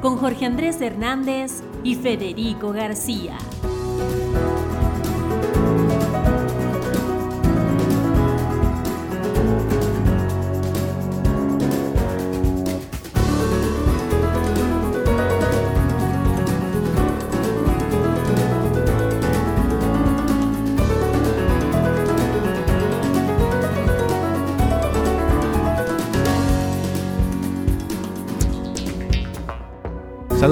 Con 0.00 0.16
Jorge 0.16 0.46
Andrés 0.46 0.80
Hernández 0.80 1.62
y 1.82 1.94
Federico 1.94 2.72
García. 2.72 3.36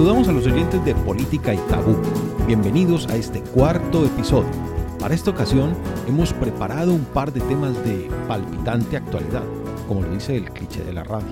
Saludamos 0.07 0.29
a 0.29 0.33
los 0.35 0.47
oyentes 0.47 0.85
de 0.85 0.95
Política 0.95 1.53
y 1.53 1.57
Tabú. 1.69 1.97
Bienvenidos 2.47 3.09
a 3.09 3.17
este 3.17 3.41
cuarto 3.41 4.07
episodio. 4.07 4.53
Para 5.01 5.17
esta 5.17 5.33
ocasión 5.33 5.75
hemos 6.07 6.33
preparado 6.33 6.95
un 6.95 7.05
par 7.07 7.33
de 7.33 7.41
temas 7.41 7.75
de 7.85 8.09
palpitante 8.29 8.99
actualidad, 8.99 9.43
como 9.89 10.03
lo 10.03 10.11
dice 10.13 10.37
el 10.37 10.49
cliché 10.53 10.85
de 10.85 10.93
la 10.93 11.03
radio. 11.03 11.27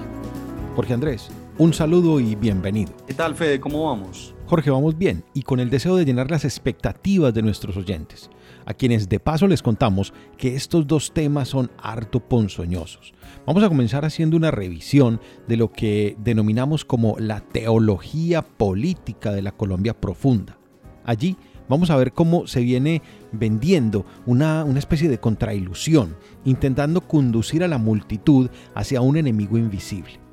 Jorge 0.75 0.93
Andrés, 0.93 1.29
un 1.57 1.73
saludo 1.73 2.19
y 2.19 2.35
bienvenido. 2.35 2.93
¿Qué 3.07 3.15
tal, 3.15 3.37
Fede? 3.37 3.61
¿Cómo 3.61 3.87
vamos? 3.87 4.34
Jorge, 4.47 4.71
vamos 4.71 4.99
bien 4.99 5.25
y 5.33 5.43
con 5.43 5.59
el 5.59 5.71
deseo 5.71 5.97
de 5.97 6.05
llenar 6.05 6.31
las 6.31 6.45
expectativas 6.45 7.33
de 7.33 7.41
nuestros 7.41 7.79
oyentes, 7.79 8.29
a 8.67 8.75
quienes 8.75 9.09
de 9.09 9.19
paso 9.19 9.47
les 9.47 9.63
contamos 9.63 10.13
que 10.37 10.55
estos 10.55 10.87
dos 10.87 11.15
temas 11.15 11.49
son 11.49 11.71
harto 11.79 12.21
ponzoñosos. 12.21 13.15
Vamos 13.47 13.63
a 13.65 13.71
comenzar 13.71 14.05
haciendo 14.05 14.37
una 14.37 14.51
revisión 14.51 15.19
de 15.49 15.57
lo 15.57 15.73
que 15.73 16.17
denominamos 16.19 16.85
como 16.85 17.17
la 17.19 17.41
teología 17.41 18.43
política 18.43 19.33
de 19.33 19.41
la 19.41 19.53
Colombia 19.53 19.99
profunda. 19.99 20.59
Allí 21.07 21.39
vamos 21.67 21.89
a 21.89 21.97
ver 21.97 22.13
cómo 22.13 22.47
se 22.47 22.61
viene 22.61 23.01
vendiendo 23.33 24.05
una, 24.27 24.63
una 24.65 24.79
especie 24.79 25.09
de 25.09 25.21
contrailusión, 25.21 26.17
intentando 26.45 27.01
conducir 27.01 27.65
a 27.65 27.69
la 27.69 27.79
multitud 27.79 28.51
hacia 28.75 29.01
un 29.01 29.17
enemigo 29.17 29.57
invisible. 29.57 30.24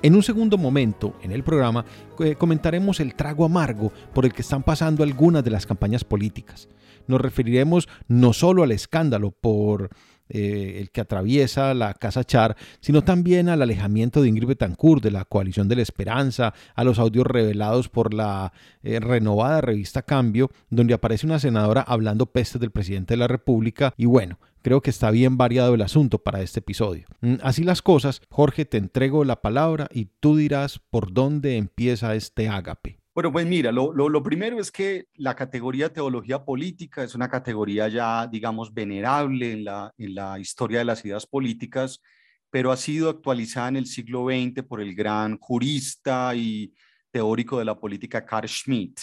En 0.00 0.14
un 0.14 0.22
segundo 0.22 0.58
momento, 0.58 1.16
en 1.22 1.32
el 1.32 1.42
programa, 1.42 1.84
eh, 2.20 2.36
comentaremos 2.36 3.00
el 3.00 3.16
trago 3.16 3.44
amargo 3.44 3.92
por 4.14 4.24
el 4.24 4.32
que 4.32 4.42
están 4.42 4.62
pasando 4.62 5.02
algunas 5.02 5.42
de 5.42 5.50
las 5.50 5.66
campañas 5.66 6.04
políticas. 6.04 6.68
Nos 7.08 7.20
referiremos 7.20 7.88
no 8.06 8.32
solo 8.32 8.62
al 8.62 8.70
escándalo 8.70 9.32
por 9.32 9.90
eh, 10.28 10.76
el 10.78 10.90
que 10.90 11.00
atraviesa 11.00 11.74
la 11.74 11.94
Casa 11.94 12.22
Char, 12.22 12.56
sino 12.80 13.02
también 13.02 13.48
al 13.48 13.60
alejamiento 13.60 14.22
de 14.22 14.28
Ingrid 14.28 14.48
Betancourt 14.48 15.02
de 15.02 15.10
la 15.10 15.24
coalición 15.24 15.68
de 15.68 15.76
la 15.76 15.82
esperanza, 15.82 16.54
a 16.76 16.84
los 16.84 17.00
audios 17.00 17.26
revelados 17.26 17.88
por 17.88 18.14
la 18.14 18.52
eh, 18.84 19.00
renovada 19.00 19.62
revista 19.62 20.02
Cambio, 20.02 20.50
donde 20.70 20.94
aparece 20.94 21.26
una 21.26 21.40
senadora 21.40 21.80
hablando 21.80 22.26
pestes 22.26 22.60
del 22.60 22.70
presidente 22.70 23.14
de 23.14 23.18
la 23.18 23.26
República 23.26 23.94
y 23.96 24.04
bueno, 24.04 24.38
creo 24.62 24.80
que 24.80 24.90
está 24.90 25.10
bien 25.10 25.36
variado 25.36 25.74
el 25.74 25.82
asunto 25.82 26.18
para 26.18 26.42
este 26.42 26.60
episodio. 26.60 27.06
Mm, 27.20 27.36
así 27.42 27.64
las 27.64 27.82
cosas, 27.82 28.22
Jorge, 28.30 28.64
te 28.64 28.78
entrego 28.78 29.24
la 29.24 29.40
palabra 29.40 29.88
y 29.92 30.06
tú 30.20 30.36
dirás 30.36 30.78
por 30.90 31.12
dónde 31.12 31.56
empieza 31.56 32.14
este 32.14 32.48
ágape. 32.48 32.98
Bueno, 33.18 33.32
pues 33.32 33.46
mira, 33.46 33.72
lo, 33.72 34.22
primero 34.22 34.60
es 34.60 34.70
que 34.70 35.06
la 35.14 35.34
categoría 35.34 35.92
teología 35.92 36.44
política 36.44 37.02
es 37.02 37.16
una 37.16 37.28
categoría 37.28 37.88
ya, 37.88 38.28
digamos, 38.28 38.72
venerable 38.72 39.50
en 39.50 39.64
la, 39.64 39.92
en 39.98 40.14
la 40.14 40.38
historia 40.38 40.78
de 40.78 40.84
las 40.84 41.04
ideas 41.04 41.26
políticas, 41.26 42.00
pero 42.48 42.70
ha 42.70 42.76
sido 42.76 43.10
actualizada 43.10 43.70
en 43.70 43.76
el 43.76 43.86
siglo 43.86 44.26
XX 44.26 44.62
por 44.62 44.80
el 44.80 44.94
gran 44.94 45.36
jurista 45.38 46.32
y 46.36 46.72
teórico 47.10 47.58
de 47.58 47.64
la 47.64 47.76
política 47.76 48.24
Carl 48.24 48.48
Schmitt. 48.48 49.00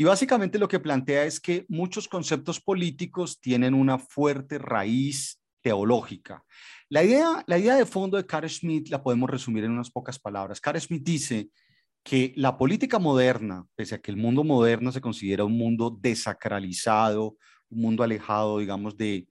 Y 0.00 0.04
básicamente 0.04 0.58
lo 0.58 0.66
que 0.66 0.80
plantea 0.80 1.24
es 1.24 1.40
que 1.40 1.66
muchos 1.68 2.08
conceptos 2.08 2.58
políticos 2.58 3.38
tienen 3.38 3.74
una 3.74 3.98
fuerte 3.98 4.56
raíz 4.56 5.42
teológica. 5.60 6.42
La 6.88 7.04
idea, 7.04 7.44
la 7.46 7.58
idea 7.58 7.74
de 7.74 7.84
fondo 7.84 8.16
de 8.16 8.24
Carl 8.24 8.48
Schmitt 8.48 8.88
la 8.88 9.02
podemos 9.02 9.28
resumir 9.28 9.64
en 9.64 9.72
unas 9.72 9.90
pocas 9.90 10.18
palabras. 10.18 10.58
Carl 10.58 10.80
Schmitt 10.80 11.04
dice 11.04 11.50
que 12.02 12.32
la 12.36 12.56
política 12.56 12.98
moderna, 12.98 13.66
pese 13.74 13.96
a 13.96 13.98
que 13.98 14.10
el 14.10 14.16
mundo 14.16 14.42
moderno 14.42 14.90
se 14.90 15.02
considera 15.02 15.44
un 15.44 15.58
mundo 15.58 15.94
desacralizado, 16.00 17.36
un 17.68 17.82
mundo 17.82 18.02
alejado, 18.02 18.58
digamos, 18.58 18.96
de, 18.96 19.28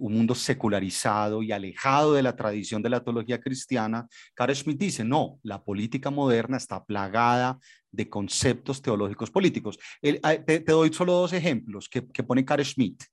un 0.00 0.12
mundo 0.12 0.34
secularizado 0.34 1.42
y 1.42 1.52
alejado 1.52 2.14
de 2.14 2.22
la 2.22 2.36
tradición 2.36 2.82
de 2.82 2.90
la 2.90 3.02
teología 3.02 3.40
cristiana, 3.40 4.06
Carl 4.34 4.54
Schmitt 4.54 4.78
dice, 4.78 5.04
no, 5.04 5.38
la 5.42 5.62
política 5.62 6.10
moderna 6.10 6.56
está 6.56 6.84
plagada 6.84 7.58
de 7.90 8.08
conceptos 8.08 8.82
teológicos 8.82 9.30
políticos. 9.30 9.78
Ah, 10.22 10.36
te, 10.36 10.60
doy 10.60 10.92
solo 10.92 11.12
dos 11.12 11.32
ejemplos 11.32 11.88
que, 11.88 12.02
pone 12.02 12.44
Carl 12.44 12.64
Schmitt. 12.64 13.04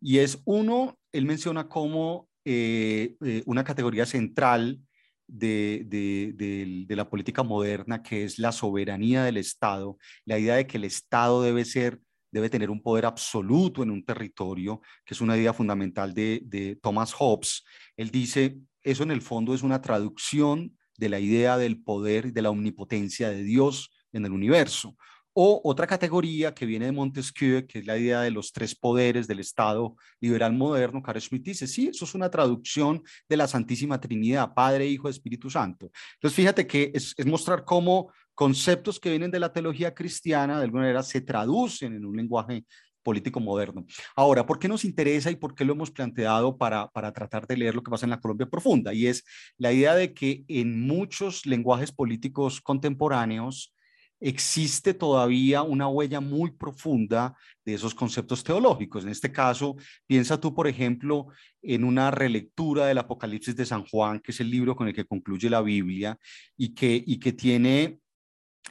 Y 0.00 0.18
es 0.18 0.40
uno, 0.44 0.98
él 1.12 1.24
menciona 1.24 1.68
como 1.68 2.28
eh, 2.44 3.16
eh, 3.24 3.42
una 3.46 3.64
categoría 3.64 4.06
central 4.06 4.80
de, 5.26 6.86
la 6.88 7.08
política 7.08 7.42
moderna, 7.42 8.02
que 8.02 8.24
es 8.24 8.38
la 8.38 8.52
soberanía 8.52 9.24
del 9.24 9.36
Estado, 9.38 9.98
la 10.24 10.38
idea 10.38 10.56
de 10.56 10.66
que 10.66 10.76
el 10.76 10.84
Estado 10.84 11.42
debe 11.42 11.64
ser 11.64 12.00
debe 12.30 12.50
tener 12.50 12.70
un 12.70 12.82
poder 12.82 13.06
absoluto 13.06 13.82
en 13.82 13.90
un 13.90 14.04
territorio, 14.04 14.80
que 15.04 15.14
es 15.14 15.20
una 15.20 15.36
idea 15.36 15.52
fundamental 15.52 16.12
de, 16.12 16.78
Thomas 16.82 17.12
Hobbes. 17.12 17.64
Él 17.96 18.10
dice, 18.10 18.58
eso 18.82 19.02
en 19.02 19.10
el 19.10 19.22
fondo 19.22 19.54
es 19.54 19.62
una 19.62 19.80
traducción 19.80 20.76
de 20.98 21.08
la 21.08 21.20
idea 21.20 21.58
del 21.58 21.82
poder 21.82 22.26
y 22.26 22.30
de 22.30 22.42
la 22.42 22.50
omnipotencia 22.50 23.28
de 23.28 23.42
Dios 23.42 23.90
en 24.12 24.24
el 24.24 24.32
universo. 24.32 24.96
O 25.38 25.60
otra 25.64 25.86
categoría 25.86 26.54
que 26.54 26.64
viene 26.64 26.86
de 26.86 26.92
Montesquieu, 26.92 27.66
que 27.66 27.80
es 27.80 27.86
la 27.86 27.98
idea 27.98 28.22
de 28.22 28.30
los 28.30 28.54
tres 28.54 28.74
poderes 28.74 29.26
del 29.26 29.40
Estado 29.40 29.94
liberal 30.18 30.54
moderno, 30.54 31.02
Carl 31.02 31.20
Schmitt 31.20 31.44
dice, 31.44 31.66
sí, 31.66 31.88
eso 31.88 32.06
es 32.06 32.14
una 32.14 32.30
traducción 32.30 33.02
de 33.28 33.36
la 33.36 33.46
Santísima 33.46 34.00
Trinidad, 34.00 34.54
Padre, 34.54 34.86
Hijo, 34.86 35.10
Espíritu 35.10 35.50
Santo. 35.50 35.90
Entonces, 36.14 36.34
fíjate 36.34 36.66
que 36.66 36.90
es, 36.94 37.12
es 37.18 37.26
mostrar 37.26 37.66
cómo 37.66 38.10
conceptos 38.34 38.98
que 38.98 39.10
vienen 39.10 39.30
de 39.30 39.40
la 39.40 39.52
teología 39.52 39.94
cristiana, 39.94 40.56
de 40.56 40.64
alguna 40.64 40.84
manera, 40.84 41.02
se 41.02 41.20
traducen 41.20 41.92
en 41.92 42.06
un 42.06 42.16
lenguaje 42.16 42.64
político 43.02 43.38
moderno. 43.38 43.84
Ahora, 44.16 44.46
¿por 44.46 44.58
qué 44.58 44.68
nos 44.68 44.86
interesa 44.86 45.30
y 45.30 45.36
por 45.36 45.54
qué 45.54 45.66
lo 45.66 45.74
hemos 45.74 45.90
planteado 45.90 46.56
para, 46.56 46.88
para 46.88 47.12
tratar 47.12 47.46
de 47.46 47.58
leer 47.58 47.74
lo 47.74 47.82
que 47.82 47.90
pasa 47.90 48.06
en 48.06 48.10
la 48.10 48.20
Colombia 48.20 48.48
profunda? 48.48 48.94
Y 48.94 49.06
es 49.06 49.22
la 49.58 49.70
idea 49.70 49.94
de 49.94 50.14
que 50.14 50.46
en 50.48 50.86
muchos 50.86 51.44
lenguajes 51.44 51.92
políticos 51.92 52.62
contemporáneos, 52.62 53.75
existe 54.20 54.94
todavía 54.94 55.62
una 55.62 55.88
huella 55.88 56.20
muy 56.20 56.50
profunda 56.50 57.36
de 57.64 57.74
esos 57.74 57.94
conceptos 57.94 58.42
teológicos. 58.42 59.04
En 59.04 59.10
este 59.10 59.30
caso, 59.30 59.76
piensa 60.06 60.40
tú, 60.40 60.54
por 60.54 60.66
ejemplo, 60.68 61.26
en 61.62 61.84
una 61.84 62.10
relectura 62.10 62.86
del 62.86 62.98
Apocalipsis 62.98 63.56
de 63.56 63.66
San 63.66 63.84
Juan, 63.84 64.20
que 64.20 64.32
es 64.32 64.40
el 64.40 64.50
libro 64.50 64.74
con 64.74 64.88
el 64.88 64.94
que 64.94 65.04
concluye 65.04 65.50
la 65.50 65.60
Biblia 65.60 66.18
y 66.56 66.74
que, 66.74 67.02
y 67.06 67.18
que 67.18 67.32
tiene 67.32 68.00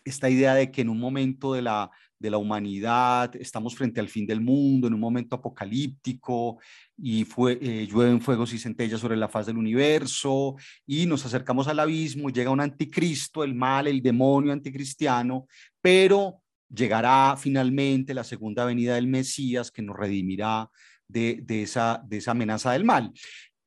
esta 0.04 0.30
idea 0.30 0.56
de 0.56 0.72
que 0.72 0.82
en 0.82 0.90
un 0.90 1.00
momento 1.00 1.54
de 1.54 1.62
la, 1.62 1.90
de 2.20 2.30
la 2.30 2.38
humanidad, 2.38 3.36
estamos 3.36 3.76
frente 3.76 4.00
al 4.00 4.10
fin 4.10 4.26
del 4.26 4.42
mundo, 4.42 4.88
en 4.88 4.94
un 4.94 5.00
momento 5.00 5.36
apocalíptico, 5.36 6.60
y 6.98 7.26
fue, 7.26 7.58
eh, 7.62 7.88
llueven 7.88 8.22
fuegos 8.22 8.54
y 8.54 8.58
centellas 8.58 9.00
sobre 9.00 9.18
la 9.18 9.28
faz 9.28 9.46
del 9.46 9.58
universo, 9.58 10.56
y 10.86 11.06
nos 11.06 11.26
acercamos 11.26 11.68
al 11.68 11.80
abismo, 11.80 12.30
llega 12.30 12.52
un 12.52 12.62
anticristo, 12.62 13.44
el 13.44 13.54
mal, 13.54 13.88
el 13.88 14.02
demonio 14.02 14.54
anticristiano, 14.54 15.48
pero 15.82 16.42
llegará 16.70 17.36
finalmente 17.38 18.14
la 18.14 18.24
segunda 18.24 18.66
venida 18.66 18.96
del 18.96 19.08
Mesías 19.08 19.72
que 19.72 19.82
nos 19.82 19.96
redimirá 19.96 20.70
de, 21.08 21.40
de, 21.44 21.64
esa, 21.64 22.02
de 22.06 22.18
esa 22.18 22.32
amenaza 22.32 22.72
del 22.72 22.84
mal. 22.84 23.12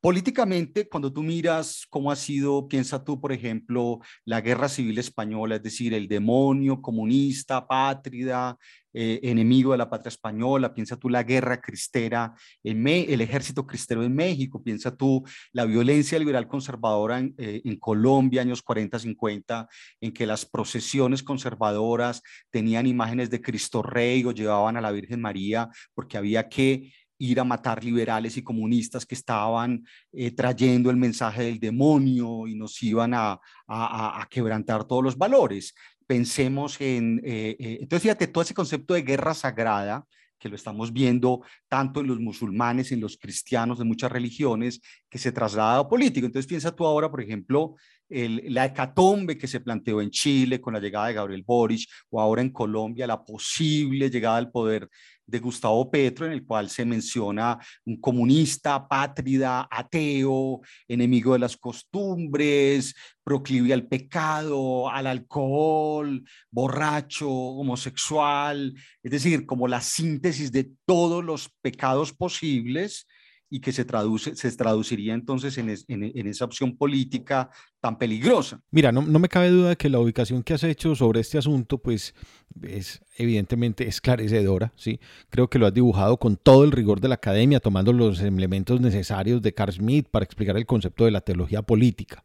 Políticamente, 0.00 0.88
cuando 0.88 1.12
tú 1.12 1.24
miras 1.24 1.84
cómo 1.90 2.12
ha 2.12 2.16
sido, 2.16 2.68
piensa 2.68 3.02
tú, 3.02 3.20
por 3.20 3.32
ejemplo, 3.32 3.98
la 4.24 4.40
guerra 4.40 4.68
civil 4.68 4.96
española, 4.98 5.56
es 5.56 5.62
decir, 5.64 5.92
el 5.92 6.06
demonio 6.06 6.80
comunista, 6.80 7.66
pátrida, 7.66 8.56
eh, 8.92 9.18
enemigo 9.24 9.72
de 9.72 9.78
la 9.78 9.90
patria 9.90 10.10
española, 10.10 10.72
piensa 10.72 10.96
tú 10.96 11.08
la 11.08 11.24
guerra 11.24 11.60
cristera, 11.60 12.32
en 12.62 12.86
el 12.86 13.20
ejército 13.20 13.66
cristero 13.66 14.04
en 14.04 14.14
México, 14.14 14.62
piensa 14.62 14.96
tú 14.96 15.24
la 15.52 15.64
violencia 15.64 16.16
liberal 16.16 16.46
conservadora 16.46 17.18
en, 17.18 17.34
eh, 17.36 17.60
Colombia, 17.80 18.42
años 18.42 18.62
40, 18.62 19.00
50, 19.00 19.68
en 20.00 20.12
que 20.12 20.26
las 20.26 20.46
procesiones 20.46 21.24
conservadoras 21.24 22.22
tenían 22.50 22.86
imágenes 22.86 23.30
de 23.30 23.40
Cristo 23.40 23.82
Rey 23.82 24.24
o 24.24 24.30
llevaban 24.30 24.76
a 24.76 24.80
la 24.80 24.92
Virgen 24.92 25.20
María 25.20 25.68
porque 25.92 26.16
había 26.16 26.48
que 26.48 26.92
ir 27.18 27.40
a 27.40 27.44
matar 27.44 27.84
liberales 27.84 28.36
y 28.36 28.42
comunistas 28.42 29.04
que 29.04 29.14
estaban 29.14 29.84
eh, 30.12 30.30
trayendo 30.30 30.90
el 30.90 30.96
mensaje 30.96 31.42
del 31.42 31.58
demonio 31.58 32.46
y 32.46 32.54
nos 32.54 32.82
iban 32.82 33.12
a, 33.14 33.40
a, 33.66 34.26
quebrantar 34.30 34.84
todos 34.84 35.02
los 35.02 35.18
valores. 35.18 35.74
Pensemos 36.06 36.80
en, 36.80 37.20
eh, 37.24 37.56
eh, 37.58 37.78
entonces 37.80 38.02
fíjate, 38.02 38.28
todo 38.28 38.42
ese 38.42 38.54
concepto 38.54 38.94
de 38.94 39.02
guerra 39.02 39.34
sagrada, 39.34 40.06
que 40.38 40.48
lo 40.48 40.54
estamos 40.54 40.92
viendo 40.92 41.42
tanto 41.66 42.00
en 42.00 42.06
los 42.06 42.20
musulmanes, 42.20 42.92
en 42.92 43.00
los 43.00 43.16
cristianos 43.16 43.78
de 43.78 43.84
muchas 43.84 44.12
religiones, 44.12 44.80
que 45.08 45.18
se 45.18 45.32
traslada 45.32 45.80
a 45.80 45.88
político. 45.88 46.26
Entonces 46.26 46.48
piensa 46.48 46.74
tú 46.74 46.86
ahora, 46.86 47.10
por 47.10 47.20
ejemplo, 47.20 47.74
la 48.08 48.66
hecatombe 48.66 49.36
que 49.36 49.46
se 49.46 49.60
planteó 49.60 50.00
en 50.00 50.10
Chile 50.10 50.60
con 50.60 50.74
la 50.74 50.80
llegada 50.80 51.08
de 51.08 51.14
Gabriel 51.14 51.44
Boric 51.46 51.88
o 52.10 52.20
ahora 52.20 52.42
en 52.42 52.50
Colombia 52.50 53.06
la 53.06 53.24
posible 53.24 54.10
llegada 54.10 54.36
al 54.36 54.50
poder 54.50 54.88
de 55.28 55.38
Gustavo 55.40 55.90
Petro, 55.90 56.24
en 56.24 56.32
el 56.32 56.44
cual 56.44 56.70
se 56.70 56.86
menciona 56.86 57.58
un 57.84 58.00
comunista, 58.00 58.88
pátrida, 58.88 59.68
ateo, 59.70 60.60
enemigo 60.88 61.34
de 61.34 61.38
las 61.38 61.56
costumbres, 61.56 62.94
proclive 63.22 63.74
al 63.74 63.86
pecado, 63.86 64.88
al 64.88 65.06
alcohol, 65.06 66.24
borracho, 66.50 67.30
homosexual, 67.30 68.74
es 69.02 69.10
decir, 69.10 69.44
como 69.44 69.68
la 69.68 69.82
síntesis 69.82 70.50
de 70.50 70.72
todos 70.86 71.22
los 71.22 71.50
pecados 71.60 72.14
posibles 72.14 73.06
y 73.50 73.60
que 73.60 73.72
se, 73.72 73.84
traduce, 73.84 74.36
se 74.36 74.50
traduciría 74.52 75.14
entonces 75.14 75.56
en, 75.58 75.74
en, 75.88 76.26
esa 76.26 76.44
opción 76.44 76.76
política 76.76 77.50
tan 77.80 77.96
peligrosa. 77.96 78.60
Mira, 78.70 78.92
no, 78.92 79.02
no, 79.02 79.18
me 79.18 79.28
cabe 79.28 79.50
duda 79.50 79.70
de 79.70 79.76
que 79.76 79.88
la 79.88 79.98
ubicación 79.98 80.42
que 80.42 80.54
has 80.54 80.64
hecho 80.64 80.94
sobre 80.94 81.20
este 81.20 81.38
asunto, 81.38 81.78
pues 81.78 82.14
es 82.62 83.00
evidentemente 83.16 83.86
esclarecedora, 83.86 84.72
¿sí? 84.76 85.00
Creo 85.30 85.48
que 85.48 85.58
lo 85.58 85.66
has 85.66 85.74
dibujado 85.74 86.18
con 86.18 86.36
todo 86.36 86.64
el 86.64 86.72
rigor 86.72 87.00
de 87.00 87.08
la 87.08 87.14
academia, 87.14 87.60
tomando 87.60 87.92
los 87.92 88.20
elementos 88.20 88.80
necesarios 88.80 89.40
de 89.40 89.54
Carl 89.54 89.72
Schmitt 89.72 90.08
para 90.08 90.24
explicar 90.24 90.56
el 90.56 90.66
concepto 90.66 91.04
de 91.04 91.10
la 91.10 91.20
teología 91.20 91.62
política. 91.62 92.24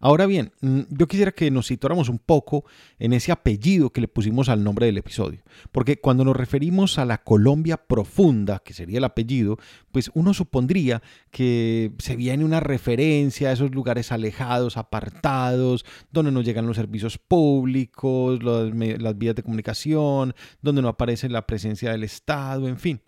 Ahora 0.00 0.26
bien, 0.26 0.52
mm, 0.60 0.82
yo 0.90 1.08
quisiera 1.08 1.32
que 1.32 1.50
nos 1.50 1.66
situáramos 1.66 2.08
un 2.08 2.18
poco 2.18 2.64
en 3.00 3.12
ese 3.12 3.32
apellido 3.32 3.90
que 3.90 4.00
le 4.00 4.06
pusimos 4.06 4.48
al 4.48 4.62
nombre 4.62 4.86
del 4.86 4.98
episodio, 4.98 5.42
porque 5.72 6.00
cuando 6.00 6.24
nos 6.24 6.36
referimos 6.36 6.98
a 6.98 7.04
la 7.04 7.18
Colombia 7.18 7.76
profunda, 7.76 8.60
que 8.60 8.74
sería 8.74 8.98
el 8.98 9.04
apellido, 9.04 9.58
pues 9.90 10.10
uno 10.14 10.34
supondría 10.34 11.02
que 11.32 11.92
se 11.98 12.14
viene 12.14 12.44
una 12.44 12.60
referencia 12.60 13.48
a 13.48 13.52
esos 13.52 13.74
lugares 13.74 14.12
alejados, 14.12 14.76
apartados, 14.76 15.84
donde 16.12 16.30
no 16.30 16.42
llegan 16.42 16.66
los 16.66 16.76
servicios 16.76 17.18
públicos, 17.18 18.40
las 18.42 19.18
vías 19.18 19.34
de 19.34 19.42
comunicación, 19.42 20.34
donde 20.62 20.82
no 20.82 20.88
aparece 20.88 21.28
la 21.28 21.46
presencia 21.46 21.90
del 21.90 22.04
Estado, 22.04 22.68
en 22.68 22.78
fin. 22.78 23.00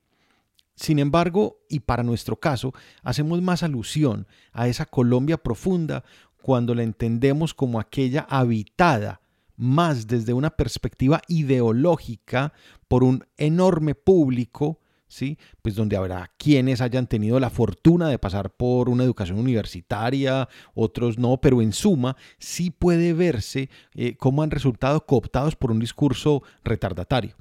Sin 0.81 0.99
embargo, 0.99 1.59
y 1.69 1.81
para 1.81 2.03
nuestro 2.03 2.37
caso, 2.37 2.73
hacemos 3.03 3.43
más 3.43 3.63
alusión 3.63 4.27
a 4.51 4.67
esa 4.67 4.87
Colombia 4.87 5.37
profunda 5.37 6.05
cuando 6.43 6.75
la 6.75 6.83
entendemos 6.83 7.55
como 7.55 7.81
aquella 7.81 8.27
habitada 8.29 9.21
más 9.57 10.07
desde 10.07 10.33
una 10.33 10.51
perspectiva 10.51 11.21
ideológica 11.29 12.53
por 12.89 13.05
un 13.05 13.25
enorme 13.37 13.95
público, 13.95 14.81
¿sí? 15.07 15.39
Pues 15.61 15.75
donde 15.75 15.97
habrá 15.97 16.31
quienes 16.39 16.81
hayan 16.81 17.07
tenido 17.07 17.39
la 17.39 17.51
fortuna 17.51 18.09
de 18.09 18.19
pasar 18.19 18.51
por 18.51 18.89
una 18.89 19.05
educación 19.05 19.39
universitaria, 19.39 20.49
otros 20.75 21.19
no, 21.19 21.39
pero 21.41 21.61
en 21.61 21.75
suma 21.75 22.17
sí 22.39 22.71
puede 22.71 23.13
verse 23.13 23.69
eh, 23.95 24.17
cómo 24.17 24.43
han 24.43 24.51
resultado 24.51 25.05
cooptados 25.05 25.57
por 25.57 25.71
un 25.71 25.79
discurso 25.79 26.43
retardatario. 26.65 27.37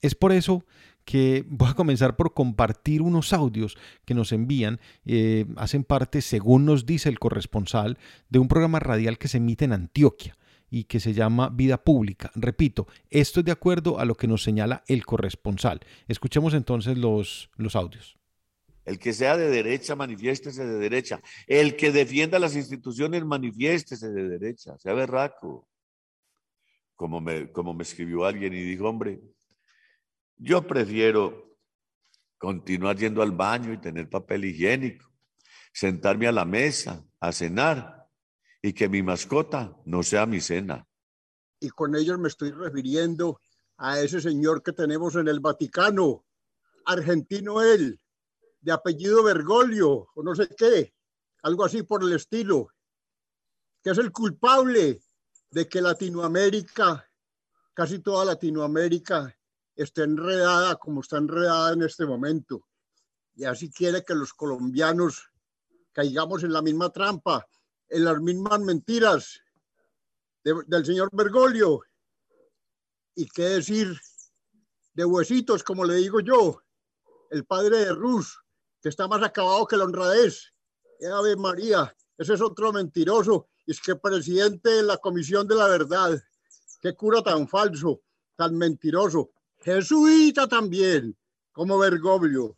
Es 0.00 0.14
por 0.14 0.32
eso 0.32 0.64
que 1.04 1.44
voy 1.48 1.70
a 1.70 1.74
comenzar 1.74 2.16
por 2.16 2.34
compartir 2.34 3.02
unos 3.02 3.32
audios 3.32 3.76
que 4.04 4.14
nos 4.14 4.32
envían, 4.32 4.80
eh, 5.04 5.46
hacen 5.56 5.84
parte, 5.84 6.22
según 6.22 6.64
nos 6.64 6.86
dice 6.86 7.08
el 7.08 7.18
corresponsal, 7.18 7.98
de 8.28 8.38
un 8.38 8.48
programa 8.48 8.80
radial 8.80 9.18
que 9.18 9.28
se 9.28 9.38
emite 9.38 9.64
en 9.64 9.72
Antioquia 9.72 10.36
y 10.70 10.84
que 10.84 11.00
se 11.00 11.12
llama 11.12 11.50
Vida 11.50 11.84
Pública. 11.84 12.30
Repito, 12.34 12.86
esto 13.10 13.40
es 13.40 13.46
de 13.46 13.52
acuerdo 13.52 13.98
a 13.98 14.04
lo 14.04 14.14
que 14.14 14.26
nos 14.26 14.42
señala 14.42 14.82
el 14.86 15.04
corresponsal. 15.04 15.80
Escuchemos 16.08 16.54
entonces 16.54 16.96
los, 16.96 17.50
los 17.56 17.76
audios. 17.76 18.16
El 18.84 18.98
que 18.98 19.12
sea 19.12 19.36
de 19.36 19.48
derecha, 19.48 19.94
manifiéstese 19.94 20.64
de 20.64 20.78
derecha. 20.78 21.20
El 21.46 21.76
que 21.76 21.92
defienda 21.92 22.38
las 22.38 22.56
instituciones, 22.56 23.24
manifiéstese 23.24 24.10
de 24.10 24.28
derecha. 24.28 24.76
Sea 24.78 24.94
berraco. 24.94 25.68
Como 26.96 27.20
me, 27.20 27.52
como 27.52 27.74
me 27.74 27.82
escribió 27.82 28.24
alguien 28.24 28.54
y 28.54 28.62
dijo, 28.62 28.88
hombre, 28.88 29.20
yo 30.36 30.66
prefiero 30.66 31.58
continuar 32.38 32.96
yendo 32.96 33.22
al 33.22 33.32
baño 33.32 33.72
y 33.72 33.80
tener 33.80 34.10
papel 34.10 34.44
higiénico, 34.44 35.10
sentarme 35.72 36.26
a 36.26 36.32
la 36.32 36.44
mesa 36.44 37.04
a 37.20 37.32
cenar 37.32 38.08
y 38.60 38.72
que 38.72 38.88
mi 38.88 39.02
mascota 39.02 39.76
no 39.84 40.02
sea 40.02 40.26
mi 40.26 40.40
cena. 40.40 40.86
Y 41.60 41.70
con 41.70 41.94
ellos 41.94 42.18
me 42.18 42.28
estoy 42.28 42.50
refiriendo 42.50 43.40
a 43.76 44.00
ese 44.00 44.20
señor 44.20 44.62
que 44.62 44.72
tenemos 44.72 45.14
en 45.16 45.28
el 45.28 45.40
Vaticano, 45.40 46.24
argentino 46.84 47.62
él, 47.62 48.00
de 48.60 48.72
apellido 48.72 49.22
Bergoglio 49.22 50.08
o 50.14 50.22
no 50.22 50.34
sé 50.34 50.48
qué, 50.56 50.94
algo 51.42 51.64
así 51.64 51.82
por 51.82 52.02
el 52.02 52.12
estilo, 52.12 52.68
que 53.82 53.90
es 53.90 53.98
el 53.98 54.12
culpable 54.12 55.02
de 55.50 55.68
que 55.68 55.80
Latinoamérica, 55.80 57.08
casi 57.74 57.98
toda 57.98 58.24
Latinoamérica, 58.24 59.36
está 59.82 60.04
enredada 60.04 60.76
como 60.76 61.00
está 61.00 61.18
enredada 61.18 61.72
en 61.72 61.82
este 61.82 62.06
momento. 62.06 62.66
Y 63.34 63.44
así 63.44 63.70
quiere 63.70 64.04
que 64.04 64.14
los 64.14 64.32
colombianos 64.34 65.30
caigamos 65.92 66.42
en 66.42 66.52
la 66.52 66.62
misma 66.62 66.90
trampa, 66.90 67.46
en 67.88 68.04
las 68.04 68.20
mismas 68.20 68.60
mentiras 68.60 69.40
del 70.44 70.84
señor 70.84 71.08
Bergoglio. 71.12 71.82
Y 73.14 73.28
qué 73.28 73.42
decir 73.42 73.98
de 74.94 75.04
huesitos, 75.04 75.62
como 75.62 75.84
le 75.84 75.96
digo 75.96 76.20
yo, 76.20 76.62
el 77.30 77.44
padre 77.44 77.78
de 77.78 77.92
Rus, 77.92 78.38
que 78.80 78.88
está 78.88 79.08
más 79.08 79.22
acabado 79.22 79.66
que 79.66 79.76
la 79.76 79.84
honradez. 79.84 80.52
Ave 81.12 81.36
María, 81.36 81.94
ese 82.16 82.34
es 82.34 82.40
otro 82.40 82.72
mentiroso. 82.72 83.48
Es 83.66 83.80
que 83.80 83.96
presidente 83.96 84.70
de 84.70 84.82
la 84.82 84.98
Comisión 84.98 85.46
de 85.46 85.54
la 85.54 85.68
Verdad, 85.68 86.22
qué 86.80 86.94
cura 86.94 87.22
tan 87.22 87.48
falso, 87.48 88.02
tan 88.36 88.56
mentiroso 88.56 89.30
jesuita 89.62 90.48
también, 90.48 91.16
como 91.52 91.78
Bergoglio. 91.78 92.56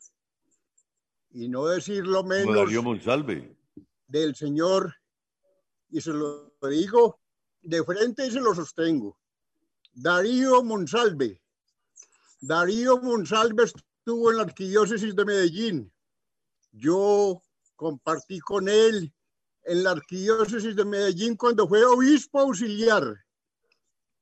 Y 1.30 1.49
no 1.49 1.66
decir 1.66 2.06
lo 2.06 2.23
menos 2.23 2.70
del 4.06 4.34
Señor, 4.37 4.94
y 5.90 6.00
se 6.00 6.12
lo 6.12 6.52
digo 6.62 7.20
de 7.62 7.82
frente 7.82 8.26
y 8.26 8.30
se 8.30 8.40
lo 8.40 8.54
sostengo. 8.54 9.18
Darío 9.92 10.62
Monsalve. 10.62 11.40
Darío 12.40 12.99
Monsalve 12.99 13.64
estuvo 13.64 14.30
en 14.30 14.37
la 14.37 14.42
arquidiócesis 14.44 15.14
de 15.14 15.25
Medellín. 15.25 15.92
Yo 16.73 17.42
compartí 17.75 18.38
con 18.40 18.68
él 18.68 19.12
en 19.64 19.82
la 19.82 19.92
arquidiócesis 19.92 20.76
de 20.76 20.84
Medellín 20.84 21.37
cuando 21.37 21.66
fue 21.66 21.84
obispo 21.84 22.40
auxiliar 22.40 23.25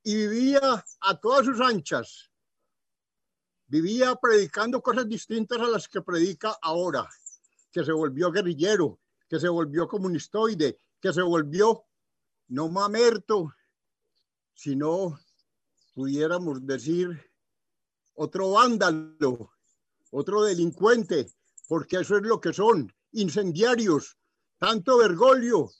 y 0.02 0.14
vivía 0.14 0.84
a 1.00 1.20
todas 1.20 1.46
sus 1.46 1.60
anchas 1.60 2.31
vivía 3.72 4.14
predicando 4.16 4.82
cosas 4.82 5.08
distintas 5.08 5.58
a 5.58 5.66
las 5.66 5.88
que 5.88 6.02
predica 6.02 6.58
ahora, 6.60 7.08
que 7.70 7.82
se 7.82 7.90
volvió 7.90 8.30
guerrillero, 8.30 9.00
que 9.26 9.40
se 9.40 9.48
volvió 9.48 9.88
comunistoide, 9.88 10.76
que 11.00 11.10
se 11.10 11.22
volvió 11.22 11.82
no 12.48 12.68
mamerto, 12.68 13.54
sino 14.52 15.18
pudiéramos 15.94 16.66
decir 16.66 17.18
otro 18.12 18.50
vándalo, 18.50 19.54
otro 20.10 20.42
delincuente, 20.42 21.32
porque 21.66 22.00
eso 22.00 22.18
es 22.18 22.24
lo 22.24 22.42
que 22.42 22.52
son, 22.52 22.92
incendiarios, 23.12 24.18
tanto 24.58 24.98
Bergoglio 24.98 25.70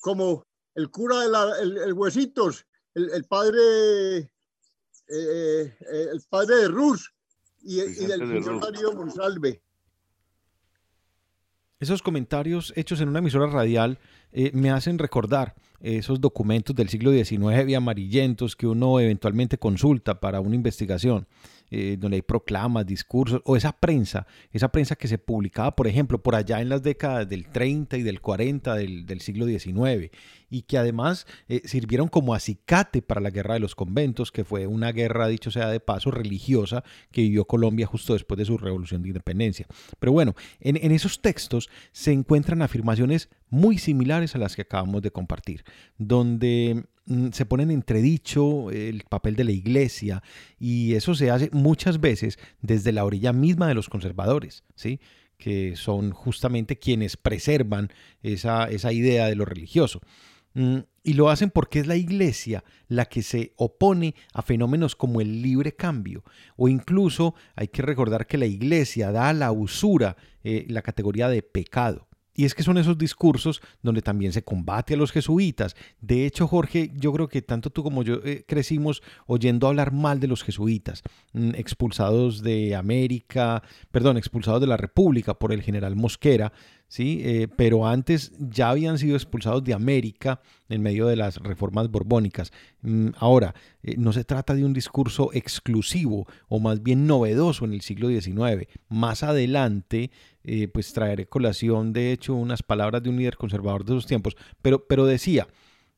como 0.00 0.46
el 0.74 0.90
cura 0.90 1.20
de 1.20 1.28
la, 1.28 1.58
el, 1.60 1.92
Huesitos, 1.92 2.64
el, 2.94 3.26
padre, 3.26 4.16
eh, 4.18 4.30
eh, 5.08 5.76
el 6.10 6.22
padre 6.30 6.56
de 6.56 6.68
Rus, 6.68 7.12
y, 7.68 8.06
del 8.06 8.42
señor 8.42 8.60
Darío 8.60 8.94
Monsalve. 8.94 9.62
Esos 11.80 12.02
comentarios 12.02 12.72
hechos 12.76 13.00
en 13.00 13.10
una 13.10 13.18
emisora 13.18 13.46
radial 13.46 13.98
eh, 14.32 14.50
me 14.54 14.70
hacen 14.70 14.98
recordar 14.98 15.54
esos 15.80 16.20
documentos 16.20 16.74
del 16.74 16.88
siglo 16.88 17.12
XIX 17.12 17.76
amarillentos 17.76 18.56
que 18.56 18.66
uno 18.66 18.98
eventualmente 19.00 19.58
consulta 19.58 20.20
para 20.20 20.40
una 20.40 20.54
investigación. 20.54 21.26
Eh, 21.70 21.98
donde 21.98 22.16
hay 22.16 22.22
proclamas, 22.22 22.86
discursos, 22.86 23.42
o 23.44 23.54
esa 23.54 23.72
prensa, 23.72 24.26
esa 24.52 24.72
prensa 24.72 24.96
que 24.96 25.06
se 25.06 25.18
publicaba, 25.18 25.76
por 25.76 25.86
ejemplo, 25.86 26.16
por 26.16 26.34
allá 26.34 26.62
en 26.62 26.70
las 26.70 26.82
décadas 26.82 27.28
del 27.28 27.46
30 27.46 27.98
y 27.98 28.02
del 28.02 28.22
40 28.22 28.74
del, 28.74 29.20
siglo 29.20 29.44
XIX, 29.44 30.10
y 30.48 30.62
que 30.62 30.78
además 30.78 31.26
eh, 31.46 31.60
sirvieron 31.66 32.08
como 32.08 32.32
acicate 32.32 33.02
para 33.02 33.20
la 33.20 33.28
guerra 33.28 33.52
de 33.52 33.60
los 33.60 33.74
conventos, 33.74 34.32
que 34.32 34.44
fue 34.44 34.66
una 34.66 34.92
guerra, 34.92 35.28
dicho 35.28 35.50
sea 35.50 35.68
de 35.68 35.78
paso, 35.78 36.10
religiosa 36.10 36.84
que 37.12 37.20
vivió 37.20 37.44
Colombia 37.44 37.84
justo 37.84 38.14
después 38.14 38.38
de 38.38 38.46
su 38.46 38.56
revolución 38.56 39.02
de 39.02 39.08
independencia. 39.08 39.66
Pero 40.00 40.12
bueno, 40.12 40.34
en, 40.60 40.78
en 40.78 40.90
esos 40.90 41.20
textos 41.20 41.68
se 41.92 42.12
encuentran 42.12 42.62
afirmaciones 42.62 43.28
muy 43.50 43.76
similares 43.76 44.34
a 44.34 44.38
las 44.38 44.56
que 44.56 44.62
acabamos 44.62 45.02
de 45.02 45.10
compartir, 45.10 45.64
donde 45.98 46.84
Mm, 47.08 47.30
se 47.32 47.46
pone 47.46 47.62
en 47.62 47.70
entredicho 47.70 48.70
el 48.70 49.04
papel 49.08 49.34
de 49.34 49.44
la 49.44 49.52
iglesia 49.52 50.22
y 50.60 50.92
eso 50.92 51.14
se 51.14 51.30
hace 51.30 51.48
muchas 51.52 52.00
veces 52.00 52.38
desde 52.60 52.92
la 52.92 53.06
orilla 53.06 53.32
misma 53.32 53.66
de 53.66 53.74
los 53.74 53.88
conservadores, 53.88 54.62
¿sí? 54.74 55.00
que 55.38 55.74
son 55.76 56.10
justamente 56.10 56.78
quienes 56.78 57.16
preservan 57.16 57.90
esa, 58.22 58.68
esa 58.68 58.92
idea 58.92 59.24
de 59.26 59.36
lo 59.36 59.46
religioso. 59.46 60.02
Mm, 60.52 60.80
y 61.02 61.14
lo 61.14 61.30
hacen 61.30 61.50
porque 61.50 61.78
es 61.78 61.86
la 61.86 61.96
iglesia 61.96 62.62
la 62.88 63.06
que 63.06 63.22
se 63.22 63.54
opone 63.56 64.14
a 64.34 64.42
fenómenos 64.42 64.94
como 64.94 65.22
el 65.22 65.40
libre 65.40 65.74
cambio. 65.74 66.24
O 66.56 66.68
incluso 66.68 67.34
hay 67.56 67.68
que 67.68 67.80
recordar 67.80 68.26
que 68.26 68.36
la 68.36 68.46
iglesia 68.46 69.12
da 69.12 69.30
a 69.30 69.32
la 69.32 69.50
usura 69.50 70.18
eh, 70.44 70.66
la 70.68 70.82
categoría 70.82 71.30
de 71.30 71.42
pecado. 71.42 72.07
Y 72.38 72.44
es 72.44 72.54
que 72.54 72.62
son 72.62 72.78
esos 72.78 72.96
discursos 72.96 73.60
donde 73.82 74.00
también 74.00 74.32
se 74.32 74.44
combate 74.44 74.94
a 74.94 74.96
los 74.96 75.10
jesuitas. 75.10 75.74
De 76.00 76.24
hecho, 76.24 76.46
Jorge, 76.46 76.92
yo 76.94 77.12
creo 77.12 77.26
que 77.26 77.42
tanto 77.42 77.70
tú 77.70 77.82
como 77.82 78.04
yo 78.04 78.20
eh, 78.24 78.44
crecimos 78.46 79.02
oyendo 79.26 79.66
hablar 79.66 79.92
mal 79.92 80.20
de 80.20 80.28
los 80.28 80.44
jesuitas, 80.44 81.02
mm, 81.32 81.56
expulsados 81.56 82.40
de 82.40 82.76
América, 82.76 83.64
perdón, 83.90 84.18
expulsados 84.18 84.60
de 84.60 84.68
la 84.68 84.76
República 84.76 85.34
por 85.34 85.52
el 85.52 85.62
general 85.62 85.96
Mosquera, 85.96 86.52
¿sí? 86.88 87.20
Eh, 87.22 87.48
pero 87.54 87.86
antes 87.86 88.32
ya 88.38 88.70
habían 88.70 88.98
sido 88.98 89.14
expulsados 89.14 89.62
de 89.62 89.74
América 89.74 90.40
en 90.68 90.82
medio 90.82 91.06
de 91.06 91.16
las 91.16 91.36
reformas 91.36 91.90
borbónicas. 91.90 92.50
Mm, 92.82 93.10
ahora, 93.18 93.54
eh, 93.82 93.94
no 93.96 94.12
se 94.12 94.24
trata 94.24 94.54
de 94.54 94.64
un 94.64 94.72
discurso 94.72 95.30
exclusivo 95.32 96.26
o 96.48 96.58
más 96.58 96.82
bien 96.82 97.06
novedoso 97.06 97.64
en 97.64 97.74
el 97.74 97.82
siglo 97.82 98.08
XIX. 98.08 98.66
Más 98.88 99.22
adelante, 99.22 100.10
eh, 100.42 100.68
pues 100.68 100.92
traeré 100.92 101.26
colación, 101.26 101.92
de 101.92 102.12
hecho, 102.12 102.34
unas 102.34 102.62
palabras 102.62 103.02
de 103.02 103.10
un 103.10 103.18
líder 103.18 103.36
conservador 103.36 103.84
de 103.84 103.92
esos 103.92 104.06
tiempos, 104.06 104.36
pero, 104.62 104.86
pero 104.86 105.04
decía, 105.06 105.46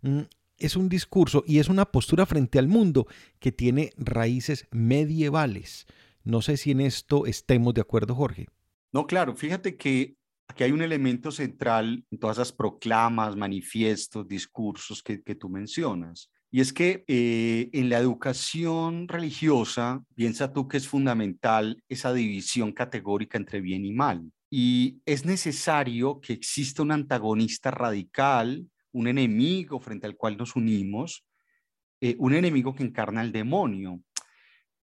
mm, 0.02 0.20
es 0.58 0.76
un 0.76 0.88
discurso 0.88 1.42
y 1.46 1.58
es 1.58 1.68
una 1.68 1.86
postura 1.86 2.26
frente 2.26 2.58
al 2.58 2.68
mundo 2.68 3.06
que 3.38 3.52
tiene 3.52 3.92
raíces 3.96 4.66
medievales. 4.70 5.86
No 6.22 6.42
sé 6.42 6.58
si 6.58 6.72
en 6.72 6.82
esto 6.82 7.24
estemos 7.24 7.72
de 7.72 7.80
acuerdo, 7.80 8.14
Jorge. 8.14 8.48
No, 8.92 9.06
claro, 9.06 9.34
fíjate 9.34 9.76
que 9.76 10.19
Aquí 10.50 10.64
hay 10.64 10.72
un 10.72 10.82
elemento 10.82 11.30
central 11.30 12.04
en 12.10 12.18
todas 12.18 12.38
esas 12.38 12.52
proclamas, 12.52 13.36
manifiestos, 13.36 14.26
discursos 14.26 15.00
que, 15.00 15.18
tú 15.36 15.48
mencionas. 15.48 16.28
Y 16.50 16.60
es 16.60 16.72
que 16.72 17.04
eh, 17.06 17.70
en 17.72 17.88
la 17.88 17.98
educación 17.98 19.06
religiosa, 19.06 20.02
piensa 20.16 20.52
tú 20.52 20.66
que 20.66 20.78
es 20.78 20.88
fundamental 20.88 21.80
esa 21.88 22.12
división 22.12 22.72
categórica 22.72 23.38
entre 23.38 23.60
bien 23.60 23.84
y 23.84 23.92
mal. 23.92 24.32
Y 24.50 25.00
es 25.06 25.24
necesario 25.24 26.20
que 26.20 26.32
exista 26.32 26.82
un 26.82 26.90
antagonista 26.90 27.70
radical, 27.70 28.66
un 28.90 29.06
enemigo 29.06 29.78
frente 29.78 30.08
al 30.08 30.16
cual 30.16 30.36
nos 30.36 30.56
unimos, 30.56 31.24
eh, 32.00 32.16
un 32.18 32.34
enemigo 32.34 32.74
que 32.74 32.82
encarna 32.82 33.22
el 33.22 33.30
demonio. 33.30 34.00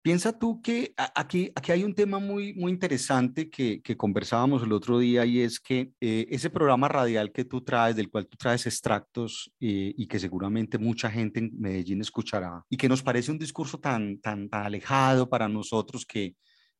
Piensa 0.05 0.37
tú 0.37 0.61
que 0.61 0.93
aquí, 1.15 1.51
aquí 1.55 1.71
hay 1.71 1.83
un 1.83 1.95
tema 1.95 2.19
muy, 2.19 2.53
muy 2.53 2.71
interesante 2.71 3.49
que, 3.49 3.81
que 3.81 3.97
conversábamos 3.97 4.61
el 4.61 4.71
otro 4.71 4.99
día 4.99 5.25
y 5.25 5.39
es 5.41 5.59
que 5.59 5.93
eh, 5.99 6.27
ese 6.29 6.51
programa 6.51 6.87
radial 6.87 7.31
que 7.31 7.43
tú 7.43 7.61
traes, 7.61 7.95
del 7.95 8.11
cual 8.11 8.27
tú 8.27 8.37
traes 8.37 8.67
extractos 8.67 9.51
eh, 9.59 9.95
y 9.97 10.05
que 10.05 10.19
seguramente 10.19 10.77
mucha 10.77 11.09
gente 11.09 11.39
en 11.39 11.59
Medellín 11.59 12.01
escuchará 12.01 12.63
y 12.69 12.77
que 12.77 12.87
nos 12.87 13.01
parece 13.01 13.31
un 13.31 13.39
discurso 13.39 13.79
tan, 13.79 14.19
tan, 14.19 14.47
alejado 14.51 15.27
para 15.27 15.49
nosotros 15.49 16.05
que, 16.05 16.35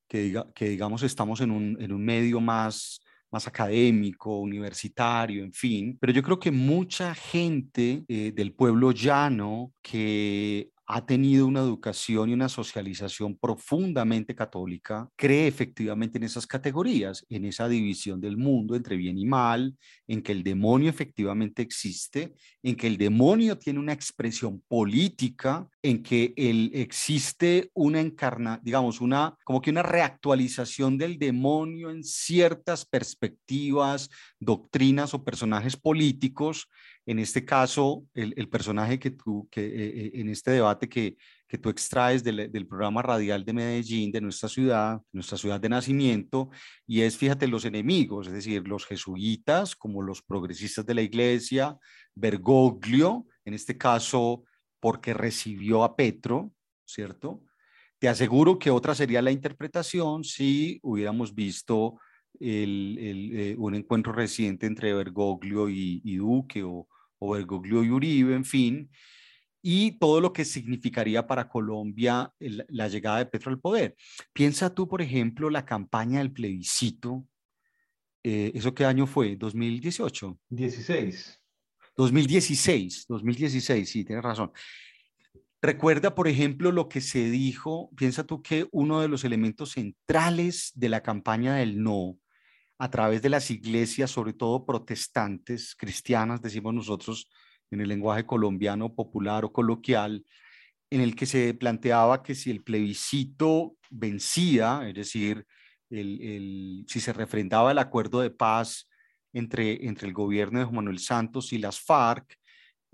que, 0.08 0.20
diga, 0.20 0.46
que 0.54 0.70
digamos 0.70 1.02
estamos 1.02 1.42
en 1.42 1.50
un, 1.50 1.82
en 1.82 1.94
un 1.94 2.06
medio 2.06 2.40
más, 2.40 3.02
más 3.32 3.48
académico, 3.48 4.38
universitario, 4.38 5.44
en 5.44 5.52
fin, 5.52 5.98
pero 6.00 6.14
yo 6.14 6.22
creo 6.22 6.40
que 6.40 6.52
mucha 6.52 7.16
gente 7.16 8.06
eh, 8.08 8.34
del 8.36 8.54
pueblo 8.54 8.92
llano 8.92 9.74
que 9.82 10.70
ha 10.88 11.06
tenido 11.06 11.48
una 11.48 11.62
educación 11.62 12.30
y 12.30 12.34
una 12.34 12.50
socialización 12.50 13.38
profundamente 13.38 14.36
católica, 14.36 15.10
cree 15.16 15.48
efectivamente 15.48 16.18
en 16.18 16.26
esas 16.26 16.46
categorías, 16.46 17.26
en 17.30 17.46
esa 17.46 17.68
división 17.68 18.22
del 18.22 18.38
mundo 18.38 18.76
entre 18.76 18.96
bien 18.96 19.18
y 19.18 19.26
mal, 19.26 19.76
en 20.08 20.22
que 20.22 20.32
el 20.32 20.44
demonio 20.44 20.90
efectivamente 20.90 21.62
existe, 21.62 22.36
en 22.62 22.76
que 22.76 22.88
el 22.88 22.98
demonio 22.98 23.58
tiene 23.58 23.80
una 23.80 23.94
expresión 23.94 24.62
política, 24.68 25.68
en 25.82 26.04
que 26.04 26.34
existe 26.74 27.72
una 27.74 28.00
encarna, 28.00 28.60
digamos, 28.64 29.02
una 29.02 29.36
como 29.44 29.62
que 29.62 29.72
una 29.72 29.84
reactualización 29.84 30.98
del 30.98 31.18
demonio 31.18 31.90
en 31.90 32.04
ciertas 32.04 32.86
perspectivas, 32.86 34.10
doctrinas 34.40 35.14
o 35.14 35.24
personajes 35.24 35.76
políticos 35.78 36.68
en 37.06 37.20
este 37.20 37.46
caso, 37.46 38.04
el, 38.16 38.50
personaje 38.50 38.98
que 38.98 39.12
tú, 39.12 39.48
que 39.52 39.64
eh, 39.64 40.06
eh, 40.06 40.12
en 40.16 40.30
este 40.30 40.52
debate 40.52 40.90
que, 40.90 41.18
que 41.48 41.60
tú 41.60 41.70
extraes 41.70 42.24
del, 42.24 42.52
del, 42.52 42.68
programa 42.68 43.04
radial 43.04 43.46
de 43.46 43.54
Medellín, 43.54 44.12
de 44.12 44.22
nuestra 44.22 44.50
ciudad, 44.50 45.00
nuestra 45.12 45.38
ciudad 45.38 45.60
de 45.60 45.70
nacimiento, 45.70 46.50
y 46.88 47.02
es, 47.02 47.16
fíjate, 47.16 47.48
los 47.48 47.64
enemigos, 47.64 48.26
es 48.28 48.34
decir, 48.34 48.68
los 48.68 48.88
jesuitas, 48.88 49.76
como 49.76 50.02
los 50.02 50.24
progresistas 50.24 50.84
de 50.84 50.96
la 50.96 51.04
iglesia, 51.04 51.78
Bergoglio, 52.16 53.28
en 53.44 53.54
este 53.54 53.78
caso, 53.78 54.44
porque 54.80 55.14
recibió 55.14 55.84
a 55.84 55.96
Petro, 55.96 56.52
¿cierto? 56.86 57.44
Te 58.00 58.10
aseguro 58.10 58.58
que 58.58 58.72
otra 58.72 58.96
sería 58.96 59.22
la 59.22 59.32
interpretación 59.32 60.24
si 60.24 60.80
hubiéramos 60.82 61.36
visto 61.36 62.00
el, 62.40 62.98
el, 63.00 63.40
eh, 63.40 63.56
un 63.58 63.76
encuentro 63.76 64.12
reciente 64.12 64.66
entre 64.66 64.94
Bergoglio 64.94 65.70
y, 65.70 66.02
y 66.04 66.16
Duque 66.18 66.64
o 66.64 66.88
Bergoglio 67.20 67.84
y 67.84 67.90
Uribe, 67.90 68.36
en 68.36 68.46
fin, 68.46 68.90
y 69.62 69.94
todo 69.98 70.22
lo 70.22 70.32
que 70.32 70.46
significaría 70.46 71.26
para 71.26 71.50
Colombia 71.50 72.32
la 72.40 72.88
llegada 72.88 73.18
de 73.18 73.26
Petro 73.26 73.52
al 73.52 73.60
poder. 73.60 73.96
Piensa 74.32 74.74
tú, 74.74 74.88
por 74.88 75.02
ejemplo, 75.02 75.50
la 75.50 75.66
campaña 75.66 76.20
del 76.20 76.32
plebiscito. 76.32 77.26
Eh, 78.24 78.52
¿Eso 78.54 78.76
qué 78.76 78.86
año 78.86 79.08
fue? 79.08 79.38
¿2018? 79.38 80.38
16. 80.50 81.42
2016, 81.98 83.06
2016, 83.08 83.90
sí, 83.90 84.04
tienes 84.04 84.24
razón. 84.24 84.52
Recuerda, 85.62 86.14
por 86.14 86.28
ejemplo, 86.28 86.72
lo 86.72 86.88
que 86.88 87.02
se 87.02 87.32
dijo, 87.32 87.90
piensa 87.96 88.24
tú 88.24 88.44
que 88.44 88.68
uno 88.72 89.02
de 89.02 89.08
los 89.08 89.24
elementos 89.24 89.72
centrales 89.72 90.74
de 90.76 90.90
la 90.90 91.02
campaña 91.02 91.56
del 91.56 91.82
no 91.82 92.20
a 92.78 92.90
través 92.90 93.22
de 93.22 93.30
las 93.30 93.50
iglesias, 93.52 94.12
sobre 94.12 94.34
todo 94.34 94.66
protestantes, 94.66 95.76
cristianas, 95.76 96.42
decimos 96.42 96.74
nosotros 96.74 97.30
en 97.72 97.82
el 97.82 97.90
lenguaje 97.90 98.26
colombiano 98.26 98.94
popular 98.94 99.46
o 99.46 99.52
coloquial, 99.52 100.26
en 100.90 101.02
el 101.02 101.16
que 101.16 101.26
se 101.26 101.54
planteaba 101.54 102.22
que 102.22 102.36
si 102.36 102.52
el 102.52 102.64
plebiscito 102.64 103.78
vencía, 103.90 104.88
es 104.88 104.94
decir, 104.94 105.46
si 105.90 107.00
se 107.00 107.14
refrendaba 107.14 107.72
el 107.72 107.78
acuerdo 107.78 108.22
de 108.22 108.30
paz 108.30 108.90
entre, 109.34 109.88
entre 109.88 110.08
el 110.08 110.14
gobierno 110.14 110.60
de 110.60 110.66
Juan 110.66 110.76
Manuel 110.76 111.00
Santos 111.00 111.54
y 111.54 111.58
las 111.58 111.80
FARC, 111.80 112.38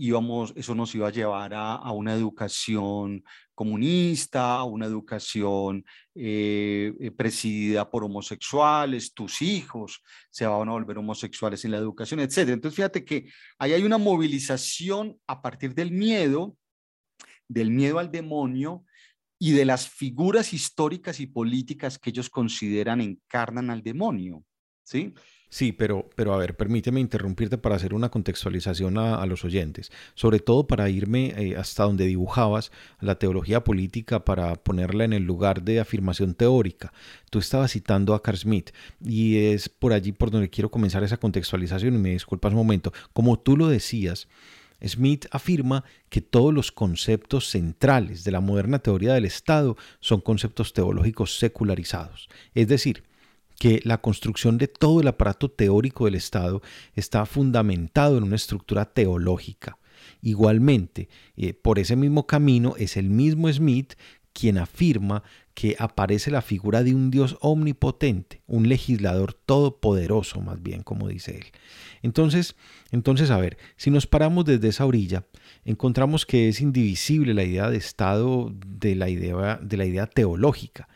íbamos, 0.02 0.52
eso 0.56 0.74
nos 0.74 0.96
iba 0.96 1.08
a 1.08 1.12
llevar 1.12 1.54
a, 1.54 1.92
una 1.92 2.16
educación 2.16 3.24
comunista, 3.54 4.56
a 4.56 4.64
una 4.64 4.88
educación 4.88 5.86
eh, 6.16 6.92
eh, 7.00 7.12
presidida 7.12 7.88
por 7.88 8.04
homosexuales, 8.04 9.14
tus 9.14 9.44
hijos 9.44 10.02
se 10.32 10.48
van 10.48 10.70
a 10.70 10.72
volver 10.72 10.98
homosexuales 10.98 11.64
en 11.66 11.72
la 11.72 11.78
educación, 11.78 12.20
etc. 12.20 12.50
Entonces, 12.50 12.76
fíjate 12.76 13.06
que 13.06 13.30
ahí 13.60 13.74
hay 13.74 13.84
una 13.84 14.00
movilización 14.00 15.20
a 15.28 15.40
partir 15.40 15.76
del 15.76 15.92
miedo, 15.92 16.58
del 17.48 17.70
miedo 17.70 18.00
al 18.00 18.10
demonio 18.10 18.84
y 19.38 19.52
de 19.52 19.66
las 19.66 19.88
figuras 19.88 20.52
históricas 20.52 21.20
y 21.20 21.28
políticas 21.28 22.00
que 22.00 22.10
ellos 22.10 22.30
consideran 22.30 23.02
encarnan 23.02 23.70
al 23.70 23.84
demonio, 23.84 24.44
¿sí? 24.84 25.14
Sí, 25.54 25.74
pero, 25.74 26.10
pero 26.16 26.34
a 26.34 26.38
ver, 26.38 26.56
permíteme 26.56 27.02
interrumpirte 27.02 27.58
para 27.58 27.76
hacer 27.76 27.94
una 27.94 28.08
contextualización 28.08 28.98
a, 28.98 29.26
los 29.26 29.44
oyentes, 29.44 29.92
sobre 30.16 30.40
todo 30.40 30.66
para 30.66 30.90
irme 30.90 31.34
eh, 31.36 31.58
hasta 31.58 31.84
donde 31.84 32.06
dibujabas 32.06 32.72
la 33.02 33.16
teología 33.16 33.62
política 33.62 34.24
para 34.24 34.56
ponerla 34.56 35.04
en 35.04 35.12
el 35.12 35.26
lugar 35.26 35.62
de 35.64 35.82
afirmación 35.82 36.36
teórica. 36.36 36.94
Tú 37.30 37.40
estabas 37.40 37.74
citando 37.74 38.14
a 38.14 38.24
Carl 38.24 38.38
Smith 38.38 38.70
y 39.04 39.40
es 39.48 39.68
por 39.68 39.92
allí 39.92 40.14
por 40.14 40.32
donde 40.32 40.50
quiero 40.50 40.72
comenzar 40.72 41.04
esa 41.04 41.18
contextualización 41.18 41.96
y 41.96 41.98
me 41.98 42.12
disculpas 42.12 42.54
un 42.54 42.58
momento. 42.58 42.94
Como 43.12 43.38
tú 43.38 43.58
lo 43.58 43.68
decías, 43.68 44.30
Smith 44.82 45.26
afirma 45.32 45.84
que 46.08 46.22
todos 46.22 46.54
los 46.54 46.72
conceptos 46.72 47.50
centrales 47.50 48.24
de 48.24 48.32
la 48.32 48.40
moderna 48.40 48.80
teoría 48.80 49.16
del 49.16 49.26
Estado 49.26 49.76
son 50.00 50.22
conceptos 50.22 50.72
teológicos 50.72 51.38
secularizados, 51.38 52.30
es 52.56 52.70
decir, 52.70 53.04
que 53.62 53.80
la 53.84 54.02
construcción 54.02 54.58
de 54.58 54.68
todo 54.68 55.02
el 55.02 55.08
aparato 55.08 55.52
teórico 55.52 56.06
del 56.06 56.16
Estado 56.16 56.64
está 56.96 57.28
fundamentado 57.28 58.18
en 58.18 58.24
una 58.24 58.36
estructura 58.36 58.86
teológica. 58.86 59.78
Igualmente, 60.24 61.10
eh, 61.38 61.54
por 61.54 61.78
ese 61.78 61.96
mismo 61.96 62.26
camino 62.26 62.74
es 62.78 62.98
el 62.98 63.12
mismo 63.12 63.54
Smith 63.54 63.94
quien 64.34 64.58
afirma 64.58 65.22
que 65.54 65.76
aparece 65.78 66.32
la 66.32 66.42
figura 66.42 66.82
de 66.82 66.96
un 66.96 67.12
Dios 67.12 67.38
omnipotente, 67.40 68.42
un 68.48 68.68
legislador 68.68 69.36
todopoderoso, 69.36 70.42
más 70.42 70.64
bien, 70.64 70.82
como 70.82 71.08
dice 71.08 71.38
él. 71.38 71.46
Entonces, 72.02 72.56
entonces, 72.90 73.30
a 73.30 73.38
ver, 73.38 73.60
si 73.76 73.92
nos 73.92 74.08
paramos 74.08 74.46
desde 74.46 74.70
esa 74.70 74.88
orilla, 74.88 75.28
encontramos 75.66 76.26
que 76.26 76.50
es 76.50 76.62
indivisible 76.62 77.36
la 77.36 77.44
idea 77.44 77.70
de 77.70 77.78
Estado 77.78 78.52
de 78.66 78.96
la 78.96 79.08
idea, 79.08 79.60
de 79.62 79.78
la 79.78 79.86
idea 79.86 80.08
teológica. 80.08 80.88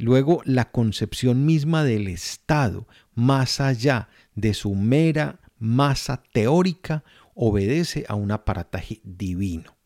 Luego, 0.00 0.40
la 0.46 0.70
concepción 0.70 1.44
misma 1.44 1.84
del 1.84 2.08
Estado, 2.08 2.88
más 3.14 3.60
allá 3.60 4.08
de 4.34 4.54
su 4.54 4.74
mera 4.74 5.40
masa 5.58 6.22
teórica, 6.32 7.04
obedece 7.34 8.06
a 8.08 8.14
un 8.14 8.30
aparataje 8.32 9.00
divino. 9.04 9.76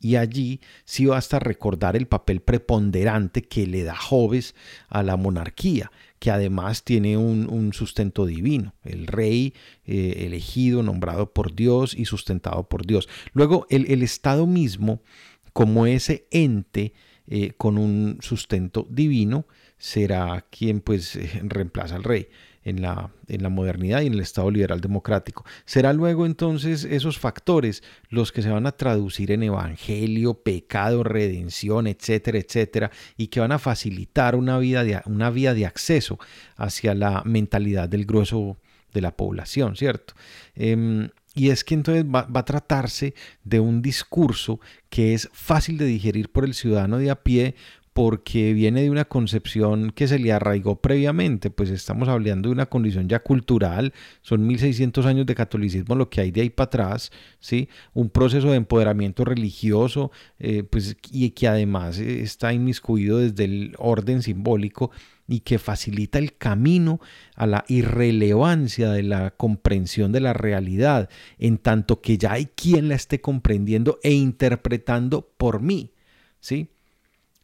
Y 0.00 0.16
allí 0.16 0.60
sí 0.84 1.06
basta 1.06 1.38
recordar 1.38 1.96
el 1.96 2.06
papel 2.08 2.40
preponderante 2.40 3.42
que 3.42 3.68
le 3.68 3.84
da 3.84 3.94
Joves 3.94 4.56
a 4.88 5.04
la 5.04 5.16
monarquía, 5.16 5.92
que 6.18 6.32
además 6.32 6.82
tiene 6.82 7.16
un, 7.16 7.72
sustento 7.72 8.26
divino, 8.26 8.74
el 8.84 9.06
rey 9.06 9.54
eh, 9.84 10.24
elegido, 10.26 10.82
nombrado 10.82 11.32
por 11.32 11.54
Dios 11.54 11.94
y 11.94 12.04
sustentado 12.04 12.68
por 12.68 12.84
Dios. 12.84 13.08
Luego, 13.32 13.66
el, 13.70 14.02
Estado 14.02 14.46
mismo, 14.46 15.02
como 15.52 15.86
ese 15.86 16.26
ente 16.32 16.94
eh, 17.28 17.52
con 17.56 17.78
un 17.78 18.18
sustento 18.20 18.86
divino, 18.90 19.46
será 19.78 20.46
quien 20.50 20.80
pues 20.80 21.18
reemplaza 21.42 21.96
al 21.96 22.04
rey 22.04 22.28
en 22.66 22.82
la, 22.82 23.10
en 23.28 23.44
la 23.44 23.48
modernidad 23.48 24.00
y 24.00 24.08
en 24.08 24.14
el 24.14 24.20
Estado 24.20 24.50
liberal 24.50 24.80
democrático. 24.80 25.44
Será 25.64 25.92
luego 25.92 26.26
entonces 26.26 26.82
esos 26.84 27.16
factores 27.16 27.84
los 28.08 28.32
que 28.32 28.42
se 28.42 28.50
van 28.50 28.66
a 28.66 28.72
traducir 28.72 29.30
en 29.30 29.44
evangelio, 29.44 30.34
pecado, 30.34 31.04
redención, 31.04 31.86
etcétera, 31.86 32.38
etcétera, 32.38 32.90
y 33.16 33.28
que 33.28 33.38
van 33.38 33.52
a 33.52 33.60
facilitar 33.60 34.34
una, 34.34 34.58
vida 34.58 34.82
de, 34.82 35.00
una 35.06 35.30
vía 35.30 35.54
de 35.54 35.64
acceso 35.64 36.18
hacia 36.56 36.94
la 36.94 37.22
mentalidad 37.24 37.88
del 37.88 38.04
grueso 38.04 38.56
de 38.92 39.00
la 39.00 39.16
población, 39.16 39.76
¿cierto? 39.76 40.14
Em, 40.56 41.10
y 41.36 41.50
es 41.50 41.62
que 41.62 41.74
entonces 41.74 42.04
va, 42.04 42.26
a 42.32 42.44
tratarse 42.44 43.14
de 43.44 43.60
un 43.60 43.82
discurso 43.82 44.58
que 44.88 45.12
es 45.14 45.28
fácil 45.32 45.76
de 45.76 45.84
digerir 45.84 46.30
por 46.30 46.44
el 46.44 46.54
ciudadano 46.54 46.98
de 46.98 47.10
a 47.10 47.22
pie 47.22 47.54
porque 47.92 48.52
viene 48.52 48.82
de 48.82 48.90
una 48.90 49.04
concepción 49.04 49.90
que 49.90 50.08
se 50.08 50.18
le 50.18 50.32
arraigó 50.32 50.80
previamente, 50.80 51.50
pues 51.50 51.70
estamos 51.70 52.08
hablando 52.08 52.48
de 52.48 52.54
una 52.54 52.66
condición 52.66 53.08
ya 53.08 53.20
cultural, 53.20 53.92
son 54.22 54.46
1600 54.46 55.06
años 55.06 55.26
de 55.26 55.34
catolicismo 55.34 55.94
lo 55.94 56.10
que 56.10 56.22
hay 56.22 56.30
de 56.30 56.42
ahí 56.42 56.50
para 56.50 56.66
atrás, 56.66 57.10
¿sí? 57.38 57.68
un 57.94 58.10
proceso 58.10 58.50
de 58.50 58.56
empoderamiento 58.56 59.24
religioso 59.24 60.10
eh, 60.38 60.62
pues, 60.62 60.96
y 61.10 61.30
que 61.30 61.48
además 61.48 61.98
está 61.98 62.52
inmiscuido 62.52 63.18
desde 63.18 63.44
el 63.44 63.74
orden 63.78 64.22
simbólico 64.22 64.90
y 65.28 65.40
que 65.40 65.58
facilita 65.58 66.18
el 66.18 66.36
camino 66.36 67.00
a 67.34 67.46
la 67.46 67.64
irrelevancia 67.68 68.90
de 68.90 69.02
la 69.02 69.32
comprensión 69.32 70.12
de 70.12 70.20
la 70.20 70.32
realidad, 70.32 71.08
en 71.38 71.58
tanto 71.58 72.00
que 72.00 72.18
ya 72.18 72.32
hay 72.32 72.46
quien 72.46 72.88
la 72.88 72.94
esté 72.94 73.20
comprendiendo 73.20 73.98
e 74.02 74.12
interpretando 74.12 75.32
por 75.36 75.60
mí, 75.60 75.92
¿sí? 76.40 76.70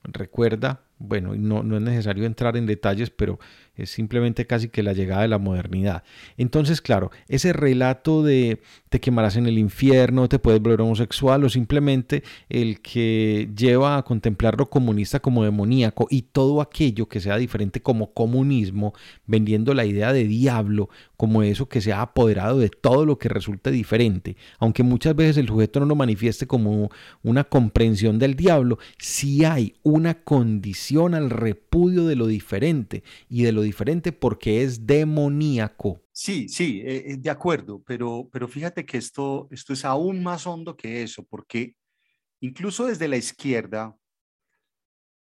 Recuerda, 0.05 0.83
bueno, 0.99 1.35
no, 1.35 1.63
no 1.63 1.77
es 1.77 1.83
necesario 1.83 2.25
entrar 2.25 2.57
en 2.57 2.67
detalles, 2.67 3.11
pero 3.11 3.39
es 3.77 3.91
simplemente 3.91 4.47
casi 4.47 4.69
que 4.69 4.83
la 4.83 4.93
llegada 4.93 5.23
de 5.23 5.29
la 5.29 5.39
modernidad. 5.39 6.03
Entonces, 6.37 6.81
claro, 6.81 7.11
ese 7.29 7.53
relato 7.53 8.23
de 8.23 8.61
te 8.91 9.01
quemarás 9.01 9.37
en 9.37 9.47
el 9.47 9.59
infierno, 9.59 10.29
te 10.29 10.39
puedes 10.39 10.61
volver 10.61 10.83
homosexual 10.83 11.45
o 11.45 11.49
simplemente 11.49 12.23
el 12.51 12.81
que 12.81 13.49
lleva 13.57 13.97
a 13.97 14.03
contemplar 14.03 14.59
lo 14.59 14.69
comunista 14.69 15.21
como 15.21 15.45
demoníaco 15.45 16.07
y 16.11 16.23
todo 16.23 16.61
aquello 16.61 17.09
que 17.09 17.21
sea 17.21 17.39
diferente 17.39 17.81
como 17.81 18.13
comunismo, 18.13 18.93
vendiendo 19.27 19.73
la 19.73 19.87
idea 19.87 20.13
de 20.13 20.25
diablo 20.25 20.91
como 21.17 21.43
eso 21.43 21.69
que 21.69 21.81
se 21.81 21.93
ha 21.93 22.03
apoderado 22.03 22.59
de 22.59 22.69
todo 22.69 23.07
lo 23.07 23.17
que 23.19 23.29
resulte 23.29 23.71
diferente, 23.71 24.37
aunque 24.59 24.83
muchas 24.83 25.17
veces 25.17 25.37
el 25.39 25.47
sujeto 25.47 25.81
no 25.81 25.87
lo 25.87 25.95
manifieste 25.95 26.47
como 26.47 26.91
una 27.23 27.45
comprensión 27.45 28.19
del 28.19 28.35
diablo, 28.35 28.79
si 28.99 29.45
hay 29.45 29.75
una 29.83 30.15
condición 30.15 31.15
al 31.15 31.31
repudio 31.31 32.07
de 32.07 32.17
lo 32.17 32.27
diferente 32.27 33.05
y 33.31 33.45
de 33.45 33.53
lo 33.53 33.62
diferente 33.63 34.13
porque 34.13 34.63
es 34.63 34.87
demoníaco. 34.87 36.03
Sí, 36.13 36.49
sí, 36.49 36.83
eh, 36.85 37.13
eh, 37.13 37.17
de 37.17 37.31
acuerdo, 37.31 37.83
pero, 37.87 38.29
pero 38.31 38.49
fíjate 38.49 38.85
que 38.85 38.99
esto, 38.99 39.49
esto 39.51 39.73
es 39.73 39.85
aún 39.85 40.23
más 40.23 40.47
hondo 40.47 40.77
que 40.77 41.03
eso, 41.03 41.25
porque 41.25 41.75
incluso 42.41 42.87
desde 42.87 43.09
la 43.09 43.17
izquierda, 43.17 43.97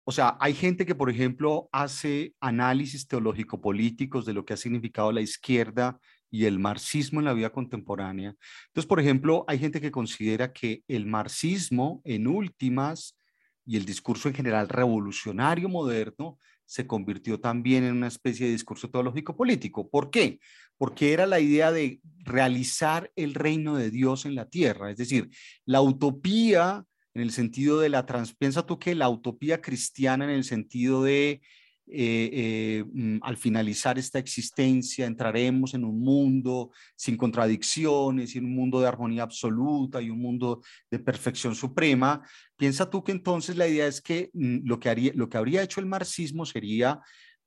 o 0.04 0.10
sea, 0.10 0.36
hay 0.40 0.54
gente 0.54 0.84
que, 0.84 0.94
por 0.94 1.10
ejemplo, 1.10 1.68
hace 1.70 2.34
análisis 2.40 3.06
teológico-políticos 3.06 4.26
de 4.26 4.32
lo 4.32 4.44
que 4.44 4.54
ha 4.54 4.56
significado 4.56 5.12
la 5.12 5.20
izquierda 5.20 6.00
y 6.28 6.46
el 6.46 6.58
marxismo 6.58 7.20
en 7.20 7.26
la 7.26 7.34
vida 7.34 7.50
contemporánea. 7.50 8.34
Entonces, 8.66 8.88
por 8.88 8.98
ejemplo, 8.98 9.44
hay 9.46 9.58
gente 9.58 9.80
que 9.80 9.92
considera 9.92 10.52
que 10.52 10.82
el 10.88 11.06
marxismo, 11.06 12.00
en 12.04 12.26
últimas, 12.26 13.16
y 13.64 13.76
el 13.76 13.84
discurso 13.84 14.28
en 14.28 14.34
general 14.34 14.68
revolucionario 14.68 15.68
moderno, 15.68 16.38
se 16.72 16.86
convirtió 16.86 17.38
también 17.38 17.84
en 17.84 17.92
una 17.92 18.06
especie 18.06 18.46
de 18.46 18.52
discurso 18.52 18.88
teológico 18.88 19.36
político. 19.36 19.90
¿Por 19.90 20.10
qué? 20.10 20.40
Porque 20.78 21.12
era 21.12 21.26
la 21.26 21.38
idea 21.38 21.70
de 21.70 22.00
realizar 22.24 23.12
el 23.14 23.34
reino 23.34 23.76
de 23.76 23.90
Dios 23.90 24.24
en 24.24 24.34
la 24.34 24.48
tierra, 24.48 24.90
es 24.90 24.96
decir, 24.96 25.28
la 25.66 25.82
utopía 25.82 26.86
en 27.12 27.20
el 27.20 27.30
sentido 27.30 27.78
de 27.78 27.90
la 27.90 28.06
trans, 28.06 28.34
piensa 28.34 28.64
tú 28.64 28.78
que 28.78 28.94
la 28.94 29.10
utopía 29.10 29.60
cristiana 29.60 30.24
en 30.24 30.30
el 30.30 30.44
sentido 30.44 31.02
de 31.02 31.42
eh, 31.94 32.30
eh, 32.32 32.84
mm, 32.90 33.18
al 33.22 33.36
finalizar 33.36 33.98
esta 33.98 34.18
existencia 34.18 35.06
entraremos 35.06 35.74
en 35.74 35.84
un 35.84 36.00
mundo 36.00 36.70
sin 36.96 37.16
contradicciones 37.16 38.34
y 38.34 38.38
un 38.38 38.54
mundo 38.54 38.80
de 38.80 38.88
armonía 38.88 39.22
absoluta 39.22 40.00
y 40.00 40.08
un 40.08 40.20
mundo 40.20 40.62
de 40.90 40.98
perfección 40.98 41.54
suprema. 41.54 42.22
Piensa 42.56 42.88
tú 42.88 43.04
que 43.04 43.12
entonces 43.12 43.56
la 43.56 43.68
idea 43.68 43.86
es 43.86 44.00
que 44.00 44.30
mm, 44.32 44.60
lo 44.64 44.80
que, 44.80 44.88
haría, 44.88 45.12
lo 45.14 45.28
que 45.28 45.36
habría 45.36 45.62
hecho 45.62 45.80
el 45.80 45.86
marxismo 45.86 46.46
sería 46.46 47.00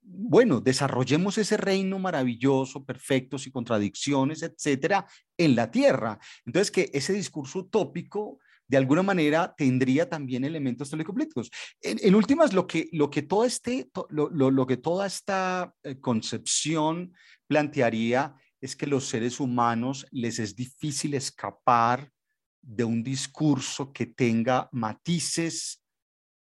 bueno, 0.08 0.62
desarrollemos 0.62 1.40
ese 1.40 1.58
reino 1.58 1.98
maravilloso, 1.98 2.86
perfecto, 2.86 3.40
sin 3.40 3.52
contradicciones, 3.52 4.44
etcétera, 4.44 5.08
en 5.36 5.56
la 5.56 5.72
tierra. 5.72 6.20
Entonces, 6.46 6.70
que 6.70 6.92
ese 6.94 7.14
discurso 7.14 7.60
utópico 7.60 8.38
de 8.68 8.78
alguna 8.78 9.04
manera 9.04 9.54
tendría 9.56 10.10
también 10.10 10.44
elementos 10.44 10.90
teológicos 10.90 11.52
En, 11.82 12.00
en, 12.02 12.16
últimas, 12.16 12.54
lo 12.54 12.66
que, 12.66 12.90
lo 12.92 13.10
que, 13.10 13.22
todo 13.22 13.46
este, 13.46 13.90
lo, 14.10 14.30
lo, 14.30 14.66
que 14.66 14.78
toda 14.78 15.06
esta 15.06 15.74
eh, 15.84 16.00
concepción 16.00 17.14
plantearía 17.48 18.36
es 18.60 18.76
que 18.76 18.88
los 18.88 19.06
seres 19.06 19.40
humanos 19.40 20.08
les 20.12 20.40
es 20.40 20.56
difícil 20.56 21.14
escapar 21.14 22.10
de 22.62 22.84
un 22.84 23.04
discurso 23.04 23.94
que 23.94 24.08
tenga 24.08 24.68
matices 24.72 25.84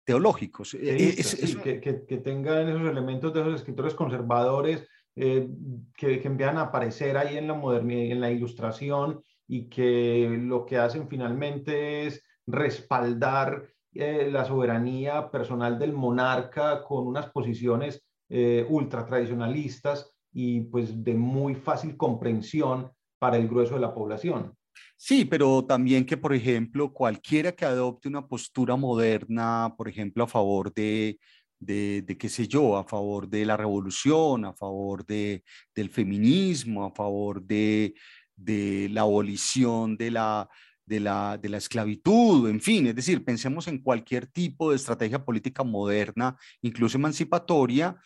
teológicos. 0.03 0.73
E, 0.73 1.15
que, 1.63 1.79
que, 1.79 2.05
que, 2.05 2.17
tengan 2.17 2.67
esos 2.67 2.89
elementos 2.89 3.33
de 3.33 3.41
esos 3.41 3.55
escritores 3.55 3.93
conservadores 3.93 4.85
eh, 5.15 5.47
que, 5.95 6.19
que 6.19 6.27
empiezan 6.27 6.57
a 6.57 6.63
aparecer 6.63 7.15
ahí 7.15 7.37
en 7.37 7.47
la 7.47 7.53
modernidad, 7.53 8.11
en 8.11 8.19
la 8.19 8.31
ilustración, 8.31 9.23
y 9.51 9.65
que 9.65 10.29
lo 10.43 10.65
que 10.65 10.77
hacen 10.77 11.09
finalmente 11.09 12.05
es 12.07 12.23
respaldar 12.47 13.67
eh, 13.93 14.29
la 14.31 14.45
soberanía 14.45 15.29
personal 15.29 15.77
del 15.77 15.91
monarca 15.91 16.81
con 16.85 17.05
unas 17.05 17.29
posiciones 17.31 18.01
eh, 18.29 18.65
ultra 18.69 19.05
tradicionalistas 19.05 20.09
y 20.31 20.61
pues 20.61 21.03
de 21.03 21.15
muy 21.15 21.55
fácil 21.55 21.97
comprensión 21.97 22.91
para 23.19 23.35
el 23.35 23.49
grueso 23.49 23.75
de 23.75 23.81
la 23.81 23.93
población. 23.93 24.53
Sí, 24.95 25.25
pero 25.25 25.65
también 25.65 26.05
que, 26.05 26.15
por 26.15 26.33
ejemplo, 26.33 26.93
cualquiera 26.93 27.51
que 27.51 27.65
adopte 27.65 28.07
una 28.07 28.25
postura 28.25 28.77
moderna, 28.77 29.73
por 29.77 29.89
ejemplo, 29.89 30.23
a 30.23 30.27
favor 30.27 30.73
de, 30.73 31.19
de, 31.59 32.03
de, 32.03 32.17
qué 32.17 32.29
sé 32.29 32.47
yo, 32.47 32.77
a 32.77 32.85
favor 32.85 33.27
de 33.27 33.45
la 33.45 33.57
revolución, 33.57 34.45
a 34.45 34.53
favor 34.53 35.05
de, 35.05 35.43
del 35.75 35.89
feminismo, 35.89 36.85
a 36.85 36.91
favor 36.91 37.43
de, 37.43 37.93
de 38.43 38.89
la 38.89 39.01
abolición 39.01 39.97
de 39.97 40.11
la, 40.11 40.49
de 40.85 40.99
la, 40.99 41.37
de 41.37 41.49
la 41.49 41.57
esclavitud, 41.57 42.49
en 42.49 42.61
fin, 42.61 42.87
es 42.87 42.95
decir, 42.95 43.23
pensemos 43.23 43.67
en 43.67 43.79
cualquier 43.79 44.27
tipo 44.27 44.69
de 44.69 44.75
estrategia 44.75 45.23
política 45.23 45.63
moderna, 45.63 46.37
incluso 46.61 46.97
emancipatoria, 46.97 47.97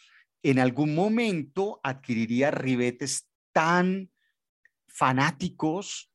en 0.43 0.59
algún 0.59 0.93
momento 0.93 1.79
adquiriría 1.83 2.51
ribetes 2.51 3.27
tan 3.51 4.11
fanáticos 4.87 6.11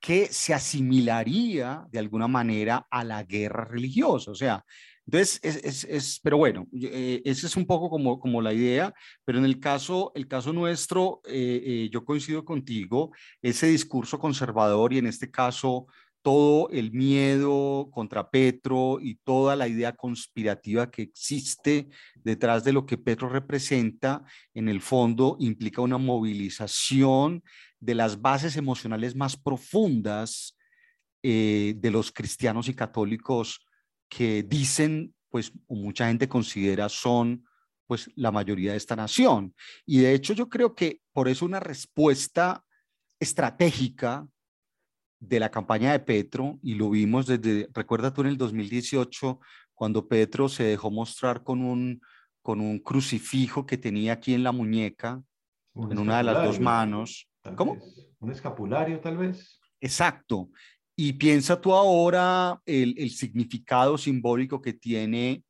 que 0.00 0.26
se 0.26 0.52
asimilaría 0.52 1.86
de 1.90 1.98
alguna 1.98 2.28
manera 2.28 2.86
a 2.90 3.04
la 3.04 3.22
guerra 3.22 3.64
religiosa. 3.64 4.30
O 4.30 4.34
sea, 4.34 4.64
entonces, 5.06 5.40
es, 5.42 5.84
es, 5.84 6.20
pero 6.22 6.36
bueno, 6.36 6.68
eh, 6.72 7.22
esa 7.24 7.46
es 7.46 7.56
un 7.56 7.66
poco 7.66 7.90
como, 7.90 8.20
como 8.20 8.40
la 8.40 8.52
idea, 8.52 8.94
pero 9.24 9.38
en 9.38 9.44
el 9.44 9.58
caso, 9.58 10.12
el 10.14 10.28
caso 10.28 10.52
nuestro, 10.52 11.20
eh, 11.26 11.62
eh, 11.64 11.90
yo 11.92 12.04
coincido 12.04 12.44
contigo, 12.44 13.10
ese 13.40 13.66
discurso 13.66 14.18
conservador 14.18 14.92
y 14.92 14.98
en 14.98 15.06
este 15.06 15.30
caso 15.30 15.86
todo 16.22 16.68
el 16.70 16.92
miedo 16.92 17.90
contra 17.90 18.30
Petro 18.30 19.00
y 19.00 19.16
toda 19.16 19.56
la 19.56 19.66
idea 19.66 19.92
conspirativa 19.92 20.88
que 20.88 21.02
existe 21.02 21.88
detrás 22.14 22.62
de 22.62 22.72
lo 22.72 22.86
que 22.86 22.96
Petro 22.96 23.28
representa, 23.28 24.22
en 24.54 24.68
el 24.68 24.80
fondo 24.80 25.36
implica 25.40 25.82
una 25.82 25.98
movilización 25.98 27.42
de 27.80 27.96
las 27.96 28.22
bases 28.22 28.56
emocionales 28.56 29.16
más 29.16 29.36
profundas 29.36 30.56
de 31.24 31.90
los 31.92 32.10
cristianos 32.10 32.68
y 32.68 32.74
católicos 32.74 33.64
que 34.14 34.42
dicen, 34.42 35.14
pues, 35.30 35.52
mucha 35.68 36.08
gente 36.08 36.28
considera 36.28 36.90
son, 36.90 37.46
pues, 37.86 38.10
la 38.14 38.30
mayoría 38.30 38.72
de 38.72 38.76
esta 38.76 38.94
nación. 38.94 39.54
Y 39.86 40.00
de 40.00 40.12
hecho 40.12 40.34
yo 40.34 40.50
creo 40.50 40.74
que 40.74 41.00
por 41.14 41.28
eso 41.28 41.46
una 41.46 41.60
respuesta 41.60 42.62
estratégica 43.18 44.28
de 45.18 45.40
la 45.40 45.50
campaña 45.50 45.92
de 45.92 46.00
Petro 46.00 46.58
y 46.62 46.74
lo 46.74 46.90
vimos 46.90 47.26
desde, 47.26 47.70
recuerda 47.72 48.12
tú 48.12 48.20
en 48.20 48.26
el 48.26 48.36
2018, 48.36 49.40
cuando 49.72 50.06
Petro 50.06 50.50
se 50.50 50.64
dejó 50.64 50.90
mostrar 50.90 51.42
con 51.42 51.62
un, 51.62 52.02
con 52.42 52.60
un 52.60 52.80
crucifijo 52.80 53.64
que 53.64 53.78
tenía 53.78 54.12
aquí 54.14 54.34
en 54.34 54.42
la 54.42 54.52
muñeca, 54.52 55.22
en 55.74 55.98
una 55.98 56.18
de 56.18 56.24
las 56.24 56.44
dos 56.44 56.60
manos. 56.60 57.30
¿Cómo? 57.56 57.78
Un 58.18 58.30
escapulario 58.30 59.00
tal 59.00 59.16
vez. 59.16 59.58
Exacto. 59.80 60.50
Y 60.96 61.14
piensa 61.14 61.60
tú 61.60 61.72
ahora 61.74 62.60
el, 62.66 62.94
el 62.98 63.10
significado 63.10 63.96
simbólico 63.96 64.60
que 64.60 64.74
tiene 64.74 65.42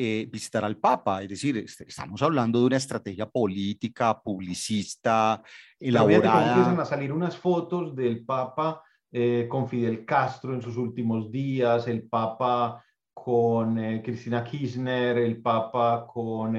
eh, 0.00 0.28
visitar 0.30 0.64
al 0.64 0.76
Papa. 0.76 1.24
Es 1.24 1.28
decir, 1.28 1.56
este, 1.56 1.82
estamos 1.88 2.22
hablando 2.22 2.60
de 2.60 2.66
una 2.66 2.76
estrategia 2.76 3.28
política, 3.28 4.16
publicista, 4.22 5.42
elaborada. 5.76 6.50
empiezan 6.50 6.78
a 6.78 6.84
salir 6.84 7.12
unas 7.12 7.36
fotos 7.36 7.96
del 7.96 8.24
Papa 8.24 8.80
eh, 9.10 9.48
con 9.50 9.68
Fidel 9.68 10.04
Castro 10.04 10.54
en 10.54 10.62
sus 10.62 10.76
últimos 10.76 11.32
días, 11.32 11.88
el 11.88 12.08
Papa 12.08 12.80
con 13.12 13.76
eh, 13.76 14.00
Cristina 14.00 14.44
Kirchner, 14.44 15.18
el 15.18 15.42
Papa 15.42 16.06
con 16.06 16.56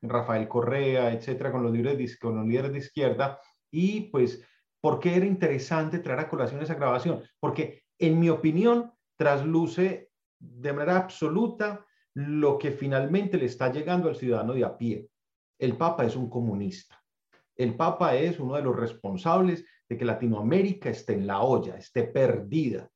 Rafael 0.00 0.48
Correa, 0.48 1.12
etcétera, 1.12 1.52
con 1.52 1.62
los, 1.62 1.72
líderes, 1.72 2.18
con 2.18 2.36
los 2.36 2.46
líderes 2.46 2.72
de 2.72 2.78
izquierda. 2.78 3.38
Y 3.70 4.08
pues 4.08 4.42
¿Por 4.80 4.98
qué 4.98 5.16
era 5.16 5.26
interesante 5.26 5.98
traer 5.98 6.20
a 6.20 6.28
colación 6.28 6.62
esa 6.62 6.74
grabación? 6.74 7.22
Porque, 7.38 7.82
en 7.98 8.18
mi 8.18 8.28
opinión, 8.30 8.92
trasluce 9.16 10.10
de 10.38 10.72
manera 10.72 10.96
absoluta 10.96 11.84
lo 12.14 12.58
que 12.58 12.72
finalmente 12.72 13.36
le 13.36 13.46
está 13.46 13.70
llegando 13.70 14.08
al 14.08 14.16
ciudadano 14.16 14.54
de 14.54 14.64
a 14.64 14.76
pie. 14.76 15.08
El 15.58 15.76
Papa 15.76 16.04
es 16.04 16.16
un 16.16 16.30
comunista. 16.30 17.02
El 17.54 17.76
Papa 17.76 18.16
es 18.16 18.40
uno 18.40 18.54
de 18.54 18.62
los 18.62 18.74
responsables 18.74 19.64
de 19.88 19.98
que 19.98 20.04
Latinoamérica 20.04 20.88
esté 20.88 21.12
en 21.12 21.26
la 21.26 21.42
olla, 21.42 21.76
esté 21.76 22.04
perdida, 22.04 22.90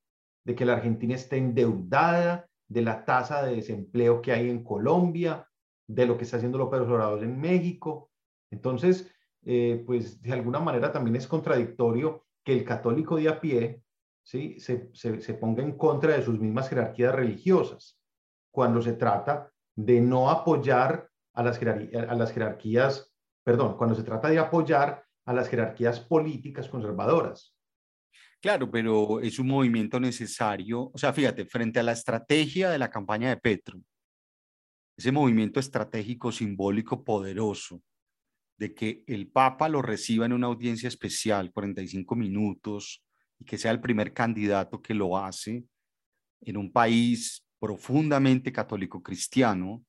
de 0.44 0.54
que 0.54 0.64
la 0.64 0.74
Argentina 0.74 1.14
esté 1.14 1.36
endeudada, 1.36 2.48
de 2.66 2.82
la 2.82 3.04
tasa 3.04 3.42
de 3.42 3.56
desempleo 3.56 4.22
que 4.22 4.32
hay 4.32 4.48
en 4.48 4.64
Colombia, 4.64 5.46
de 5.86 6.06
lo 6.06 6.16
que 6.16 6.24
está 6.24 6.38
haciendo 6.38 6.58
López 6.58 6.80
Obrador 6.80 7.22
en 7.22 7.38
México. 7.38 8.10
Entonces, 8.50 9.13
eh, 9.44 9.82
pues 9.84 10.20
de 10.22 10.32
alguna 10.32 10.60
manera 10.60 10.90
también 10.90 11.16
es 11.16 11.26
contradictorio 11.26 12.24
que 12.42 12.52
el 12.52 12.64
católico 12.64 13.16
de 13.16 13.28
a 13.28 13.40
pie 13.40 13.82
¿sí? 14.22 14.58
se, 14.58 14.90
se, 14.94 15.34
ponga 15.34 15.62
en 15.62 15.76
contra 15.76 16.16
de 16.16 16.22
sus 16.22 16.38
mismas 16.38 16.68
jerarquías 16.68 17.14
religiosas, 17.14 18.00
cuando 18.50 18.80
se 18.80 18.94
trata 18.94 19.52
de 19.74 20.00
no 20.00 20.30
apoyar 20.30 21.08
a 21.34 21.42
las, 21.42 21.60
a 21.62 22.14
las 22.14 22.32
jerarquías, 22.32 23.14
perdón, 23.42 23.76
cuando 23.76 23.94
se 23.94 24.02
trata 24.02 24.28
de 24.28 24.38
apoyar 24.38 25.04
a 25.26 25.32
las 25.32 25.48
jerarquías 25.48 26.00
políticas 26.00 26.68
conservadoras. 26.68 27.54
Claro, 28.40 28.70
pero 28.70 29.20
es 29.20 29.38
un 29.38 29.48
movimiento 29.48 29.98
necesario. 29.98 30.90
O 30.92 30.98
sea, 30.98 31.12
fíjate, 31.12 31.46
frente 31.46 31.80
a 31.80 31.82
la 31.82 31.92
estrategia 31.92 32.70
de 32.70 32.78
la 32.78 32.90
campaña 32.90 33.30
de 33.30 33.38
Petro, 33.38 33.80
ese 34.96 35.10
movimiento 35.10 35.58
estratégico 35.58 36.30
simbólico 36.30 37.02
poderoso 37.02 37.82
de 38.56 38.74
que 38.74 39.02
el 39.06 39.28
Papa 39.28 39.68
lo 39.68 39.82
reciba 39.82 40.26
en 40.26 40.32
una 40.32 40.46
audiencia 40.46 40.88
especial, 40.88 41.52
45 41.52 42.14
minutos, 42.16 43.02
y 43.38 43.44
que 43.44 43.58
sea 43.58 43.72
el 43.72 43.80
primer 43.80 44.12
candidato 44.12 44.80
que 44.80 44.94
lo 44.94 45.18
hace 45.18 45.64
en 46.40 46.56
un 46.56 46.72
país 46.72 47.44
profundamente 47.58 48.52
católico 48.52 49.02
cristiano, 49.02 49.84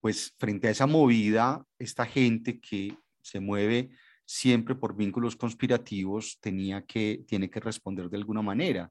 pues 0.00 0.34
frente 0.38 0.68
a 0.68 0.70
esa 0.70 0.86
movida, 0.86 1.64
esta 1.78 2.06
gente 2.06 2.60
que 2.60 2.96
se 3.20 3.40
mueve 3.40 3.90
siempre 4.24 4.74
por 4.74 4.96
vínculos 4.96 5.36
conspirativos 5.36 6.38
tenía 6.40 6.84
que, 6.86 7.24
tiene 7.26 7.50
que 7.50 7.60
responder 7.60 8.08
de 8.08 8.16
alguna 8.16 8.42
manera, 8.42 8.90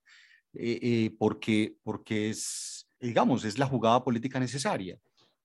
eh, 0.54 0.80
eh, 0.82 1.15
porque, 1.17 1.76
porque 1.82 2.30
es, 2.30 2.89
digamos, 3.00 3.45
es 3.45 3.58
la 3.58 3.65
jugada 3.65 4.04
política 4.04 4.39
necesaria. 4.39 5.00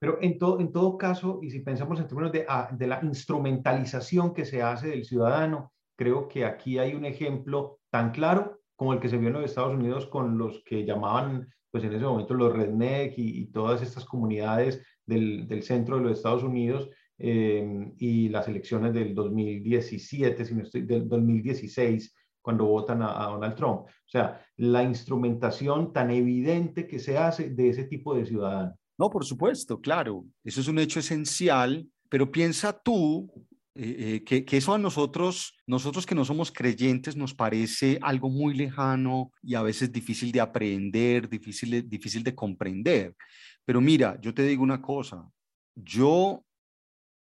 Pero 0.04 0.18
en 0.20 0.38
todo, 0.38 0.60
en 0.60 0.70
todo 0.70 0.98
caso, 0.98 1.40
y 1.42 1.48
si 1.48 1.60
pensamos 1.60 1.98
en 1.98 2.06
términos 2.06 2.30
de, 2.30 2.44
ah, 2.46 2.68
de 2.70 2.86
la 2.86 3.00
instrumentalización 3.02 4.34
que 4.34 4.44
se 4.44 4.60
hace 4.60 4.88
del 4.88 5.06
ciudadano, 5.06 5.72
creo 5.96 6.28
que 6.28 6.44
aquí 6.44 6.76
hay 6.78 6.92
un 6.94 7.06
ejemplo 7.06 7.78
tan 7.88 8.10
claro 8.10 8.60
como 8.76 8.92
el 8.92 9.00
que 9.00 9.08
se 9.08 9.16
vio 9.16 9.28
en 9.28 9.36
los 9.36 9.46
Estados 9.46 9.74
Unidos 9.74 10.06
con 10.08 10.36
los 10.36 10.62
que 10.66 10.84
llamaban, 10.84 11.48
pues 11.70 11.84
en 11.84 11.94
ese 11.94 12.04
momento 12.04 12.34
los 12.34 12.52
redneck 12.52 13.14
y, 13.16 13.46
todas 13.46 13.80
estas 13.80 14.04
comunidades 14.04 14.84
del, 15.06 15.48
del, 15.48 15.62
centro 15.62 15.96
de 15.96 16.02
los 16.02 16.18
Estados 16.18 16.42
Unidos 16.42 16.90
eh, 17.16 17.90
y 17.96 18.28
las 18.28 18.46
elecciones 18.46 18.92
del 18.92 19.14
2017, 19.14 20.44
si 20.44 20.54
no 20.54 20.64
estoy, 20.64 20.82
del 20.82 21.08
2016, 21.08 22.14
cuando 22.42 22.66
votan 22.66 23.00
a, 23.00 23.24
a, 23.24 23.30
Donald 23.30 23.54
Trump. 23.54 23.86
O 23.86 23.88
sea, 24.04 24.38
la 24.58 24.82
instrumentación 24.82 25.94
tan 25.94 26.10
evidente 26.10 26.86
que 26.86 26.98
se 26.98 27.16
hace 27.16 27.48
de 27.48 27.70
ese 27.70 27.84
tipo 27.84 28.14
de 28.14 28.26
ciudadano. 28.26 28.74
No, 28.98 29.10
por 29.10 29.24
supuesto, 29.24 29.80
claro, 29.80 30.24
eso 30.44 30.60
es 30.60 30.68
un 30.68 30.78
hecho 30.78 31.00
esencial, 31.00 31.86
pero 32.08 32.30
piensa 32.30 32.72
tú 32.72 33.30
eh, 33.76 34.22
eh, 34.28 34.44
que, 34.44 34.56
eso 34.56 34.72
a 34.72 34.78
nosotros, 34.78 35.56
nosotros 35.66 36.06
que 36.06 36.14
no 36.14 36.24
somos 36.24 36.52
creyentes, 36.52 37.16
nos 37.16 37.34
parece 37.34 37.98
algo 38.02 38.30
muy 38.30 38.54
lejano 38.54 39.32
y 39.42 39.56
a 39.56 39.62
veces 39.62 39.90
difícil 39.90 40.30
de 40.30 40.40
aprender, 40.40 41.28
difícil 41.28 41.88
difícil 41.88 42.22
de 42.22 42.36
comprender. 42.36 43.16
Pero 43.64 43.80
mira, 43.80 44.16
yo 44.20 44.32
te 44.32 44.44
digo 44.44 44.62
una 44.62 44.80
cosa, 44.80 45.28
yo 45.74 46.44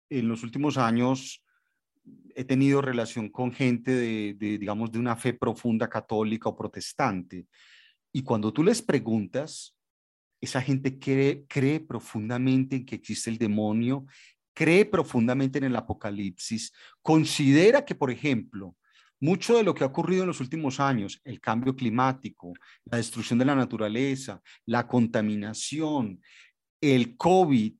en 0.09 0.26
los 0.26 0.42
últimos 0.42 0.78
años 0.78 1.44
he 2.35 2.44
tenido 2.44 2.81
relación 2.81 3.28
con 3.28 3.52
gente 3.52 3.90
de, 3.90 4.35
digamos, 4.59 4.90
de 4.90 4.98
una 4.98 5.16
fe 5.16 5.35
profunda 5.35 5.88
católica 5.88 6.48
o 6.48 6.57
protestante. 6.57 7.46
Y 8.11 8.22
cuando 8.22 8.54
tú 8.54 8.64
les 8.64 8.81
preguntas, 8.81 9.76
esa 10.40 10.62
gente 10.62 10.98
cree, 10.98 11.81
profundamente 11.81 12.77
en 12.77 12.87
que 12.87 12.96
existe 12.96 13.31
el 13.31 13.38
demonio, 13.38 14.07
cree 14.55 14.85
profundamente 14.85 15.59
en 15.59 15.64
el 15.64 15.77
apocalipsis, 15.77 16.72
considera 17.03 17.85
que, 17.85 17.94
por 17.94 18.11
ejemplo, 18.11 18.77
mucho 19.20 19.57
de 19.57 19.64
lo 19.64 19.74
que 19.74 19.85
ha 19.85 19.88
ocurrido 19.88 20.22
en 20.22 20.29
los 20.29 20.40
últimos 20.40 20.79
años, 20.79 21.20
el 21.24 21.40
cambio 21.40 21.74
climático, 21.74 22.53
la 22.85 22.98
destrucción 22.98 23.38
de 23.38 23.44
la 23.44 23.55
naturaleza, 23.55 24.40
la 24.64 24.87
contaminación, 24.87 26.20
el 26.81 27.16
COVID, 27.16 27.74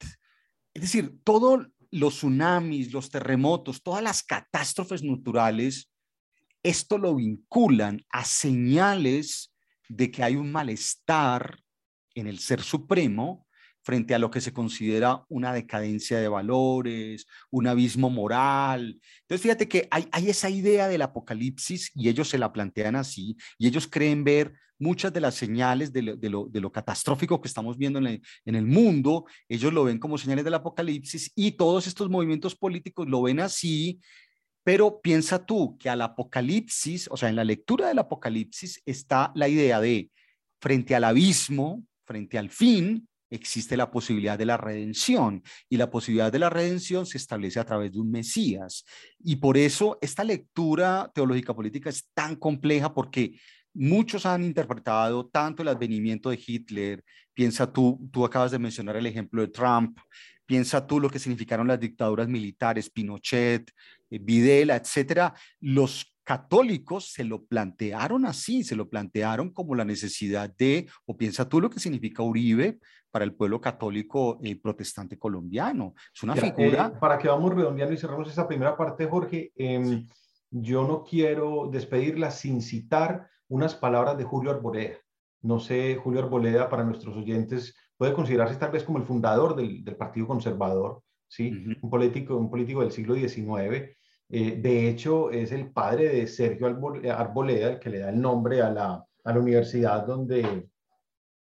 es 0.75 0.83
decir, 0.83 1.19
todos 1.25 1.67
los 1.91 2.15
tsunamis, 2.15 2.93
los 2.93 3.11
terremotos, 3.11 3.83
todas 3.83 4.03
las 4.03 4.23
catástrofes 4.23 5.03
naturales, 5.03 5.91
esto 6.63 6.99
lo 6.99 7.15
vinculan 7.15 8.05
a 8.11 8.25
señales 8.25 9.55
de 9.89 10.11
que 10.11 10.23
hay 10.23 10.37
un 10.37 10.53
malestar 10.53 11.59
en 12.21 12.27
el 12.27 12.39
ser 12.39 12.63
supremo 12.63 13.47
frente 13.83 14.15
a 14.15 14.19
lo 14.19 14.31
que 14.31 14.43
se 14.43 14.53
considera 14.53 15.25
una 15.29 15.53
decadencia 15.55 16.19
de 16.19 16.29
valores, 16.29 17.27
un 17.51 17.67
abismo 17.67 18.11
moral. 18.11 19.01
Entonces, 19.23 19.43
fíjate 19.43 19.67
que 19.67 19.89
hay, 19.91 20.29
esa 20.29 20.51
idea 20.51 20.89
del 20.89 21.01
apocalipsis 21.01 21.91
y 21.95 22.11
ellos 22.11 22.29
se 22.29 22.37
la 22.37 22.53
plantean 22.53 22.97
así 22.97 23.37
y 23.57 23.67
ellos 23.67 23.89
creen 23.89 24.25
ver 24.25 24.53
muchas 24.79 25.13
de 25.13 25.21
las 25.21 25.37
señales 25.37 25.91
de 25.93 26.03
lo, 26.03 26.71
catastrófico 26.71 27.41
que 27.41 27.49
estamos 27.49 27.79
viendo 27.79 27.99
en 27.99 28.07
el, 28.09 28.23
en 28.45 28.55
el, 28.57 28.67
mundo, 28.67 29.25
ellos 29.49 29.73
lo 29.73 29.85
ven 29.85 29.99
como 29.99 30.19
señales 30.19 30.45
del 30.45 30.55
apocalipsis 30.55 31.33
y 31.35 31.53
todos 31.53 31.87
estos 31.87 32.11
movimientos 32.11 32.55
políticos 32.55 33.09
lo 33.09 33.23
ven 33.23 33.41
así, 33.41 34.01
pero 34.63 35.01
piensa 35.01 35.47
tú 35.47 35.79
que 35.79 35.89
al 35.89 36.03
apocalipsis, 36.03 37.09
o 37.11 37.17
sea, 37.17 37.31
en 37.31 37.37
la 37.37 37.45
lectura 37.45 37.89
del 37.89 38.01
apocalipsis 38.01 38.83
está 38.85 39.33
la 39.35 39.49
idea 39.49 39.81
de 39.81 40.11
frente 40.61 40.95
al 40.95 41.05
abismo, 41.05 41.85
frente 42.09 42.39
al 42.39 42.51
fin, 42.51 43.07
existe 43.31 43.77
la 43.77 43.91
posibilidad 43.91 44.39
de 44.39 44.47
la 44.47 44.57
redención. 44.57 45.43
Y 45.69 45.77
la 45.77 45.91
posibilidad 45.91 46.33
de 46.33 46.39
la 46.39 46.51
redención 46.51 47.07
se 47.07 47.19
establece 47.19 47.61
a 47.61 47.65
través 47.65 47.93
de 47.93 48.01
un 48.01 48.11
Mesías. 48.11 48.85
Y 49.21 49.37
por 49.37 49.57
eso 49.57 49.99
esta 50.01 50.25
lectura 50.25 51.11
teológica 51.15 51.55
política 51.55 51.91
es 51.91 52.09
tan 52.15 52.37
compleja 52.37 52.95
porque 52.95 53.39
muchos 53.75 54.27
han 54.27 54.43
interpretado 54.43 55.27
tanto 55.27 55.63
el 55.63 55.69
advenimiento 55.69 56.31
de 56.31 56.41
Hitler, 56.45 57.05
piensa 57.35 57.71
tú, 57.71 58.09
tú 58.11 58.25
acabas 58.25 58.51
de 58.51 58.59
mencionar 58.59 58.97
el 58.97 59.07
ejemplo 59.07 59.43
de 59.43 59.49
Trump, 59.49 59.99
piensa 60.47 60.85
tú 60.87 60.99
lo 60.99 61.11
que 61.11 61.19
significaron 61.19 61.69
las 61.69 61.79
dictaduras 61.79 62.27
militares, 62.27 62.91
Pinochet, 62.91 63.71
eh, 64.11 64.19
Videla, 64.19 64.77
etcétera, 64.77 65.35
los 65.61 66.17
católicos 66.29 67.11
se 67.11 67.25
lo 67.25 67.47
plantearon 67.47 68.27
así, 68.27 68.63
se 68.63 68.77
lo 68.77 68.91
plantearon 68.91 69.49
como 69.51 69.75
la 69.75 69.87
necesidad 69.87 70.55
de, 70.59 70.87
o 71.07 71.17
piensa 71.17 71.49
tú 71.49 71.59
lo 71.59 71.71
que 71.71 71.81
significa 71.81 72.23
Uribe 72.23 72.81
para 73.11 73.25
el 73.25 73.33
pueblo 73.33 73.63
católico 73.63 74.39
y 74.43 74.51
eh, 74.51 74.61
protestante 74.63 75.19
colombiano. 75.19 75.95
Es 76.15 76.23
una 76.23 76.37
figura... 76.37 76.93
Eh, 76.95 76.99
para 77.01 77.17
que 77.17 77.29
vamos 77.29 77.55
redondeando 77.55 77.95
y 77.95 77.97
cerramos 77.97 78.29
esa 78.29 78.47
primera 78.47 78.77
parte, 78.77 79.07
Jorge, 79.07 79.53
em, 79.57 80.07
yo 80.51 80.87
no 80.87 81.03
quiero 81.03 81.71
despedirla 81.73 82.31
sin 82.31 82.61
citar 82.61 83.31
unas 83.49 83.75
palabras 83.75 84.19
de 84.19 84.25
Julio 84.25 84.51
Arboleda. 84.51 84.99
No 85.41 85.59
sé, 85.59 85.97
Julio 85.97 86.21
Arboleda, 86.21 86.69
para 86.69 86.85
nuestros 86.85 87.17
oyentes, 87.17 87.75
puede 87.97 88.13
considerarse 88.13 88.57
tal 88.57 88.73
vez 88.73 88.85
como 88.85 88.99
el 88.99 89.05
fundador 89.05 89.57
del, 89.57 89.83
Partido 89.97 90.27
Conservador, 90.27 91.03
¿sí? 91.27 91.75
un, 91.81 91.89
político, 91.89 92.37
un 92.37 92.51
político 92.51 92.83
del 92.83 92.93
siglo 92.93 93.15
XIX 93.15 93.97
Eh, 94.31 94.57
de 94.61 94.89
hecho, 94.89 95.31
es 95.31 95.53
el 95.53 95.71
padre 95.73 96.09
de 96.09 96.27
Sergio 96.27 96.67
Arboleda 96.67 97.71
el 97.71 97.79
que 97.79 97.91
le 97.91 98.01
da 98.01 98.11
el 98.11 98.21
nombre 98.21 98.61
a 98.61 98.71
la, 98.71 99.05
a 99.25 99.33
la 99.33 99.41
universidad 99.41 100.07
donde, 100.07 100.69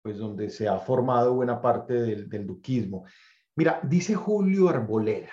pues, 0.02 0.18
donde 0.18 0.48
se 0.48 0.68
ha 0.68 0.78
formado 0.78 1.34
buena 1.34 1.60
parte 1.60 1.94
del, 1.94 2.28
del 2.28 2.46
duquismo. 2.46 3.04
Mira, 3.56 3.80
dice 3.82 4.14
Julio 4.14 4.68
Arboleda, 4.68 5.32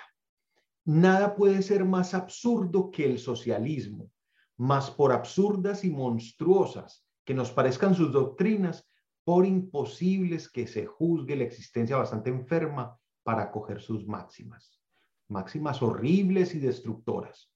nada 0.84 1.34
puede 1.34 1.62
ser 1.62 1.84
más 1.84 2.12
absurdo 2.12 2.90
que 2.90 3.06
el 3.06 3.18
socialismo, 3.18 4.10
más 4.58 4.90
por 4.90 5.12
absurdas 5.12 5.84
y 5.84 5.90
monstruosas 5.90 7.06
que 7.24 7.34
nos 7.34 7.50
parezcan 7.50 7.94
sus 7.94 8.12
doctrinas, 8.12 8.88
por 9.24 9.44
imposibles 9.44 10.48
que 10.48 10.68
se 10.68 10.86
juzgue 10.86 11.34
la 11.34 11.42
existencia 11.42 11.96
bastante 11.96 12.30
enferma 12.30 12.96
para 13.24 13.42
acoger 13.42 13.80
sus 13.80 14.06
máximas, 14.06 14.75
máximas 15.28 15.82
horribles 15.82 16.54
y 16.54 16.58
destructoras. 16.58 17.50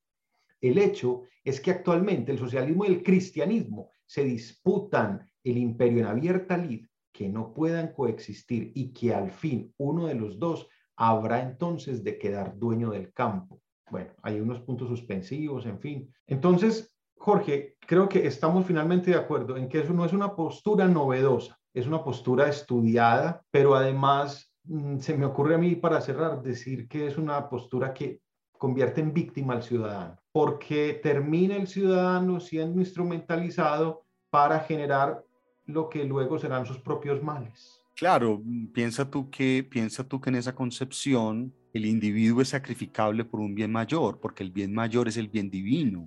El 0.60 0.78
hecho 0.78 1.22
es 1.42 1.60
que 1.60 1.70
actualmente 1.70 2.32
el 2.32 2.38
socialismo 2.38 2.84
y 2.84 2.88
el 2.88 3.02
cristianismo 3.02 3.90
se 4.04 4.24
disputan 4.24 5.30
el 5.42 5.56
imperio 5.56 6.00
en 6.00 6.06
abierta 6.06 6.56
lid, 6.56 6.86
que 7.12 7.28
no 7.28 7.52
puedan 7.52 7.92
coexistir 7.92 8.72
y 8.74 8.92
que 8.92 9.14
al 9.14 9.30
fin 9.30 9.72
uno 9.78 10.06
de 10.06 10.14
los 10.14 10.38
dos 10.38 10.68
habrá 10.96 11.40
entonces 11.40 12.04
de 12.04 12.18
quedar 12.18 12.58
dueño 12.58 12.90
del 12.90 13.12
campo. 13.12 13.60
Bueno, 13.90 14.12
hay 14.22 14.40
unos 14.40 14.60
puntos 14.60 14.88
suspensivos, 14.88 15.66
en 15.66 15.80
fin. 15.80 16.14
Entonces, 16.26 16.94
Jorge, 17.16 17.76
creo 17.80 18.08
que 18.08 18.26
estamos 18.26 18.66
finalmente 18.66 19.10
de 19.10 19.16
acuerdo 19.16 19.56
en 19.56 19.68
que 19.68 19.80
eso 19.80 19.92
no 19.92 20.04
es 20.04 20.12
una 20.12 20.34
postura 20.36 20.86
novedosa, 20.86 21.58
es 21.74 21.86
una 21.86 22.04
postura 22.04 22.48
estudiada, 22.48 23.42
pero 23.50 23.74
además 23.74 24.49
se 24.98 25.16
me 25.16 25.24
ocurre 25.24 25.56
a 25.56 25.58
mí 25.58 25.74
para 25.74 26.00
cerrar 26.00 26.42
decir 26.42 26.86
que 26.86 27.06
es 27.06 27.18
una 27.18 27.48
postura 27.48 27.92
que 27.92 28.20
convierte 28.56 29.00
en 29.00 29.12
víctima 29.12 29.54
al 29.54 29.62
ciudadano, 29.62 30.18
porque 30.32 31.00
termina 31.02 31.56
el 31.56 31.66
ciudadano 31.66 32.40
siendo 32.40 32.78
instrumentalizado 32.78 34.04
para 34.28 34.60
generar 34.60 35.24
lo 35.66 35.88
que 35.88 36.04
luego 36.04 36.38
serán 36.38 36.66
sus 36.66 36.78
propios 36.78 37.22
males. 37.22 37.80
Claro, 37.96 38.42
piensa 38.72 39.10
tú 39.10 39.30
que 39.30 39.66
piensa 39.68 40.04
tú 40.04 40.20
que 40.20 40.30
en 40.30 40.36
esa 40.36 40.54
concepción 40.54 41.52
el 41.72 41.86
individuo 41.86 42.42
es 42.42 42.48
sacrificable 42.48 43.24
por 43.24 43.40
un 43.40 43.54
bien 43.54 43.72
mayor, 43.72 44.20
porque 44.20 44.42
el 44.42 44.50
bien 44.50 44.72
mayor 44.72 45.08
es 45.08 45.16
el 45.16 45.28
bien 45.28 45.50
divino. 45.50 46.06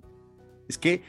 Es 0.68 0.78
que 0.78 1.02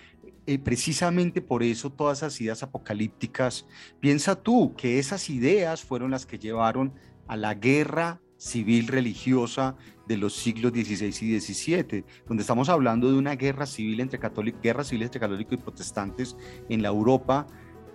eh, 0.48 0.60
precisamente 0.60 1.42
por 1.42 1.64
eso 1.64 1.90
todas 1.90 2.20
esas 2.20 2.40
ideas 2.40 2.62
apocalípticas, 2.62 3.66
piensa 4.00 4.36
tú 4.36 4.76
que 4.76 5.00
esas 5.00 5.30
ideas 5.30 5.84
fueron 5.84 6.12
las 6.12 6.26
que 6.26 6.38
llevaron 6.38 6.94
a 7.28 7.38
la 7.38 7.54
guerra 7.54 8.22
civil 8.38 8.88
religiosa 8.88 9.76
de 10.08 10.18
los 10.18 10.36
siglos 10.36 10.72
XVI 10.72 11.08
y 11.08 11.40
XVII, 11.40 12.04
donde 12.28 12.42
estamos 12.42 12.70
hablando 12.70 13.12
de 13.12 13.18
una 13.18 13.36
guerra 13.36 13.66
civil 13.66 14.00
entre 14.00 14.20
católicos, 14.20 14.62
guerra 14.62 14.84
civil 14.84 15.04
entre 15.04 15.20
católicos 15.20 15.54
y 15.54 15.58
protestantes 15.58 16.38
en 16.70 16.82
la 16.82 16.90
Europa 16.90 17.48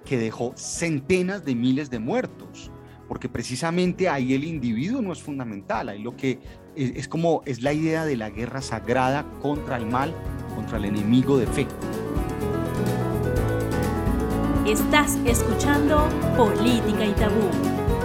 que 0.05 0.19
dejó 0.19 0.53
centenas 0.57 1.45
de 1.45 1.55
miles 1.55 1.91
de 1.91 1.99
muertos, 1.99 2.71
porque 3.07 3.29
precisamente 3.29 4.09
ahí 4.09 4.35
el 4.35 4.45
individuo 4.45 5.03
no 5.03 5.13
es 5.13 5.23
fundamental, 5.23 5.89
ahí 5.89 6.03
lo 6.03 6.17
que 6.17 6.41
es, 6.75 6.93
es 6.97 7.09
como 7.09 7.43
es 7.45 7.63
la 7.63 7.73
idea 7.73 8.05
de 8.05 8.17
la 8.17 8.31
guerra 8.31 8.63
sagrada 8.63 9.29
contra 9.41 9.77
el 9.77 9.87
mal, 9.87 10.15
contra 10.55 10.79
el 10.79 10.87
enemigo 10.87 11.39
de 11.39 11.47
fe. 11.47 11.67
Estás 14.67 15.19
escuchando 15.25 16.09
Política 16.37 17.05
y 17.05 17.13
Tabú, 17.15 17.51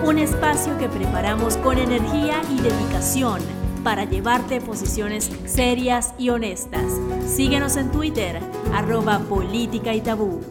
un 0.05 0.19
espacio 0.19 0.77
que 0.77 0.87
preparamos 0.87 1.57
con 1.57 1.79
energía 1.79 2.39
y 2.51 2.61
dedicación 2.61 3.41
para 3.83 4.05
llevarte 4.05 4.61
posiciones 4.61 5.31
serias 5.45 6.13
y 6.19 6.29
honestas. 6.29 7.01
Síguenos 7.25 7.75
en 7.75 7.89
Twitter, 7.89 8.39
arroba 8.71 9.17
Política 9.17 9.95
y 9.95 10.01
Tabú. 10.01 10.41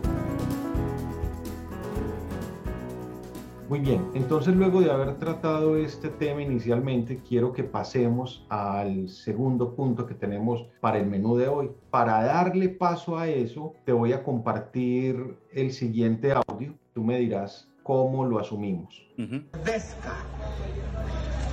Muy 3.68 3.78
bien, 3.78 4.04
entonces 4.14 4.56
luego 4.56 4.80
de 4.80 4.90
haber 4.90 5.18
tratado 5.18 5.76
este 5.76 6.08
tema 6.08 6.42
inicialmente, 6.42 7.20
quiero 7.26 7.52
que 7.52 7.62
pasemos 7.62 8.44
al 8.48 9.08
segundo 9.08 9.76
punto 9.76 10.04
que 10.04 10.14
tenemos 10.14 10.66
para 10.80 10.98
el 10.98 11.06
menú 11.06 11.36
de 11.36 11.46
hoy. 11.46 11.70
Para 11.90 12.24
darle 12.24 12.70
paso 12.70 13.16
a 13.16 13.28
eso, 13.28 13.72
te 13.84 13.92
voy 13.92 14.12
a 14.12 14.24
compartir 14.24 15.38
el 15.52 15.70
siguiente 15.70 16.32
audio. 16.32 16.74
Tú 16.92 17.04
me 17.04 17.18
dirás 17.18 17.68
cómo 17.84 18.24
lo 18.24 18.40
asumimos. 18.40 18.92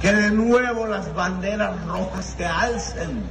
Que 0.01 0.11
de 0.11 0.31
nuevo 0.31 0.87
las 0.87 1.13
banderas 1.13 1.85
rojas 1.85 2.25
se 2.35 2.45
alcen. 2.45 3.21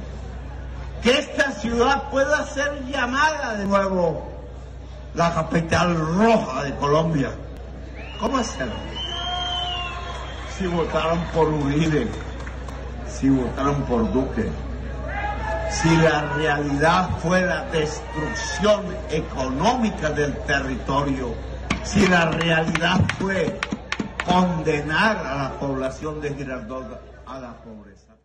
Que 1.03 1.19
esta 1.19 1.51
ciudad 1.51 2.09
pueda 2.09 2.45
ser 2.45 2.85
llamada 2.85 3.57
de 3.57 3.65
nuevo 3.65 4.31
la 5.15 5.33
capital 5.33 5.97
roja 5.97 6.63
de 6.63 6.73
Colombia 6.75 7.31
¿Cómo 8.21 8.37
hacerlo? 8.37 8.75
Si 10.55 10.67
votaron 10.67 11.17
por 11.33 11.47
Uribe, 11.47 12.07
si 13.07 13.29
votaron 13.29 13.81
por 13.85 14.13
Duque, 14.13 14.47
si 15.71 15.89
la 15.97 16.21
realidad 16.35 17.09
fue 17.17 17.41
la 17.41 17.63
destrucción 17.71 18.85
económica 19.09 20.11
del 20.11 20.37
territorio, 20.43 21.33
si 21.83 22.07
la 22.07 22.31
realidad 22.31 22.99
fue 23.17 23.59
condenar 24.25 25.17
a 25.17 25.43
la 25.43 25.59
población 25.59 26.21
de 26.21 26.33
Girardot 26.33 27.01
a 27.25 27.39
la 27.39 27.63
pobreza. 27.63 28.17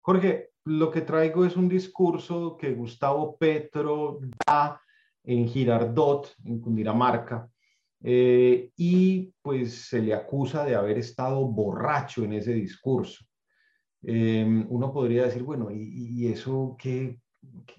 Jorge, 0.00 0.50
lo 0.64 0.90
que 0.90 1.02
traigo 1.02 1.44
es 1.44 1.56
un 1.56 1.68
discurso 1.68 2.56
que 2.56 2.72
Gustavo 2.72 3.36
Petro 3.36 4.20
da 4.46 4.80
en 5.24 5.48
Girardot, 5.48 6.36
en 6.44 6.60
Cundinamarca, 6.60 7.48
eh, 8.02 8.70
y 8.76 9.32
pues 9.40 9.86
se 9.88 10.00
le 10.00 10.14
acusa 10.14 10.64
de 10.64 10.74
haber 10.74 10.98
estado 10.98 11.46
borracho 11.46 12.24
en 12.24 12.32
ese 12.34 12.52
discurso. 12.52 13.24
Em, 14.02 14.66
uno 14.68 14.92
podría 14.92 15.24
decir, 15.24 15.42
bueno, 15.44 15.68
¿y, 15.70 16.26
eso 16.26 16.76
qué, 16.78 17.20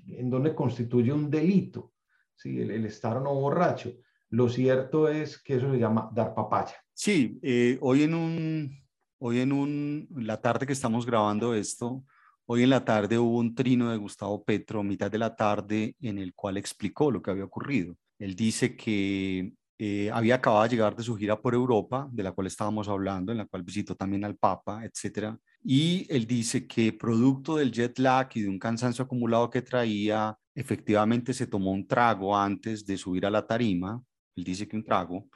en 0.07 0.29
dónde 0.29 0.55
constituye 0.55 1.11
un 1.11 1.29
delito? 1.29 1.91
¿Sí? 2.35 2.61
El, 2.61 2.85
estar 2.85 3.17
o 3.17 3.21
no 3.21 3.33
borracho. 3.33 3.91
Lo 4.33 4.49
cierto 4.49 5.09
es 5.09 5.37
que 5.37 5.57
eso 5.57 5.71
se 5.71 5.77
llama 5.77 6.09
dar 6.11 6.33
papaya. 6.33 6.73
Sí, 6.91 7.37
eh, 7.43 7.77
hoy 7.81 8.01
en 8.01 8.15
un, 8.15 8.83
hoy 9.19 9.41
en 9.41 9.51
un, 9.51 10.07
la 10.09 10.41
tarde 10.41 10.65
que 10.65 10.73
estamos 10.73 11.05
grabando 11.05 11.53
esto, 11.53 12.03
hoy 12.47 12.63
en 12.63 12.71
la 12.71 12.83
tarde 12.83 13.19
hubo 13.19 13.37
un 13.37 13.53
trino 13.53 13.91
de 13.91 13.97
Gustavo 13.97 14.43
Petro, 14.43 14.81
mitad 14.81 15.11
de 15.11 15.19
la 15.19 15.35
tarde, 15.35 15.95
en 16.01 16.17
el 16.17 16.33
cual 16.33 16.57
explicó 16.57 17.11
lo 17.11 17.21
que 17.21 17.29
había 17.29 17.43
ocurrido. 17.43 17.95
Él 18.17 18.35
dice 18.35 18.75
que 18.75 19.53
eh, 19.77 20.09
había 20.11 20.33
acabado 20.33 20.63
de 20.63 20.69
llegar 20.69 20.95
de 20.95 21.03
su 21.03 21.15
gira 21.15 21.39
por 21.39 21.53
Europa, 21.53 22.09
de 22.11 22.23
la 22.23 22.31
cual 22.31 22.47
estábamos 22.47 22.87
hablando, 22.87 23.31
en 23.31 23.37
la 23.37 23.45
cual 23.45 23.61
visitó 23.61 23.93
también 23.93 24.25
al 24.25 24.35
Papa, 24.35 24.83
etcétera. 24.83 25.37
Y 25.63 26.07
él 26.09 26.25
dice 26.25 26.65
que 26.65 26.91
producto 26.91 27.57
del 27.57 27.71
jet 27.71 27.99
lag 27.99 28.29
y 28.33 28.41
de 28.41 28.49
un 28.49 28.57
cansancio 28.57 29.05
acumulado 29.05 29.51
que 29.51 29.61
traía, 29.61 30.35
efectivamente 30.55 31.35
se 31.35 31.45
tomó 31.45 31.71
un 31.71 31.85
trago 31.85 32.35
antes 32.35 32.83
de 32.83 32.97
subir 32.97 33.27
a 33.27 33.29
la 33.29 33.45
tarima. 33.45 34.01
Él 34.35 34.43
dice 34.43 34.67
que 34.67 34.75
un 34.75 34.83
trago 34.83 35.29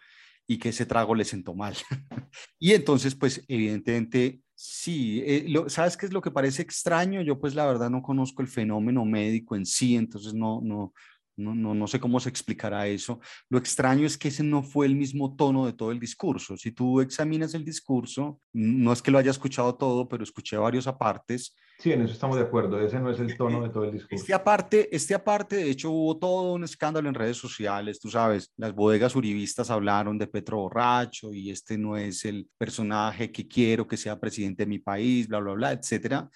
y 0.47 0.57
que 0.57 0.69
ese 0.69 0.85
trago 0.85 1.13
le 1.13 1.25
sentó 1.25 1.53
mal. 1.53 1.75
y 2.59 2.73
entonces, 2.73 3.15
pues 3.15 3.43
evidentemente, 3.47 4.41
sí, 4.55 5.21
eh, 5.25 5.45
¿sabes 5.67 5.97
qué 5.97 6.05
es 6.05 6.13
lo 6.13 6.21
que 6.21 6.31
parece 6.31 6.61
extraño? 6.61 7.21
Yo 7.21 7.39
pues 7.39 7.53
la 7.53 7.65
verdad 7.65 7.89
no 7.89 8.01
conozco 8.01 8.41
el 8.41 8.47
fenómeno 8.47 9.05
médico 9.05 9.55
en 9.55 9.65
sí, 9.65 9.95
entonces 9.95 10.33
no, 10.33 10.61
no, 10.63 10.93
no, 11.35 11.53
no, 11.53 11.75
no, 11.75 11.87
sé 11.87 11.99
cómo 11.99 12.19
se 12.19 12.29
explicará 12.29 12.87
eso. 12.87 13.19
Lo 13.49 13.57
extraño 13.57 14.07
es 14.07 14.17
que 14.17 14.29
ese 14.29 14.43
no 14.43 14.63
fue 14.63 14.87
el 14.87 14.95
mismo 14.95 15.35
tono 15.35 15.65
de 15.65 15.73
todo 15.73 15.91
el 15.91 15.99
discurso. 15.99 16.57
Si 16.57 16.71
tú 16.71 17.01
examinas 17.01 17.53
el 17.53 17.63
discurso, 17.63 18.41
no 18.53 18.93
es 18.93 19.01
que 19.01 19.11
lo 19.11 19.19
haya 19.19 19.31
escuchado 19.31 19.75
todo, 19.75 20.07
pero 20.07 20.23
escuché 20.23 20.57
varios 20.57 20.87
apartes. 20.87 21.55
Sí, 21.79 21.91
en 21.91 22.01
eso 22.01 22.13
estamos 22.13 22.37
de 22.37 22.43
acuerdo. 22.43 22.79
Ese 22.79 22.99
no 22.99 23.11
es 23.11 23.19
el 23.19 23.37
tono 23.37 23.61
de 23.61 23.69
todo 23.69 23.83
el 23.83 23.91
discurso. 23.91 24.15
Este 24.15 24.33
aparte, 24.33 24.95
este 24.95 25.13
aparte, 25.13 25.57
de 25.57 25.69
hecho, 25.69 25.91
hubo 25.91 26.17
todo 26.17 26.53
un 26.53 26.63
escándalo 26.63 27.07
en 27.07 27.13
redes 27.13 27.37
sociales. 27.37 27.99
Tú 27.99 28.09
sabes, 28.09 28.51
las 28.57 28.73
bodegas 28.73 29.15
uribistas 29.15 29.69
hablaron 29.69 30.17
de 30.17 30.25
Petro 30.25 30.57
Borracho 30.57 31.31
y 31.31 31.51
este 31.51 31.77
no 31.77 31.95
es 31.95 32.25
el 32.25 32.49
personaje 32.57 33.31
que 33.31 33.47
quiero 33.47 33.87
que 33.87 33.95
sea 33.95 34.19
presidente 34.19 34.63
de 34.63 34.69
mi 34.69 34.79
país, 34.79 35.27
bla, 35.27 35.39
bla, 35.39 35.53
bla, 35.53 35.71
etcétera. 35.71 36.27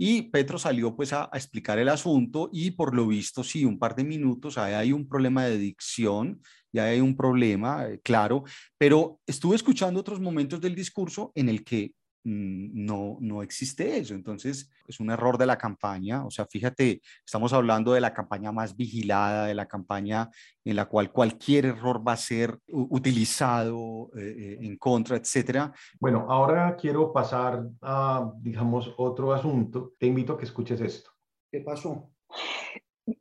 Y 0.00 0.22
Petro 0.22 0.58
salió 0.58 0.94
pues 0.94 1.12
a, 1.12 1.28
explicar 1.32 1.78
el 1.78 1.88
asunto 1.88 2.48
y 2.52 2.70
por 2.70 2.94
lo 2.94 3.06
visto, 3.08 3.42
sí, 3.42 3.64
un 3.64 3.80
par 3.80 3.96
de 3.96 4.04
minutos, 4.04 4.56
ahí 4.56 4.74
hay 4.74 4.92
un 4.92 5.08
problema 5.08 5.44
de 5.44 5.58
dicción, 5.58 6.40
ya 6.72 6.84
hay 6.84 7.00
un 7.00 7.16
problema, 7.16 7.88
eh, 7.88 8.00
claro, 8.02 8.44
pero 8.78 9.20
estuve 9.26 9.56
escuchando 9.56 9.98
otros 9.98 10.20
momentos 10.20 10.60
del 10.60 10.76
discurso 10.76 11.32
en 11.34 11.48
el 11.48 11.64
que 11.64 11.94
no, 12.24 13.16
no 13.20 13.42
existe 13.42 13.96
eso. 13.98 14.14
Entonces, 14.14 14.70
es 14.86 15.00
un 15.00 15.10
error 15.10 15.38
de 15.38 15.46
la 15.46 15.56
campaña. 15.56 16.24
O 16.24 16.30
sea, 16.30 16.46
fíjate, 16.46 17.00
estamos 17.24 17.52
hablando 17.52 17.92
de 17.92 18.00
la 18.00 18.12
campaña 18.12 18.52
más 18.52 18.76
vigilada, 18.76 19.46
de 19.46 19.54
la 19.54 19.66
campaña 19.66 20.30
en 20.64 20.76
la 20.76 20.86
cual 20.86 21.10
cualquier 21.10 21.66
error 21.66 22.06
va 22.06 22.12
a 22.12 22.16
ser 22.16 22.58
utilizado 22.68 24.10
eh, 24.16 24.34
eh, 24.38 24.58
en 24.60 24.76
contra, 24.76 25.16
etcétera. 25.16 25.72
Bueno, 25.98 26.26
ahora 26.28 26.76
quiero 26.76 27.12
pasar 27.12 27.66
a, 27.80 28.30
digamos, 28.40 28.94
otro 28.98 29.32
asunto. 29.32 29.94
Te 29.98 30.06
invito 30.06 30.34
a 30.34 30.38
que 30.38 30.44
escuches 30.44 30.80
esto. 30.80 31.10
¿Qué 31.50 31.60
pasó? 31.60 32.10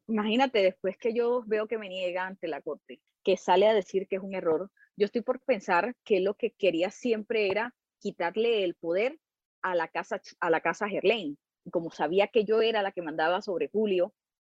Imagínate, 0.07 0.59
después 0.59 0.97
que 0.97 1.13
yo 1.13 1.43
veo 1.45 1.67
que 1.67 1.77
me 1.77 1.87
niega 1.87 2.25
ante 2.25 2.47
la 2.47 2.61
corte, 2.61 2.99
que 3.23 3.37
sale 3.37 3.67
a 3.67 3.73
decir 3.73 4.07
que 4.07 4.17
es 4.17 4.21
un 4.21 4.33
error, 4.33 4.69
yo 4.97 5.05
estoy 5.05 5.21
por 5.21 5.39
pensar 5.41 5.95
que 6.03 6.19
lo 6.19 6.33
que 6.33 6.51
quería 6.51 6.89
siempre 6.89 7.49
era 7.49 7.73
quitarle 7.99 8.63
el 8.63 8.75
poder 8.75 9.17
a 9.61 9.75
la 9.75 9.87
casa, 9.87 10.21
a 10.39 10.49
la 10.49 10.61
casa 10.61 10.87
Gerlain. 10.87 11.37
Como 11.71 11.91
sabía 11.91 12.27
que 12.27 12.45
yo 12.45 12.61
era 12.61 12.81
la 12.81 12.91
que 12.91 13.01
mandaba 13.01 13.41
sobre 13.41 13.69
Julio, 13.69 14.13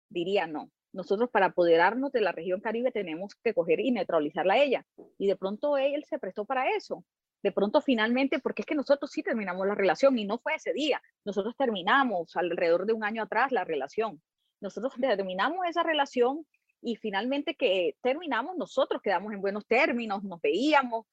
diría 0.09 0.46
no. 0.46 0.70
Nosotros 0.92 1.31
para 1.31 1.46
apoderarnos 1.46 2.12
de 2.12 2.20
la 2.20 2.33
región 2.33 2.61
Caribe 2.61 2.90
tenemos 2.90 3.35
que 3.42 3.55
coger 3.55 3.81
y 3.81 3.90
neutralizarla 3.90 4.55
a 4.55 4.62
ella. 4.62 4.87
Y 5.18 5.27
de 5.27 5.37
pronto 5.37 5.77
él 5.77 6.05
se 6.05 6.18
prestó 6.18 6.44
para 6.44 6.74
eso. 6.74 7.05
De 7.42 7.53
pronto 7.53 7.81
finalmente, 7.81 8.40
porque 8.40 8.62
es 8.62 8.66
que 8.66 8.74
nosotros 8.74 9.11
sí 9.11 9.22
terminamos 9.22 9.66
la 9.66 9.74
relación 9.74 10.18
y 10.18 10.24
no 10.24 10.38
fue 10.38 10.55
ese 10.55 10.72
día. 10.72 11.01
Nosotros 11.24 11.55
terminamos 11.57 12.35
alrededor 12.37 12.87
de 12.87 12.94
un 12.94 13.05
año 13.05 13.22
atrás 13.22 13.53
la 13.53 13.64
relación. 13.64 14.20
Nosotros 14.61 14.94
terminamos 15.01 15.66
esa 15.68 15.83
relación 15.83 16.46
y 16.81 16.96
finalmente 16.96 17.55
que 17.55 17.96
terminamos, 18.03 18.57
nosotros 18.57 19.03
quedamos 19.03 19.33
en 19.33 19.40
buenos 19.40 19.66
términos, 19.66 20.24
nos 20.24 20.40
veíamos, 20.40 21.07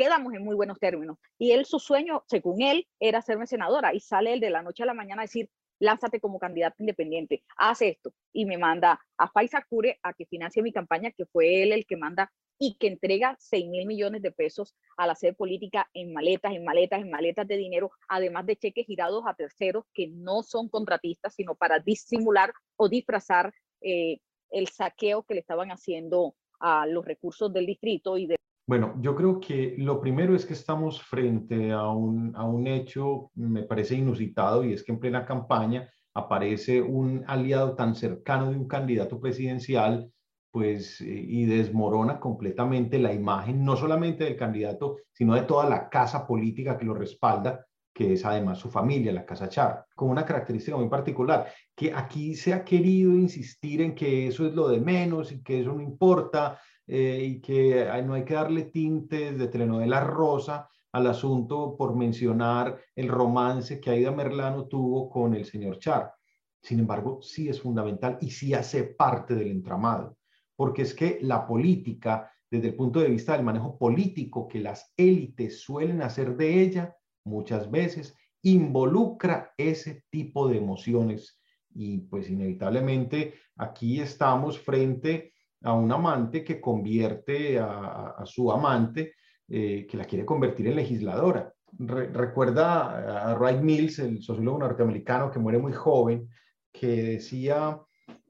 quedamos 0.00 0.32
en 0.32 0.42
muy 0.42 0.54
buenos 0.54 0.78
términos. 0.78 1.18
Y 1.38 1.52
él, 1.52 1.66
su 1.66 1.78
sueño, 1.78 2.24
según 2.26 2.62
él, 2.62 2.88
era 2.98 3.20
serme 3.20 3.46
senadora 3.46 3.92
y 3.92 4.00
sale 4.00 4.32
él 4.32 4.40
de 4.40 4.48
la 4.48 4.62
noche 4.62 4.82
a 4.82 4.86
la 4.86 4.94
mañana 4.94 5.20
a 5.20 5.26
decir, 5.26 5.50
lánzate 5.78 6.20
como 6.20 6.38
candidato 6.38 6.76
independiente, 6.78 7.42
haz 7.58 7.82
esto. 7.82 8.14
Y 8.32 8.46
me 8.46 8.56
manda 8.56 8.98
a 9.18 9.28
Faisal 9.28 9.66
Cure 9.68 9.98
a 10.02 10.14
que 10.14 10.24
financie 10.24 10.62
mi 10.62 10.72
campaña, 10.72 11.10
que 11.10 11.26
fue 11.26 11.62
él 11.62 11.72
el 11.72 11.84
que 11.84 11.98
manda 11.98 12.32
y 12.58 12.76
que 12.78 12.86
entrega 12.86 13.36
6 13.38 13.68
mil 13.68 13.86
millones 13.86 14.22
de 14.22 14.32
pesos 14.32 14.74
a 14.96 15.06
la 15.06 15.14
sede 15.14 15.34
política 15.34 15.90
en 15.92 16.14
maletas, 16.14 16.54
en 16.54 16.64
maletas, 16.64 17.02
en 17.02 17.10
maletas 17.10 17.46
de 17.46 17.58
dinero, 17.58 17.90
además 18.08 18.46
de 18.46 18.56
cheques 18.56 18.86
girados 18.86 19.24
a 19.26 19.34
terceros 19.34 19.84
que 19.92 20.08
no 20.08 20.42
son 20.42 20.70
contratistas, 20.70 21.34
sino 21.34 21.56
para 21.56 21.78
disimular 21.78 22.54
o 22.76 22.88
disfrazar 22.88 23.52
eh, 23.82 24.18
el 24.48 24.68
saqueo 24.68 25.24
que 25.24 25.34
le 25.34 25.40
estaban 25.40 25.70
haciendo 25.70 26.36
a 26.58 26.86
los 26.86 27.04
recursos 27.04 27.52
del 27.52 27.66
distrito 27.66 28.16
y 28.16 28.26
de 28.26 28.36
bueno, 28.70 28.94
yo 29.00 29.16
creo 29.16 29.40
que 29.40 29.74
lo 29.78 30.00
primero 30.00 30.36
es 30.36 30.46
que 30.46 30.52
estamos 30.52 31.02
frente 31.02 31.72
a 31.72 31.88
un, 31.88 32.36
a 32.36 32.44
un 32.44 32.68
hecho, 32.68 33.32
me 33.34 33.64
parece 33.64 33.96
inusitado, 33.96 34.62
y 34.62 34.72
es 34.72 34.84
que 34.84 34.92
en 34.92 35.00
plena 35.00 35.26
campaña 35.26 35.90
aparece 36.14 36.80
un 36.80 37.24
aliado 37.26 37.74
tan 37.74 37.96
cercano 37.96 38.48
de 38.48 38.56
un 38.56 38.68
candidato 38.68 39.20
presidencial, 39.20 40.12
pues, 40.52 41.00
eh, 41.00 41.06
y 41.08 41.46
desmorona 41.46 42.20
completamente 42.20 43.00
la 43.00 43.12
imagen, 43.12 43.64
no 43.64 43.76
solamente 43.76 44.22
del 44.22 44.36
candidato, 44.36 44.98
sino 45.10 45.34
de 45.34 45.42
toda 45.42 45.68
la 45.68 45.88
casa 45.88 46.24
política 46.24 46.78
que 46.78 46.84
lo 46.84 46.94
respalda, 46.94 47.66
que 47.92 48.12
es 48.12 48.24
además 48.24 48.58
su 48.58 48.70
familia, 48.70 49.12
la 49.12 49.26
Casa 49.26 49.48
Char, 49.48 49.84
con 49.96 50.10
una 50.10 50.24
característica 50.24 50.76
muy 50.76 50.88
particular, 50.88 51.48
que 51.74 51.92
aquí 51.92 52.36
se 52.36 52.54
ha 52.54 52.64
querido 52.64 53.10
insistir 53.14 53.80
en 53.80 53.96
que 53.96 54.28
eso 54.28 54.46
es 54.46 54.54
lo 54.54 54.68
de 54.68 54.80
menos 54.80 55.32
y 55.32 55.42
que 55.42 55.60
eso 55.60 55.72
no 55.72 55.82
importa, 55.82 56.60
eh, 56.92 57.24
y 57.24 57.40
que 57.40 57.88
no 58.04 58.14
hay 58.14 58.24
que 58.24 58.34
darle 58.34 58.64
tintes 58.64 59.38
de 59.38 59.46
telenovela 59.46 60.00
rosa 60.00 60.68
al 60.90 61.06
asunto 61.06 61.76
por 61.76 61.94
mencionar 61.94 62.80
el 62.96 63.06
romance 63.06 63.80
que 63.80 63.90
Aida 63.90 64.10
Merlano 64.10 64.66
tuvo 64.66 65.08
con 65.08 65.34
el 65.34 65.44
señor 65.44 65.78
Char. 65.78 66.12
Sin 66.60 66.80
embargo, 66.80 67.22
sí 67.22 67.48
es 67.48 67.60
fundamental 67.60 68.18
y 68.20 68.32
sí 68.32 68.54
hace 68.54 68.82
parte 68.82 69.36
del 69.36 69.52
entramado, 69.52 70.18
porque 70.56 70.82
es 70.82 70.92
que 70.92 71.20
la 71.22 71.46
política, 71.46 72.28
desde 72.50 72.70
el 72.70 72.74
punto 72.74 72.98
de 72.98 73.10
vista 73.10 73.34
del 73.34 73.44
manejo 73.44 73.78
político 73.78 74.48
que 74.48 74.58
las 74.58 74.92
élites 74.96 75.60
suelen 75.60 76.02
hacer 76.02 76.36
de 76.36 76.60
ella, 76.60 76.96
muchas 77.24 77.70
veces 77.70 78.16
involucra 78.42 79.54
ese 79.56 80.02
tipo 80.10 80.48
de 80.48 80.58
emociones 80.58 81.40
y 81.72 81.98
pues 81.98 82.28
inevitablemente 82.28 83.34
aquí 83.54 84.00
estamos 84.00 84.58
frente 84.58 85.34
a 85.62 85.72
un 85.72 85.90
amante 85.92 86.42
que 86.42 86.60
convierte 86.60 87.58
a, 87.58 88.22
su 88.24 88.50
amante, 88.50 89.14
eh, 89.48 89.86
que 89.88 89.96
la 89.96 90.04
quiere 90.04 90.24
convertir 90.24 90.68
en 90.68 90.76
legisladora. 90.76 91.52
recuerda 91.78 93.30
a 93.30 93.34
Wright 93.34 93.60
Mills, 93.60 93.98
el 93.98 94.22
sociólogo 94.22 94.58
norteamericano 94.58 95.30
que 95.30 95.38
muere 95.38 95.58
muy 95.58 95.72
joven, 95.72 96.28
que 96.72 97.02
decía, 97.02 97.80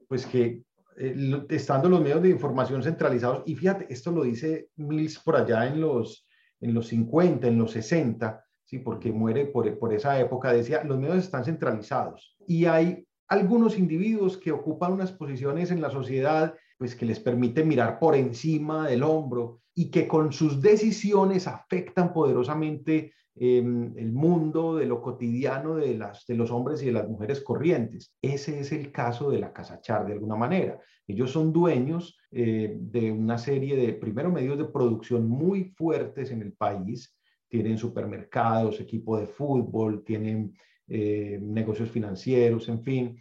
pues 0.07 0.25
que 0.25 0.63
eh, 0.97 1.45
estando 1.49 1.89
los 1.89 2.01
medios 2.01 2.21
de 2.21 2.29
información 2.29 2.83
centralizados, 2.83 3.43
y 3.45 3.55
fíjate, 3.55 3.87
esto 3.89 4.11
lo 4.11 4.23
dice 4.23 4.69
Mills 4.75 5.19
por 5.19 5.35
allá 5.35 5.67
en 5.67 5.79
los, 5.79 6.27
en 6.59 6.73
los 6.73 6.87
50, 6.87 7.47
en 7.47 7.57
los 7.57 7.71
60, 7.71 8.43
¿sí? 8.65 8.79
porque 8.79 9.11
muere 9.11 9.45
por, 9.45 9.79
por 9.79 9.93
esa 9.93 10.19
época, 10.19 10.51
decía, 10.51 10.83
los 10.83 10.99
medios 10.99 11.17
están 11.17 11.45
centralizados 11.45 12.35
y 12.45 12.65
hay 12.65 13.05
algunos 13.27 13.79
individuos 13.79 14.37
que 14.37 14.51
ocupan 14.51 14.91
unas 14.91 15.13
posiciones 15.13 15.71
en 15.71 15.81
la 15.81 15.89
sociedad 15.89 16.53
pues 16.81 16.95
que 16.95 17.05
les 17.05 17.19
permite 17.19 17.63
mirar 17.63 17.99
por 17.99 18.15
encima 18.15 18.87
del 18.87 19.03
hombro 19.03 19.59
y 19.75 19.91
que 19.91 20.07
con 20.07 20.33
sus 20.33 20.59
decisiones 20.59 21.45
afectan 21.45 22.11
poderosamente 22.11 23.13
em, 23.35 23.95
el 23.95 24.11
mundo 24.11 24.77
de 24.77 24.87
lo 24.87 24.99
cotidiano 24.99 25.75
de, 25.75 25.95
las, 25.95 26.25
de 26.25 26.33
los 26.33 26.49
hombres 26.49 26.81
y 26.81 26.87
de 26.87 26.93
las 26.93 27.07
mujeres 27.07 27.41
corrientes. 27.41 28.15
Ese 28.19 28.59
es 28.59 28.71
el 28.71 28.91
caso 28.91 29.29
de 29.29 29.37
la 29.37 29.53
Casa 29.53 29.79
Char, 29.79 30.07
de 30.07 30.13
alguna 30.13 30.35
manera. 30.35 30.79
Ellos 31.05 31.29
son 31.29 31.53
dueños 31.53 32.17
eh, 32.31 32.75
de 32.79 33.11
una 33.11 33.37
serie 33.37 33.75
de, 33.75 33.93
primero, 33.93 34.31
medios 34.31 34.57
de 34.57 34.65
producción 34.65 35.29
muy 35.29 35.65
fuertes 35.65 36.31
en 36.31 36.41
el 36.41 36.53
país. 36.53 37.15
Tienen 37.47 37.77
supermercados, 37.77 38.81
equipo 38.81 39.19
de 39.19 39.27
fútbol, 39.27 40.03
tienen 40.03 40.51
eh, 40.87 41.37
negocios 41.39 41.91
financieros, 41.91 42.67
en 42.69 42.81
fin. 42.81 43.17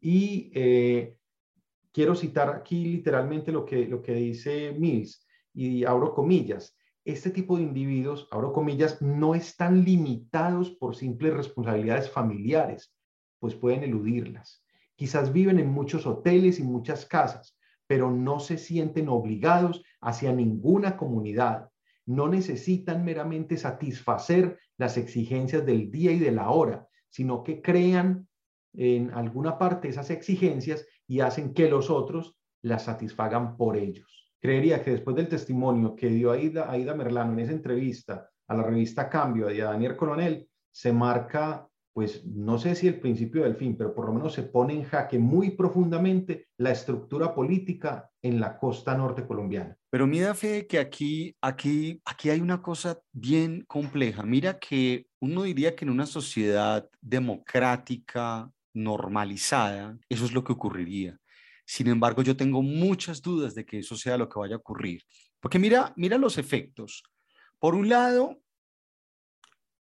Y 0.00 0.50
eh, 0.52 1.16
quiero 1.94 2.16
citar 2.16 2.50
aquí 2.50 2.84
literalmente 2.84 3.52
lo 3.52 3.64
que, 3.64 3.86
lo 3.86 4.02
que 4.02 4.14
dice 4.14 4.72
Mills 4.72 5.24
y 5.54 5.84
abro 5.84 6.12
comillas. 6.12 6.76
Este 7.04 7.30
tipo 7.30 7.56
de 7.56 7.62
individuos, 7.62 8.26
abro 8.32 8.52
comillas, 8.52 9.00
no 9.00 9.34
están 9.34 9.84
limitados 9.84 10.70
por 10.70 10.96
simples 10.96 11.34
responsabilidades 11.34 12.10
familiares, 12.10 12.92
pues 13.38 13.54
pueden 13.54 13.84
eludirlas. 13.84 14.64
Quizás 14.96 15.32
viven 15.32 15.60
en 15.60 15.70
muchos 15.70 16.04
hoteles 16.04 16.58
y 16.58 16.64
muchas 16.64 17.06
casas, 17.06 17.56
pero 17.86 18.10
no 18.10 18.40
se 18.40 18.58
sienten 18.58 19.08
obligados 19.08 19.84
hacia 20.00 20.32
ninguna 20.32 20.96
comunidad. 20.96 21.70
No 22.06 22.26
necesitan 22.28 23.04
meramente 23.04 23.56
satisfacer 23.56 24.58
las 24.78 24.96
exigencias 24.96 25.64
del 25.64 25.92
día 25.92 26.10
y 26.10 26.18
de 26.18 26.32
la 26.32 26.50
hora, 26.50 26.88
sino 27.08 27.44
que 27.44 27.62
crean 27.62 28.26
en 28.72 29.12
alguna 29.12 29.58
parte 29.58 29.88
esas 29.88 30.10
exigencias 30.10 30.84
y 31.06 31.20
hacen 31.20 31.54
que 31.54 31.68
los 31.68 31.90
otros 31.90 32.36
las 32.62 32.84
satisfagan 32.84 33.56
por 33.56 33.76
ellos. 33.76 34.32
Creería 34.40 34.82
que 34.82 34.90
después 34.90 35.16
del 35.16 35.28
testimonio 35.28 35.94
que 35.94 36.08
dio 36.08 36.30
Aida, 36.30 36.70
Aida 36.70 36.94
Merlano 36.94 37.32
en 37.32 37.40
esa 37.40 37.52
entrevista 37.52 38.28
a 38.46 38.54
la 38.54 38.62
revista 38.62 39.08
Cambio 39.08 39.50
y 39.50 39.60
a 39.60 39.66
Daniel 39.66 39.96
Coronel, 39.96 40.48
se 40.70 40.92
marca, 40.92 41.68
pues 41.92 42.26
no 42.26 42.58
sé 42.58 42.74
si 42.74 42.88
el 42.88 43.00
principio 43.00 43.44
del 43.44 43.54
fin, 43.54 43.76
pero 43.76 43.94
por 43.94 44.06
lo 44.06 44.12
menos 44.12 44.34
se 44.34 44.42
pone 44.42 44.74
en 44.74 44.84
jaque 44.84 45.18
muy 45.18 45.52
profundamente 45.52 46.48
la 46.58 46.72
estructura 46.72 47.34
política 47.34 48.10
en 48.20 48.40
la 48.40 48.58
costa 48.58 48.96
norte 48.96 49.26
colombiana. 49.26 49.76
Pero 49.90 50.06
mira, 50.06 50.34
Fe, 50.34 50.66
que 50.66 50.78
aquí, 50.78 51.36
aquí, 51.40 52.00
aquí 52.04 52.30
hay 52.30 52.40
una 52.40 52.60
cosa 52.60 52.98
bien 53.12 53.64
compleja. 53.66 54.24
Mira 54.24 54.58
que 54.58 55.06
uno 55.20 55.44
diría 55.44 55.76
que 55.76 55.84
en 55.84 55.90
una 55.90 56.06
sociedad 56.06 56.88
democrática, 57.00 58.50
normalizada, 58.74 59.98
eso 60.08 60.24
es 60.24 60.32
lo 60.32 60.44
que 60.44 60.52
ocurriría. 60.52 61.18
Sin 61.64 61.86
embargo, 61.86 62.22
yo 62.22 62.36
tengo 62.36 62.62
muchas 62.62 63.22
dudas 63.22 63.54
de 63.54 63.64
que 63.64 63.78
eso 63.78 63.96
sea 63.96 64.18
lo 64.18 64.28
que 64.28 64.38
vaya 64.38 64.56
a 64.56 64.58
ocurrir. 64.58 65.02
Porque 65.40 65.58
mira, 65.58 65.94
mira 65.96 66.18
los 66.18 66.36
efectos. 66.36 67.02
Por 67.58 67.74
un 67.74 67.88
lado, 67.88 68.42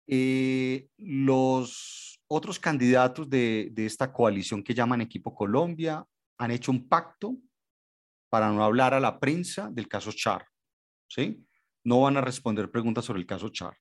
eh, 0.06 0.88
los 0.98 2.20
otros 2.28 2.60
candidatos 2.60 3.28
de, 3.28 3.70
de 3.72 3.86
esta 3.86 4.12
coalición 4.12 4.62
que 4.62 4.74
llaman 4.74 5.00
Equipo 5.00 5.34
Colombia 5.34 6.06
han 6.38 6.50
hecho 6.50 6.70
un 6.70 6.88
pacto 6.88 7.36
para 8.28 8.50
no 8.50 8.64
hablar 8.64 8.94
a 8.94 9.00
la 9.00 9.18
prensa 9.18 9.68
del 9.70 9.88
caso 9.88 10.12
Char. 10.12 10.46
¿sí? 11.08 11.44
No 11.84 12.00
van 12.02 12.16
a 12.16 12.20
responder 12.20 12.70
preguntas 12.70 13.04
sobre 13.04 13.20
el 13.20 13.26
caso 13.26 13.50
Char. 13.50 13.76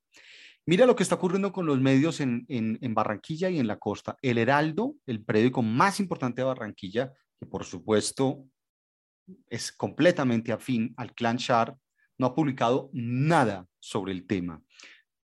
Mira 0.65 0.85
lo 0.85 0.95
que 0.95 1.03
está 1.03 1.15
ocurriendo 1.15 1.51
con 1.51 1.65
los 1.65 1.79
medios 1.79 2.19
en, 2.19 2.45
Barranquilla 2.93 3.49
y 3.49 3.59
en 3.59 3.67
la 3.67 3.79
costa. 3.79 4.17
El 4.21 4.37
Heraldo, 4.37 4.95
el 5.07 5.23
periódico 5.23 5.63
más 5.63 5.99
importante 5.99 6.41
de 6.41 6.45
Barranquilla, 6.45 7.11
que 7.39 7.47
por 7.47 7.65
supuesto 7.65 8.45
es 9.49 9.71
completamente 9.71 10.51
afín 10.51 10.93
al 10.97 11.13
clan 11.13 11.37
Char, 11.37 11.75
no 12.17 12.27
ha 12.27 12.35
publicado 12.35 12.89
nada 12.93 13.65
sobre 13.79 14.11
el 14.11 14.27
tema. 14.27 14.61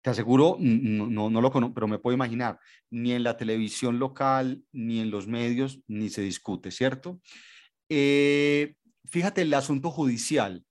Te 0.02 0.10
aseguro, 0.10 0.58
no, 0.60 1.30
no, 1.30 1.42
lo 1.42 1.52
conozco, 1.52 1.74
pero 1.74 1.88
me 1.88 2.00
puedo 2.00 2.14
imaginar, 2.14 2.60
ni 2.90 3.14
en 3.14 3.24
la 3.24 3.38
televisión 3.38 4.00
local, 4.00 4.62
ni 4.74 5.00
en 5.00 5.10
los 5.10 5.28
medios, 5.28 5.80
ni 5.88 6.10
se 6.10 6.22
discute, 6.22 6.72
¿cierto? 6.72 7.22
Eh, 7.88 8.76
fíjate 9.06 9.44
el 9.44 9.54
asunto 9.54 9.90
judicial. 9.92 10.66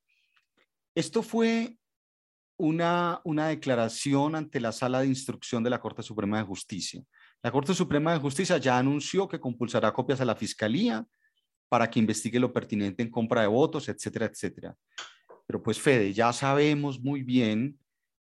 Esto 0.94 1.22
fue 1.22 1.78
una, 2.62 3.20
una 3.24 3.48
declaración 3.48 4.36
ante 4.36 4.60
la 4.60 4.70
sala 4.70 5.00
de 5.00 5.08
instrucción 5.08 5.64
de 5.64 5.70
la 5.70 5.80
Corte 5.80 6.00
Suprema 6.00 6.38
de 6.38 6.44
Justicia. 6.44 7.02
La 7.42 7.50
Corte 7.50 7.74
Suprema 7.74 8.12
de 8.12 8.20
Justicia 8.20 8.56
ya 8.58 8.78
anunció 8.78 9.26
que 9.26 9.40
compulsará 9.40 9.92
copias 9.92 10.20
a 10.20 10.24
la 10.24 10.36
Fiscalía 10.36 11.04
para 11.68 11.90
que 11.90 11.98
investigue 11.98 12.38
lo 12.38 12.52
pertinente 12.52 13.02
en 13.02 13.10
compra 13.10 13.40
de 13.40 13.48
votos, 13.48 13.88
etcétera, 13.88 14.26
etcétera. 14.26 14.76
Pero 15.44 15.60
pues 15.60 15.80
Fede, 15.80 16.12
ya 16.12 16.32
sabemos 16.32 17.00
muy 17.00 17.24
bien 17.24 17.80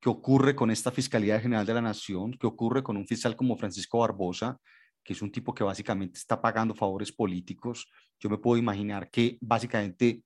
qué 0.01 0.09
ocurre 0.09 0.55
con 0.55 0.71
esta 0.71 0.91
Fiscalía 0.91 1.39
General 1.39 1.65
de 1.65 1.75
la 1.75 1.81
Nación, 1.81 2.33
qué 2.33 2.47
ocurre 2.47 2.83
con 2.83 2.97
un 2.97 3.07
fiscal 3.07 3.37
como 3.37 3.55
Francisco 3.55 3.99
Barbosa, 3.99 4.59
que 5.05 5.13
es 5.13 5.21
un 5.21 5.31
tipo 5.31 5.53
que 5.53 5.63
básicamente 5.63 6.19
está 6.19 6.41
pagando 6.41 6.75
favores 6.75 7.13
políticos. 7.13 7.89
Yo 8.19 8.29
me 8.29 8.39
puedo 8.39 8.57
imaginar 8.57 9.09
que 9.09 9.37
básicamente, 9.39 10.21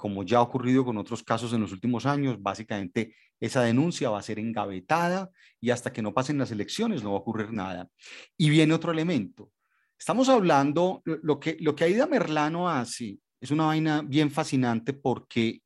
como 0.00 0.22
ya 0.22 0.38
ha 0.38 0.42
ocurrido 0.42 0.82
con 0.82 0.96
otros 0.96 1.22
casos 1.22 1.52
en 1.52 1.60
los 1.60 1.72
últimos 1.72 2.06
años, 2.06 2.40
básicamente 2.40 3.14
esa 3.38 3.60
denuncia 3.60 4.08
va 4.08 4.18
a 4.18 4.22
ser 4.22 4.38
engavetada 4.38 5.30
y 5.60 5.68
hasta 5.68 5.92
que 5.92 6.00
no 6.00 6.14
pasen 6.14 6.38
las 6.38 6.50
elecciones 6.50 7.02
no 7.02 7.10
va 7.10 7.18
a 7.18 7.20
ocurrir 7.20 7.52
nada. 7.52 7.86
Y 8.34 8.48
viene 8.48 8.72
otro 8.72 8.92
elemento. 8.92 9.52
Estamos 9.98 10.30
hablando, 10.30 11.02
lo 11.04 11.38
que, 11.38 11.58
lo 11.60 11.76
que 11.76 11.84
Aida 11.84 12.06
Merlano 12.06 12.70
hace 12.70 13.18
es 13.42 13.50
una 13.50 13.66
vaina 13.66 14.00
bien 14.00 14.30
fascinante 14.30 14.94
porque 14.94 15.60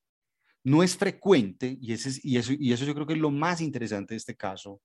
no 0.64 0.82
es 0.82 0.96
frecuente, 0.96 1.78
y, 1.80 1.92
eso, 1.92 2.10
y 2.24 2.72
eso 2.72 2.84
yo 2.84 2.92
creo 2.92 3.06
que 3.06 3.12
es 3.12 3.20
lo 3.20 3.30
más 3.30 3.60
interesante 3.60 4.14
de 4.14 4.18
este 4.18 4.34
caso. 4.34 4.80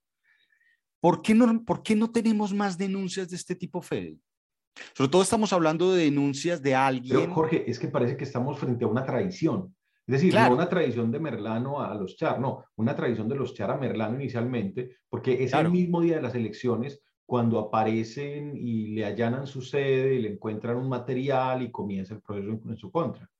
¿Por 1.00 1.22
qué, 1.22 1.34
no, 1.34 1.64
¿Por 1.64 1.82
qué 1.82 1.96
no 1.96 2.12
tenemos 2.12 2.54
más 2.54 2.78
denuncias 2.78 3.28
de 3.28 3.34
este 3.34 3.56
tipo, 3.56 3.82
Fede? 3.82 4.16
Sobre 4.94 5.10
todo 5.10 5.22
estamos 5.22 5.52
hablando 5.52 5.92
de 5.92 6.04
denuncias 6.04 6.62
de 6.62 6.74
alguien. 6.74 7.20
Pero 7.20 7.34
Jorge, 7.34 7.70
es 7.70 7.78
que 7.78 7.88
parece 7.88 8.16
que 8.16 8.24
estamos 8.24 8.58
frente 8.58 8.84
a 8.84 8.88
una 8.88 9.04
tradición. 9.04 9.74
Es 10.06 10.14
decir, 10.20 10.34
no 10.34 10.54
una 10.54 10.68
tradición 10.68 11.12
de 11.12 11.20
Merlano 11.20 11.80
a 11.80 11.94
los 11.94 12.16
Char, 12.16 12.40
no, 12.40 12.64
una 12.76 12.96
tradición 12.96 13.28
de 13.28 13.36
los 13.36 13.54
Char 13.54 13.70
a 13.70 13.76
Merlano 13.76 14.16
inicialmente, 14.16 14.96
porque 15.08 15.44
es 15.44 15.52
el 15.52 15.70
mismo 15.70 16.00
día 16.00 16.16
de 16.16 16.22
las 16.22 16.34
elecciones 16.34 17.00
cuando 17.24 17.60
aparecen 17.60 18.56
y 18.56 18.88
le 18.88 19.04
allanan 19.04 19.46
su 19.46 19.62
sede, 19.62 20.16
y 20.16 20.22
le 20.22 20.32
encuentran 20.32 20.76
un 20.76 20.88
material 20.88 21.62
y 21.62 21.70
comienza 21.70 22.14
el 22.14 22.22
proceso 22.22 22.60
en 22.68 22.76
su 22.76 22.90
contra. 22.90 23.30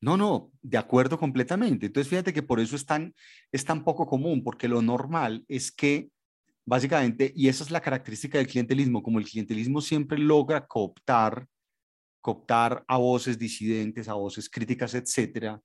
No, 0.00 0.16
no, 0.16 0.50
de 0.62 0.78
acuerdo 0.78 1.16
completamente. 1.16 1.86
Entonces, 1.86 2.10
fíjate 2.10 2.32
que 2.32 2.42
por 2.42 2.58
eso 2.58 2.74
es 2.74 2.84
tan, 2.84 3.14
es 3.52 3.64
tan 3.64 3.84
poco 3.84 4.04
común, 4.06 4.42
porque 4.42 4.66
lo 4.66 4.82
normal 4.82 5.44
es 5.46 5.70
que, 5.70 6.10
básicamente, 6.66 7.32
y 7.34 7.48
esa 7.48 7.64
es 7.64 7.70
la 7.70 7.80
característica 7.80 8.38
del 8.38 8.48
clientelismo, 8.48 9.02
como 9.02 9.18
el 9.18 9.24
clientelismo 9.24 9.80
siempre 9.80 10.18
logra 10.18 10.66
cooptar, 10.66 11.46
cooptar 12.20 12.84
a 12.88 12.98
voces 12.98 13.38
disidentes, 13.38 14.08
a 14.08 14.14
voces 14.14 14.50
críticas, 14.50 14.94
etcétera. 14.94 15.62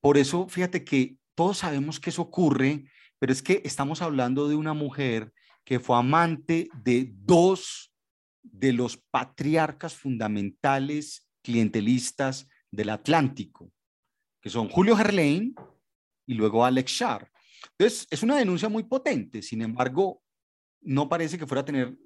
Por 0.00 0.16
eso, 0.16 0.48
fíjate 0.48 0.84
que 0.84 1.16
todos 1.34 1.58
sabemos 1.58 1.98
que 1.98 2.10
eso 2.10 2.22
ocurre, 2.22 2.84
pero 3.18 3.32
es 3.32 3.42
que 3.42 3.60
estamos 3.64 4.00
hablando 4.00 4.48
de 4.48 4.54
una 4.54 4.74
mujer 4.74 5.32
que 5.64 5.80
fue 5.80 5.98
amante 5.98 6.68
de 6.82 7.12
dos 7.12 7.92
de 8.42 8.72
los 8.72 8.96
patriarcas 8.96 9.94
fundamentales 9.94 11.28
clientelistas 11.42 12.48
del 12.70 12.90
Atlántico, 12.90 13.72
que 14.40 14.50
son 14.50 14.68
Julio 14.68 14.96
Gerlain 14.96 15.54
y 16.26 16.34
luego 16.34 16.64
Alex 16.64 16.92
Shar. 16.92 17.30
Entonces, 17.76 18.06
es 18.10 18.22
una 18.22 18.36
denuncia 18.36 18.68
muy 18.68 18.84
potente, 18.84 19.42
sin 19.42 19.62
embargo, 19.62 20.22
no 20.80 21.08
parece 21.08 21.38
que 21.38 21.46
fuera 21.46 21.62
a 21.62 21.64
tener 21.64 21.96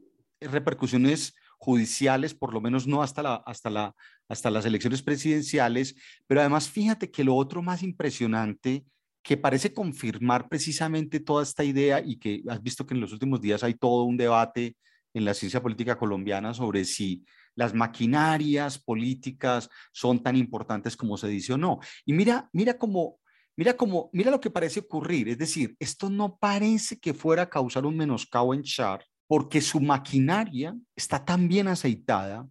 repercusiones 0.41 1.35
judiciales, 1.59 2.35
por 2.35 2.53
lo 2.53 2.61
menos 2.61 2.87
no 2.87 3.03
hasta, 3.03 3.23
la, 3.23 3.35
hasta, 3.47 3.71
la, 3.71 3.95
hasta 4.29 4.51
las 4.51 4.65
elecciones 4.65 5.03
presidenciales, 5.03 5.95
pero 6.27 6.41
además 6.41 6.69
fíjate 6.69 7.11
que 7.11 7.25
lo 7.25 7.37
otro 7.37 7.63
más 7.63 7.83
impresionante 7.83 8.85
que 9.23 9.37
parece 9.37 9.73
confirmar 9.73 10.49
precisamente 10.49 11.21
toda 11.21 11.45
esta 11.45 11.63
idea 11.63 12.03
y 12.05 12.17
que 12.17 12.43
has 12.49 12.61
visto 12.61 12.85
que 12.85 12.95
en 12.95 13.01
los 13.01 13.13
últimos 13.13 13.41
días 13.41 13.63
hay 13.63 13.75
todo 13.75 14.03
un 14.03 14.17
debate 14.17 14.77
en 15.15 15.25
la 15.25 15.35
ciencia 15.35 15.63
política 15.63 15.97
colombiana 15.97 16.53
sobre 16.53 16.85
si 16.85 17.25
las 17.55 17.75
maquinarias 17.75 18.79
políticas 18.79 19.69
son 19.93 20.23
tan 20.23 20.37
importantes 20.37 20.97
como 20.97 21.17
se 21.17 21.29
dice 21.29 21.53
o 21.53 21.59
no. 21.59 21.79
Y 22.05 22.13
mira, 22.13 22.49
mira 22.53 22.79
cómo, 22.79 23.21
mira 23.57 23.77
cómo, 23.77 24.11
mira 24.13 24.31
lo 24.31 24.41
que 24.41 24.51
parece 24.51 24.81
ocurrir. 24.81 25.29
Es 25.29 25.39
decir, 25.39 25.77
esto 25.79 26.11
no 26.11 26.37
parece 26.37 26.99
que 26.99 27.15
fuera 27.15 27.43
a 27.43 27.51
causar 27.51 27.87
un 27.87 27.97
menoscabo 27.97 28.55
en 28.55 28.63
Char, 28.63 29.05
porque 29.27 29.61
su 29.61 29.81
maquinaria 29.81 30.77
está 30.97 31.25
tan 31.25 31.49
bien 31.49 31.69
aceitada 31.69 32.49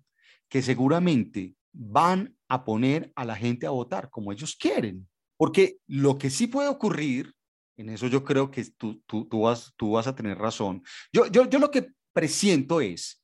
que 0.49 0.61
seguramente 0.61 1.55
van 1.73 2.35
a 2.49 2.65
poner 2.65 3.11
a 3.15 3.23
la 3.23 3.35
gente 3.35 3.65
a 3.65 3.71
votar 3.71 4.09
como 4.09 4.31
ellos 4.31 4.55
quieren. 4.55 5.07
Porque 5.37 5.77
lo 5.87 6.17
que 6.17 6.29
sí 6.29 6.47
puede 6.47 6.67
ocurrir, 6.67 7.33
en 7.77 7.89
eso 7.89 8.07
yo 8.07 8.23
creo 8.23 8.51
que 8.51 8.63
tú, 8.77 9.01
tú, 9.05 9.27
tú, 9.27 9.41
vas, 9.41 9.73
tú 9.77 9.91
vas 9.91 10.07
a 10.07 10.15
tener 10.15 10.37
razón. 10.37 10.83
Yo, 11.13 11.27
yo, 11.27 11.49
yo 11.49 11.59
lo 11.59 11.71
que 11.71 11.87
presiento 12.13 12.81
es, 12.81 13.23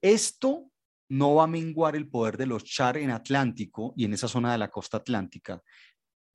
esto 0.00 0.70
no 1.08 1.36
va 1.36 1.44
a 1.44 1.48
menguar 1.48 1.94
el 1.94 2.08
poder 2.08 2.36
de 2.36 2.46
los 2.46 2.64
Char 2.64 2.96
en 2.96 3.10
Atlántico 3.10 3.92
y 3.96 4.04
en 4.04 4.14
esa 4.14 4.28
zona 4.28 4.52
de 4.52 4.58
la 4.58 4.70
costa 4.70 4.96
atlántica, 4.96 5.62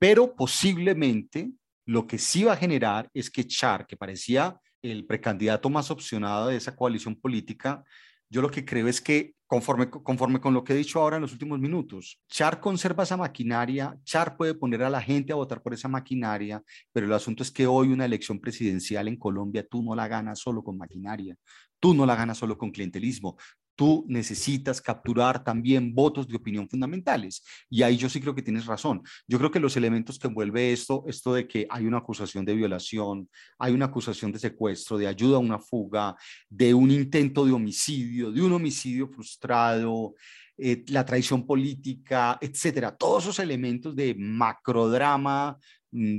pero 0.02 0.36
posiblemente 0.36 1.52
lo 1.86 2.08
que 2.08 2.18
sí 2.18 2.44
va 2.44 2.54
a 2.54 2.58
generar 2.58 3.08
es 3.14 3.30
que 3.30 3.46
Char, 3.46 3.86
que 3.86 3.96
parecía 3.96 4.60
el 4.82 5.06
precandidato 5.06 5.70
más 5.70 5.92
opcionado 5.92 6.48
de 6.48 6.56
esa 6.56 6.76
coalición 6.76 7.16
política, 7.16 7.84
yo 8.28 8.42
lo 8.42 8.50
que 8.50 8.66
creo 8.66 8.88
es 8.88 9.00
que 9.00 9.36
conforme, 9.46 9.92
conforme 9.92 10.42
con 10.42 10.56
lo 10.56 10.64
que 10.64 10.74
he 10.74 10.76
dicho 10.76 11.00
ahora 11.00 11.18
en 11.18 11.22
los 11.22 11.34
últimos 11.34 11.60
minutos, 11.60 12.20
Char 12.28 12.60
conserva 12.60 13.04
esa 13.04 13.16
maquinaria, 13.16 13.96
Char 14.04 14.38
puede 14.38 14.56
poner 14.56 14.82
a 14.82 14.90
la 14.90 15.04
gente 15.04 15.34
a 15.34 15.36
votar 15.36 15.62
por 15.62 15.76
esa 15.76 15.88
maquinaria, 15.88 16.64
pero 16.92 17.06
el 17.06 17.14
asunto 17.14 17.44
es 17.44 17.52
que 17.52 17.68
hoy 17.68 17.90
una 17.90 18.06
elección 18.06 18.40
presidencial 18.40 19.08
en 19.08 19.18
Colombia 19.18 19.68
tú 19.70 19.84
no 19.84 19.94
la 19.94 20.08
ganas 20.08 20.40
solo 20.40 20.64
con 20.64 20.80
maquinaria, 20.80 21.36
tú 21.80 21.94
no 21.94 22.08
la 22.08 22.16
ganas 22.16 22.40
solo 22.40 22.58
con 22.58 22.72
clientelismo, 22.72 23.38
tú 23.82 24.06
necesitas 24.08 24.80
capturar 24.80 25.44
también 25.44 25.96
votos 25.96 26.28
de 26.28 26.36
opinión 26.36 26.70
fundamentales. 26.70 27.44
Y 27.68 27.82
ahí 27.82 27.98
yo 27.98 28.10
sí 28.10 28.22
creo 28.22 28.36
que 28.36 28.44
tienes 28.44 28.68
razón. 28.68 29.02
Yo 29.28 29.40
creo 29.40 29.50
que 29.50 29.60
los 29.60 29.76
elementos 29.76 30.20
que 30.20 30.28
envuelve 30.28 30.72
esto, 30.72 31.04
esto 31.08 31.34
de 31.34 31.48
que 31.48 31.66
hay 31.68 31.88
una 31.88 31.98
acusación 31.98 32.46
de 32.46 32.54
violación, 32.54 33.28
hay 33.58 33.74
una 33.74 33.86
acusación 33.86 34.32
de 34.32 34.38
secuestro, 34.38 35.00
de 35.00 35.08
ayuda 35.08 35.38
a 35.38 35.40
una 35.40 35.58
fuga, 35.58 36.16
de 36.48 36.76
un 36.76 36.92
intento 36.92 37.44
de 37.44 37.54
homicidio, 37.54 38.32
de 38.32 38.44
un 38.44 38.54
homicidio 38.54 39.08
frustrado, 39.08 40.14
eh, 40.60 40.84
la 40.90 41.04
traición 41.04 41.48
política, 41.48 42.38
etcétera, 42.40 42.96
todos 42.96 43.24
esos 43.24 43.40
elementos 43.40 43.96
de 43.96 44.14
macrodrama, 44.14 45.58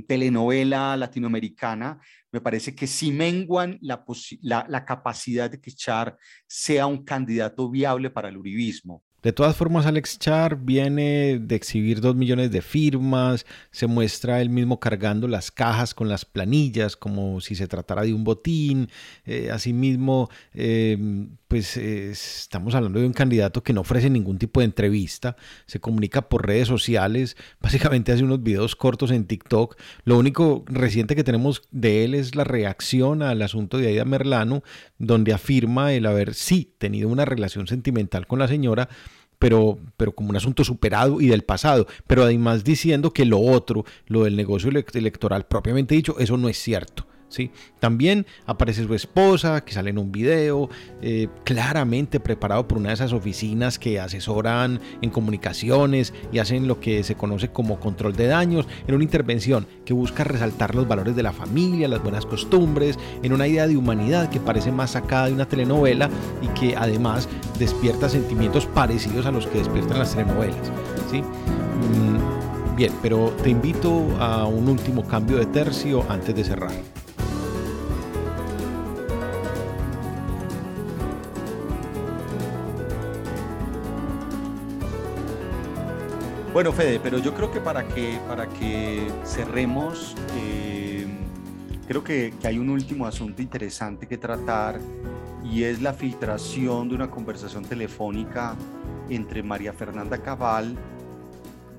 telenovela 0.07 0.95
latinoamericana, 0.95 1.99
me 2.31 2.41
parece 2.41 2.75
que 2.75 2.87
sí 2.87 3.11
menguan 3.11 3.77
la, 3.81 4.05
la, 4.41 4.85
capacidad 4.85 5.49
de 5.49 5.59
que 5.59 5.71
Char 5.71 6.17
sea 6.47 6.87
un 6.87 7.03
candidato 7.03 7.69
viable 7.69 8.09
para 8.09 8.29
el 8.29 8.37
uribismo. 8.37 9.03
De 9.23 9.31
todas 9.31 9.55
formas, 9.55 9.85
Alex 9.85 10.19
Char 10.19 10.57
viene 10.57 11.39
de 11.39 11.55
exhibir 11.55 12.01
dos 12.01 12.13
millones 12.13 12.51
de 12.51 12.61
firmas, 12.61 13.45
se 13.71 13.87
muestra 13.87 14.41
él 14.41 14.49
mismo 14.49 14.81
cargando 14.81 15.29
las 15.29 15.49
cajas 15.49 15.93
con 15.93 16.09
las 16.09 16.25
planillas 16.25 16.97
como 16.97 17.39
si 17.39 17.55
se 17.55 17.67
tratara 17.67 18.01
de 18.01 18.13
un 18.13 18.25
botín. 18.25 18.89
Eh, 19.25 19.49
asimismo, 19.49 20.29
eh, 20.53 20.97
pues 21.47 21.77
estamos 21.77 22.75
hablando 22.75 22.99
de 22.99 23.05
un 23.05 23.13
candidato 23.13 23.63
que 23.63 23.73
no 23.73 23.81
ofrece 23.81 24.09
ningún 24.09 24.39
tipo 24.39 24.59
de 24.59 24.65
entrevista, 24.65 25.37
se 25.67 25.79
comunica 25.79 26.27
por 26.27 26.45
redes 26.45 26.67
sociales, 26.67 27.37
básicamente 27.61 28.11
hace 28.11 28.23
unos 28.23 28.43
videos 28.43 28.75
cortos 28.75 29.11
en 29.11 29.25
TikTok. 29.25 29.77
Lo 30.03 30.17
único 30.17 30.65
reciente 30.67 31.15
que 31.15 31.23
tenemos 31.23 31.61
de 31.71 32.03
él 32.03 32.13
es 32.13 32.35
la 32.35 32.43
reacción 32.43 33.21
al 33.21 33.41
asunto 33.41 33.77
de 33.77 33.87
Aida 33.87 34.03
Merlano, 34.03 34.63
donde 34.97 35.31
afirma 35.31 35.93
el 35.93 36.07
haber 36.07 36.33
sí 36.33 36.73
tenido 36.77 37.07
una 37.07 37.23
relación 37.23 37.67
sentimental 37.67 38.27
con 38.27 38.39
la 38.39 38.49
señora 38.49 38.89
pero, 39.39 39.77
pero 39.97 40.13
como 40.13 40.29
un 40.29 40.35
asunto 40.35 40.63
superado 40.63 41.21
y 41.21 41.27
del 41.27 41.43
pasado, 41.43 41.87
pero 42.07 42.23
además 42.23 42.63
diciendo 42.63 43.11
que 43.11 43.25
lo 43.25 43.39
otro, 43.39 43.85
lo 44.07 44.23
del 44.23 44.35
negocio 44.35 44.69
electoral 44.69 45.45
propiamente 45.45 45.95
dicho, 45.95 46.17
eso 46.19 46.37
no 46.37 46.49
es 46.49 46.57
cierto. 46.57 47.05
También 47.79 48.25
aparece 48.45 48.83
su 48.85 48.93
esposa, 48.93 49.63
que 49.63 49.73
sale 49.73 49.89
en 49.89 49.97
un 49.97 50.11
video, 50.11 50.69
eh, 51.01 51.27
claramente 51.43 52.19
preparado 52.19 52.67
por 52.67 52.77
una 52.77 52.89
de 52.89 52.95
esas 52.95 53.13
oficinas 53.13 53.79
que 53.79 53.99
asesoran 53.99 54.79
en 55.01 55.09
comunicaciones 55.09 56.13
y 56.31 56.39
hacen 56.39 56.67
lo 56.67 56.79
que 56.79 57.03
se 57.03 57.15
conoce 57.15 57.49
como 57.49 57.79
control 57.79 58.15
de 58.15 58.27
daños, 58.27 58.67
en 58.87 58.95
una 58.95 59.03
intervención 59.03 59.67
que 59.85 59.93
busca 59.93 60.23
resaltar 60.23 60.75
los 60.75 60.87
valores 60.87 61.15
de 61.15 61.23
la 61.23 61.33
familia, 61.33 61.87
las 61.87 62.01
buenas 62.01 62.25
costumbres, 62.25 62.97
en 63.21 63.33
una 63.33 63.47
idea 63.47 63.67
de 63.67 63.77
humanidad 63.77 64.29
que 64.29 64.39
parece 64.39 64.71
más 64.71 64.91
sacada 64.91 65.27
de 65.27 65.33
una 65.33 65.47
telenovela 65.47 66.09
y 66.41 66.47
que 66.59 66.75
además 66.75 67.27
despierta 67.59 68.09
sentimientos 68.09 68.65
parecidos 68.65 69.25
a 69.25 69.31
los 69.31 69.47
que 69.47 69.59
despiertan 69.59 69.99
las 69.99 70.13
telenovelas. 70.15 70.71
¿sí? 71.11 71.21
Mm, 71.21 72.75
bien, 72.75 72.93
pero 73.01 73.33
te 73.43 73.49
invito 73.49 74.07
a 74.19 74.45
un 74.45 74.69
último 74.69 75.03
cambio 75.07 75.37
de 75.37 75.45
tercio 75.45 76.05
antes 76.09 76.35
de 76.35 76.43
cerrar. 76.43 77.02
Bueno, 86.53 86.71
Fede, 86.71 86.99
pero 87.01 87.17
yo 87.17 87.33
creo 87.33 87.51
que 87.51 87.59
para 87.59 87.87
que, 87.87 88.19
para 88.27 88.47
que 88.47 89.07
cerremos, 89.25 90.15
eh, 90.37 91.07
creo 91.87 92.03
que, 92.03 92.31
hay 92.43 92.59
un 92.59 92.69
último 92.69 93.07
asunto 93.07 93.41
interesante 93.41 94.07
que 94.07 94.19
tratar 94.19 94.79
y 95.43 95.63
es 95.63 95.81
la 95.81 95.93
filtración 95.93 96.89
de 96.89 96.95
una 96.95 97.09
conversación 97.09 97.65
telefónica 97.65 98.55
entre 99.09 99.41
María 99.41 99.73
Fernanda 99.73 100.19
Cabal 100.19 100.75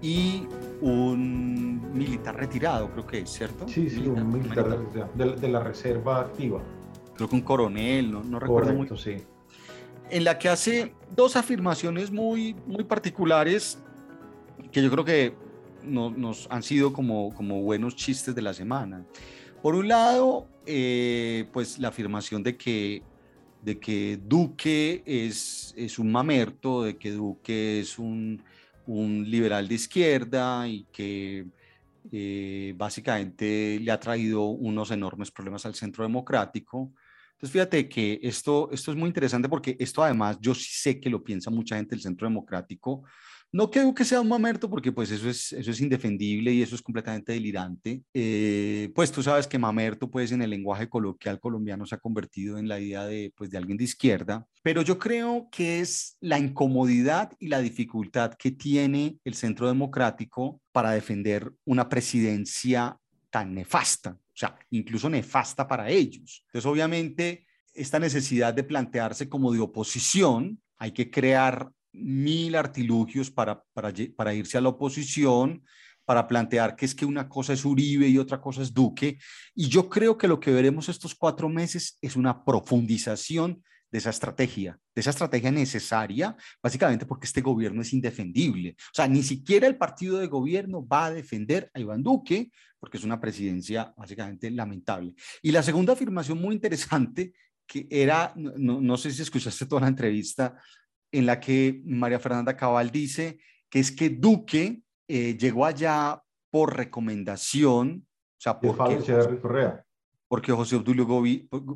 y 0.02 0.48
un 0.80 1.92
militar 1.94 2.36
retirado, 2.36 2.90
creo 2.90 3.06
que 3.06 3.20
es, 3.20 3.30
¿cierto? 3.30 3.68
Sí, 3.68 3.88
sí, 3.88 4.08
un 4.08 4.28
militar 4.28 4.76
de, 5.14 5.48
la 5.48 5.60
reserva 5.60 6.18
activa. 6.18 6.60
Creo 7.14 7.28
que 7.28 7.34
un 7.36 7.42
coronel, 7.42 8.10
no, 8.10 8.24
no 8.24 8.40
recuerdo 8.40 8.74
muy 8.74 8.88
sí. 8.98 9.18
En 10.10 10.24
la 10.24 10.36
que 10.36 10.48
hace 10.48 10.94
dos 11.14 11.36
afirmaciones 11.36 12.10
muy, 12.10 12.56
muy 12.66 12.82
particulares 12.82 13.78
que 14.70 14.82
yo 14.82 14.90
creo 14.90 15.04
que 15.04 15.34
nos 15.84 16.46
han 16.50 16.62
sido 16.62 16.92
como, 16.92 17.34
como 17.34 17.62
buenos 17.62 17.96
chistes 17.96 18.34
de 18.34 18.42
la 18.42 18.54
semana. 18.54 19.04
Por 19.62 19.74
un 19.74 19.88
lado, 19.88 20.48
eh, 20.66 21.46
pues 21.52 21.78
la 21.78 21.88
afirmación 21.88 22.42
de 22.42 22.56
que, 22.56 23.02
de 23.62 23.78
que 23.78 24.18
Duque 24.22 25.02
es, 25.06 25.74
es 25.76 25.98
un 25.98 26.10
mamerto, 26.12 26.82
de 26.82 26.96
que 26.96 27.12
Duque 27.12 27.80
es 27.80 27.98
un, 27.98 28.42
un 28.86 29.28
liberal 29.30 29.68
de 29.68 29.74
izquierda 29.74 30.68
y 30.68 30.86
que 30.92 31.46
eh, 32.12 32.74
básicamente 32.76 33.78
le 33.80 33.90
ha 33.90 33.98
traído 33.98 34.44
unos 34.44 34.90
enormes 34.90 35.30
problemas 35.30 35.64
al 35.64 35.74
centro 35.74 36.04
democrático. 36.04 36.92
Entonces, 37.32 37.50
fíjate 37.50 37.88
que 37.88 38.20
esto, 38.22 38.68
esto 38.70 38.90
es 38.90 38.96
muy 38.96 39.08
interesante 39.08 39.48
porque 39.48 39.76
esto 39.78 40.02
además 40.02 40.38
yo 40.40 40.54
sí 40.54 40.70
sé 40.70 41.00
que 41.00 41.10
lo 41.10 41.24
piensa 41.24 41.50
mucha 41.50 41.76
gente 41.76 41.94
del 41.94 42.02
centro 42.02 42.28
democrático, 42.28 43.02
no 43.54 43.70
creo 43.70 43.94
que 43.94 44.04
sea 44.04 44.20
un 44.20 44.26
mamerto 44.26 44.68
porque 44.68 44.90
pues 44.90 45.12
eso 45.12 45.30
es, 45.30 45.52
eso 45.52 45.70
es 45.70 45.80
indefendible 45.80 46.52
y 46.52 46.60
eso 46.60 46.74
es 46.74 46.82
completamente 46.82 47.34
delirante. 47.34 48.02
Eh, 48.12 48.90
pues 48.96 49.12
tú 49.12 49.22
sabes 49.22 49.46
que 49.46 49.60
mamerto 49.60 50.10
pues 50.10 50.32
en 50.32 50.42
el 50.42 50.50
lenguaje 50.50 50.88
coloquial 50.88 51.38
colombiano 51.38 51.86
se 51.86 51.94
ha 51.94 51.98
convertido 51.98 52.58
en 52.58 52.66
la 52.66 52.80
idea 52.80 53.04
de 53.04 53.32
pues 53.36 53.50
de 53.50 53.58
alguien 53.58 53.78
de 53.78 53.84
izquierda, 53.84 54.44
pero 54.64 54.82
yo 54.82 54.98
creo 54.98 55.46
que 55.52 55.78
es 55.78 56.16
la 56.18 56.36
incomodidad 56.36 57.30
y 57.38 57.46
la 57.46 57.60
dificultad 57.60 58.34
que 58.34 58.50
tiene 58.50 59.18
el 59.22 59.34
centro 59.34 59.68
democrático 59.68 60.60
para 60.72 60.90
defender 60.90 61.52
una 61.64 61.88
presidencia 61.88 62.98
tan 63.30 63.54
nefasta, 63.54 64.10
o 64.10 64.36
sea, 64.36 64.58
incluso 64.70 65.08
nefasta 65.08 65.68
para 65.68 65.88
ellos. 65.90 66.42
Entonces 66.48 66.66
obviamente 66.66 67.46
esta 67.72 68.00
necesidad 68.00 68.52
de 68.52 68.64
plantearse 68.64 69.28
como 69.28 69.52
de 69.52 69.60
oposición, 69.60 70.60
hay 70.76 70.90
que 70.90 71.08
crear 71.08 71.70
mil 71.94 72.56
artilugios 72.56 73.30
para, 73.30 73.62
para, 73.72 74.34
irse 74.34 74.58
a 74.58 74.60
la 74.60 74.70
oposición, 74.70 75.64
para 76.04 76.26
plantear 76.26 76.76
que 76.76 76.84
es 76.84 76.94
que 76.94 77.06
una 77.06 77.28
cosa 77.28 77.52
es 77.52 77.64
Uribe 77.64 78.08
y 78.08 78.18
otra 78.18 78.40
cosa 78.40 78.62
es 78.62 78.74
Duque. 78.74 79.18
Y 79.54 79.68
yo 79.68 79.88
creo 79.88 80.18
que 80.18 80.28
lo 80.28 80.40
que 80.40 80.52
veremos 80.52 80.88
estos 80.88 81.14
cuatro 81.14 81.48
meses 81.48 81.98
es 82.02 82.16
una 82.16 82.44
profundización 82.44 83.62
de 83.90 83.98
esa 83.98 84.10
estrategia, 84.10 84.78
de 84.92 85.00
esa 85.00 85.10
estrategia 85.10 85.52
necesaria, 85.52 86.36
básicamente 86.60 87.06
porque 87.06 87.26
este 87.26 87.40
gobierno 87.40 87.80
es 87.80 87.92
indefendible. 87.92 88.74
O 88.76 88.94
sea, 88.94 89.06
ni 89.06 89.22
siquiera 89.22 89.68
el 89.68 89.76
partido 89.76 90.18
de 90.18 90.26
gobierno 90.26 90.84
va 90.84 91.06
a 91.06 91.12
defender 91.12 91.70
a 91.72 91.78
Iván 91.78 92.02
Duque, 92.02 92.50
porque 92.80 92.98
es 92.98 93.04
una 93.04 93.20
presidencia 93.20 93.94
básicamente 93.96 94.50
lamentable. 94.50 95.14
Y 95.42 95.52
la 95.52 95.62
segunda 95.62 95.92
afirmación 95.92 96.38
muy 96.40 96.56
interesante, 96.56 97.34
que 97.66 97.86
era, 97.88 98.32
no, 98.36 98.80
no 98.80 98.96
sé 98.96 99.12
si 99.12 99.22
escuchaste 99.22 99.64
toda 99.66 99.82
la 99.82 99.88
entrevista, 99.88 100.56
en 101.14 101.26
la 101.26 101.38
que 101.38 101.80
María 101.84 102.18
Fernanda 102.18 102.56
Cabal 102.56 102.90
dice 102.90 103.38
que 103.70 103.78
es 103.78 103.92
que 103.92 104.10
Duque 104.10 104.82
eh, 105.06 105.36
llegó 105.38 105.64
allá 105.64 106.20
por 106.50 106.76
recomendación, 106.76 108.06
o 108.06 108.40
sea, 108.40 108.58
porque, 108.58 108.98
Correa. 109.40 109.84
porque 110.26 110.52
José 110.52 110.76
Obdulio 110.76 111.06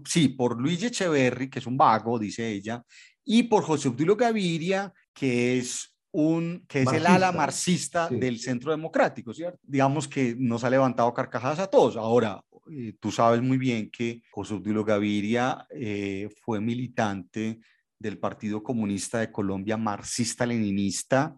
sí, 0.04 0.28
por 0.28 0.60
Luis 0.60 0.82
Echeverry, 0.82 1.48
que 1.48 1.60
es 1.60 1.66
un 1.66 1.76
vago, 1.76 2.18
dice 2.18 2.48
ella, 2.48 2.82
y 3.24 3.44
por 3.44 3.62
José 3.62 3.88
Obdulio 3.88 4.16
Gaviria, 4.16 4.92
que 5.14 5.58
es 5.58 5.94
un 6.10 6.64
que 6.66 6.82
es 6.82 6.92
el 6.92 7.06
ala 7.06 7.30
marxista 7.30 8.08
del 8.08 8.40
Centro 8.40 8.72
Democrático, 8.72 9.32
¿cierto? 9.32 9.60
Digamos 9.62 10.08
que 10.08 10.34
nos 10.36 10.64
ha 10.64 10.70
levantado 10.70 11.12
carcajadas 11.14 11.60
a 11.60 11.68
todos. 11.68 11.96
Ahora, 11.96 12.42
eh, 12.72 12.94
tú 12.98 13.12
sabes 13.12 13.40
muy 13.40 13.58
bien 13.58 13.88
que 13.90 14.22
José 14.30 14.54
Obdulio 14.54 14.84
Gaviria 14.84 15.66
eh, 15.70 16.28
fue 16.42 16.60
militante 16.60 17.60
del 17.98 18.18
Partido 18.18 18.62
Comunista 18.62 19.18
de 19.20 19.32
Colombia 19.32 19.76
marxista-leninista, 19.76 21.36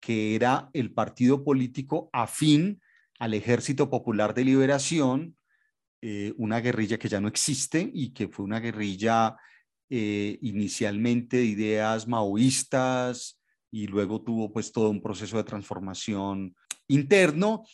que 0.00 0.34
era 0.34 0.70
el 0.72 0.92
partido 0.92 1.42
político 1.44 2.10
afín 2.12 2.80
al 3.18 3.34
Ejército 3.34 3.90
Popular 3.90 4.34
de 4.34 4.44
Liberación, 4.44 5.36
eh, 6.02 6.34
una 6.36 6.60
guerrilla 6.60 6.98
que 6.98 7.08
ya 7.08 7.20
no 7.20 7.28
existe 7.28 7.90
y 7.92 8.12
que 8.12 8.28
fue 8.28 8.44
una 8.44 8.60
guerrilla 8.60 9.36
eh, 9.88 10.38
inicialmente 10.42 11.38
de 11.38 11.44
ideas 11.44 12.06
maoístas 12.06 13.40
y 13.70 13.86
luego 13.86 14.22
tuvo 14.22 14.52
pues 14.52 14.72
todo 14.72 14.90
un 14.90 15.00
proceso 15.00 15.36
de 15.36 15.44
transformación 15.44 16.54
interno, 16.88 17.64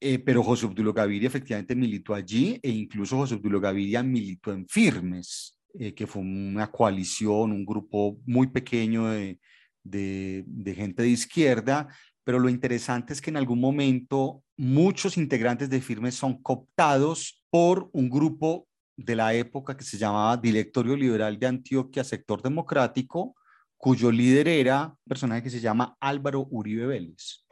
eh, 0.00 0.18
pero 0.18 0.42
José 0.42 0.66
Obdulio 0.66 0.92
Gaviria 0.92 1.28
efectivamente 1.28 1.74
militó 1.74 2.14
allí 2.14 2.58
e 2.62 2.70
incluso 2.70 3.16
José 3.16 3.34
Obdulio 3.34 3.60
Gaviria 3.60 4.02
militó 4.02 4.52
en 4.52 4.66
Firmes. 4.68 5.59
Eh, 5.78 5.94
que 5.94 6.06
fue 6.06 6.22
una 6.22 6.70
coalición, 6.70 7.52
un 7.52 7.64
grupo 7.64 8.18
muy 8.26 8.48
pequeño 8.48 9.06
de, 9.06 9.38
de, 9.84 10.74
gente 10.74 11.02
de 11.02 11.08
izquierda, 11.08 11.88
pero 12.24 12.40
lo 12.40 12.48
interesante 12.48 13.12
es 13.12 13.20
que 13.20 13.30
en 13.30 13.36
algún 13.36 13.60
momento 13.60 14.42
muchos 14.56 15.16
integrantes 15.16 15.70
de 15.70 15.80
Firmes 15.80 16.16
son 16.16 16.42
cooptados 16.42 17.44
por 17.50 17.88
un 17.92 18.10
grupo 18.10 18.66
de 18.96 19.14
la 19.14 19.32
época 19.32 19.76
que 19.76 19.84
se 19.84 19.96
llamaba 19.96 20.36
Directorio 20.36 20.96
Liberal 20.96 21.38
de 21.38 21.46
Antioquia, 21.46 22.02
Sector 22.02 22.42
Democrático, 22.42 23.36
cuyo 23.76 24.10
líder 24.10 24.48
era 24.48 24.88
un 24.88 25.08
personaje 25.08 25.42
que 25.42 25.50
se 25.50 25.60
llama 25.60 25.96
Álvaro 26.00 26.48
Uribe 26.50 26.86
Vélez. 26.86 27.46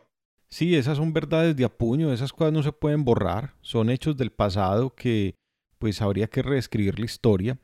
Sí, 0.48 0.74
esas 0.74 0.96
son 0.96 1.12
verdades 1.12 1.54
de 1.54 1.64
apuño, 1.64 2.12
esas 2.12 2.32
cosas 2.32 2.52
no 2.52 2.62
se 2.62 2.72
pueden 2.72 3.04
borrar, 3.04 3.54
son 3.60 3.90
hechos 3.90 4.16
del 4.16 4.32
pasado 4.32 4.94
que 4.94 5.36
pues 5.78 6.02
habría 6.02 6.26
que 6.26 6.42
reescribir 6.42 6.98
la 6.98 7.04
historia. 7.04 7.58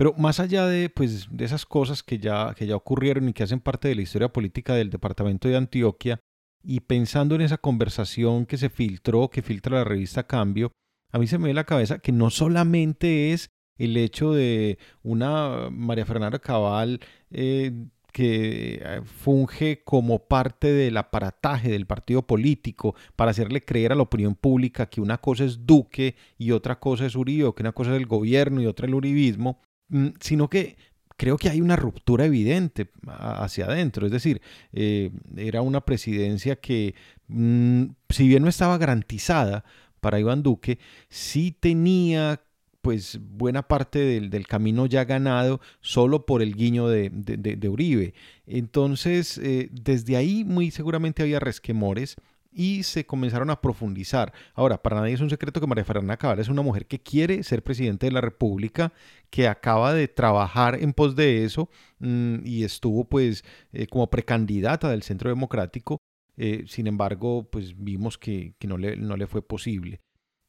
Pero 0.00 0.14
más 0.16 0.40
allá 0.40 0.66
de, 0.66 0.88
pues, 0.88 1.28
de 1.30 1.44
esas 1.44 1.66
cosas 1.66 2.02
que 2.02 2.18
ya, 2.18 2.54
que 2.54 2.66
ya 2.66 2.74
ocurrieron 2.74 3.28
y 3.28 3.34
que 3.34 3.42
hacen 3.42 3.60
parte 3.60 3.86
de 3.86 3.94
la 3.94 4.00
historia 4.00 4.32
política 4.32 4.74
del 4.74 4.88
departamento 4.88 5.46
de 5.46 5.58
Antioquia, 5.58 6.18
y 6.64 6.80
pensando 6.80 7.34
en 7.34 7.42
esa 7.42 7.58
conversación 7.58 8.46
que 8.46 8.56
se 8.56 8.70
filtró, 8.70 9.28
que 9.28 9.42
filtra 9.42 9.76
la 9.76 9.84
revista 9.84 10.26
Cambio, 10.26 10.72
a 11.12 11.18
mí 11.18 11.26
se 11.26 11.36
me 11.36 11.48
ve 11.48 11.52
la 11.54 11.64
cabeza 11.64 11.98
que 11.98 12.12
no 12.12 12.30
solamente 12.30 13.34
es 13.34 13.50
el 13.76 13.94
hecho 13.98 14.32
de 14.32 14.78
una 15.02 15.68
María 15.70 16.06
Fernanda 16.06 16.38
Cabal 16.38 17.00
eh, 17.30 17.70
que 18.10 18.80
eh, 18.82 19.02
funge 19.04 19.84
como 19.84 20.20
parte 20.28 20.72
del 20.72 20.96
aparataje 20.96 21.68
del 21.68 21.86
partido 21.86 22.26
político 22.26 22.94
para 23.16 23.32
hacerle 23.32 23.60
creer 23.60 23.92
a 23.92 23.96
la 23.96 24.02
opinión 24.04 24.34
pública 24.34 24.86
que 24.86 25.02
una 25.02 25.18
cosa 25.18 25.44
es 25.44 25.66
Duque 25.66 26.16
y 26.38 26.52
otra 26.52 26.80
cosa 26.80 27.04
es 27.04 27.16
Uribe, 27.16 27.52
que 27.54 27.62
una 27.62 27.72
cosa 27.72 27.90
es 27.90 27.98
el 27.98 28.06
gobierno 28.06 28.62
y 28.62 28.66
otra 28.66 28.86
el 28.86 28.94
uribismo, 28.94 29.60
sino 30.20 30.48
que 30.48 30.76
creo 31.20 31.36
que 31.36 31.50
hay 31.50 31.60
una 31.60 31.76
ruptura 31.76 32.24
evidente 32.24 32.88
hacia 33.06 33.66
adentro. 33.66 34.06
Es 34.06 34.12
decir, 34.12 34.40
eh, 34.72 35.10
era 35.36 35.60
una 35.60 35.82
presidencia 35.82 36.56
que, 36.56 36.94
mm, 37.28 37.84
si 38.08 38.26
bien 38.26 38.42
no 38.42 38.48
estaba 38.48 38.78
garantizada 38.78 39.64
para 40.00 40.18
Iván 40.18 40.42
Duque, 40.42 40.78
sí 41.10 41.54
tenía 41.58 42.40
pues 42.80 43.20
buena 43.20 43.68
parte 43.68 43.98
del, 43.98 44.46
camino 44.46 44.86
ya 44.86 45.04
ganado 45.04 45.60
solo 45.82 46.24
por 46.24 46.40
el 46.40 46.54
guiño 46.54 46.88
de, 46.88 47.68
Uribe. 47.68 48.14
Entonces, 48.46 49.36
eh, 49.36 49.68
desde 49.70 50.16
ahí 50.16 50.44
muy 50.44 50.70
seguramente 50.70 51.22
había 51.22 51.38
resquemores 51.40 52.16
y 52.52 52.82
se 52.82 53.06
comenzaron 53.06 53.50
a 53.50 53.60
profundizar. 53.60 54.32
Ahora, 54.54 54.82
para 54.82 55.00
nadie 55.00 55.14
es 55.14 55.20
un 55.20 55.30
secreto 55.30 55.60
que 55.60 55.66
María 55.66 55.84
Fernanda 55.84 56.16
Cabal 56.16 56.40
es 56.40 56.48
una 56.48 56.62
mujer 56.62 56.86
que 56.86 57.00
quiere 57.00 57.42
ser 57.42 57.62
presidente 57.62 58.06
de 58.06 58.12
la 58.12 58.20
República, 58.20 58.92
que 59.30 59.46
acaba 59.46 59.94
de 59.94 60.08
trabajar 60.08 60.76
en 60.80 60.92
pos 60.92 61.14
de 61.14 61.44
eso 61.44 61.70
mm, 62.00 62.44
y 62.44 62.64
estuvo 62.64 63.04
pues 63.04 63.44
eh, 63.72 63.86
como 63.86 64.10
precandidata 64.10 64.90
del 64.90 65.02
Centro 65.02 65.30
Democrático. 65.30 65.98
Eh, 66.36 66.64
sin 66.66 66.86
embargo, 66.86 67.48
pues 67.50 67.74
vimos 67.76 68.18
que, 68.18 68.54
no, 68.66 68.78
le, 68.78 68.96
no 68.96 69.16
le 69.16 69.26
fue 69.26 69.42
posible. 69.42 70.00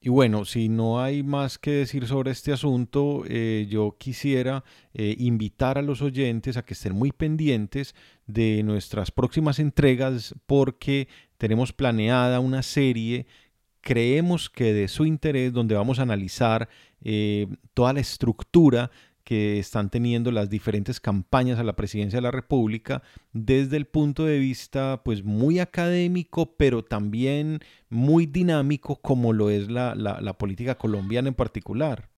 Y 0.03 0.09
bueno, 0.09 0.45
si 0.45 0.67
no 0.67 0.99
hay 0.99 1.21
más 1.21 1.59
que 1.59 1.69
decir 1.71 2.07
sobre 2.07 2.31
este 2.31 2.51
asunto, 2.51 3.23
eh, 3.27 3.67
yo 3.69 3.97
quisiera 3.99 4.63
invitar 4.93 5.77
a 5.77 5.83
los 5.83 6.01
oyentes 6.01 6.57
a 6.57 6.65
que 6.65 6.73
estén 6.73 6.95
muy 6.95 7.11
pendientes 7.11 7.93
de 8.25 8.63
nuestras 8.63 9.11
próximas 9.11 9.59
entregas 9.59 10.33
porque 10.47 11.07
tenemos 11.41 11.73
planeada 11.73 12.39
una 12.39 12.61
serie, 12.61 13.25
creemos 13.81 14.47
que 14.47 14.73
de 14.73 14.87
su 14.87 15.07
interés, 15.07 15.51
donde 15.51 15.73
vamos 15.73 15.97
a 15.97 16.03
analizar 16.03 16.69
eh, 17.03 17.47
toda 17.73 17.93
la 17.93 17.99
estructura 17.99 18.91
que 19.23 19.57
están 19.57 19.89
teniendo 19.89 20.31
las 20.31 20.51
diferentes 20.51 20.99
campañas 20.99 21.57
a 21.57 21.63
la 21.63 21.75
presidencia 21.75 22.17
de 22.17 22.21
la 22.21 22.29
República 22.29 23.01
desde 23.33 23.77
el 23.77 23.87
punto 23.87 24.25
de 24.25 24.37
vista 24.37 25.01
pues 25.03 25.23
muy 25.23 25.57
académico 25.57 26.55
pero 26.57 26.85
también 26.85 27.59
muy 27.89 28.27
dinámico 28.27 29.01
como 29.01 29.33
lo 29.33 29.49
es 29.49 29.67
la 29.67 30.35
política 30.37 30.75
colombiana 30.75 31.29
en 31.29 31.33
particular. 31.33 32.11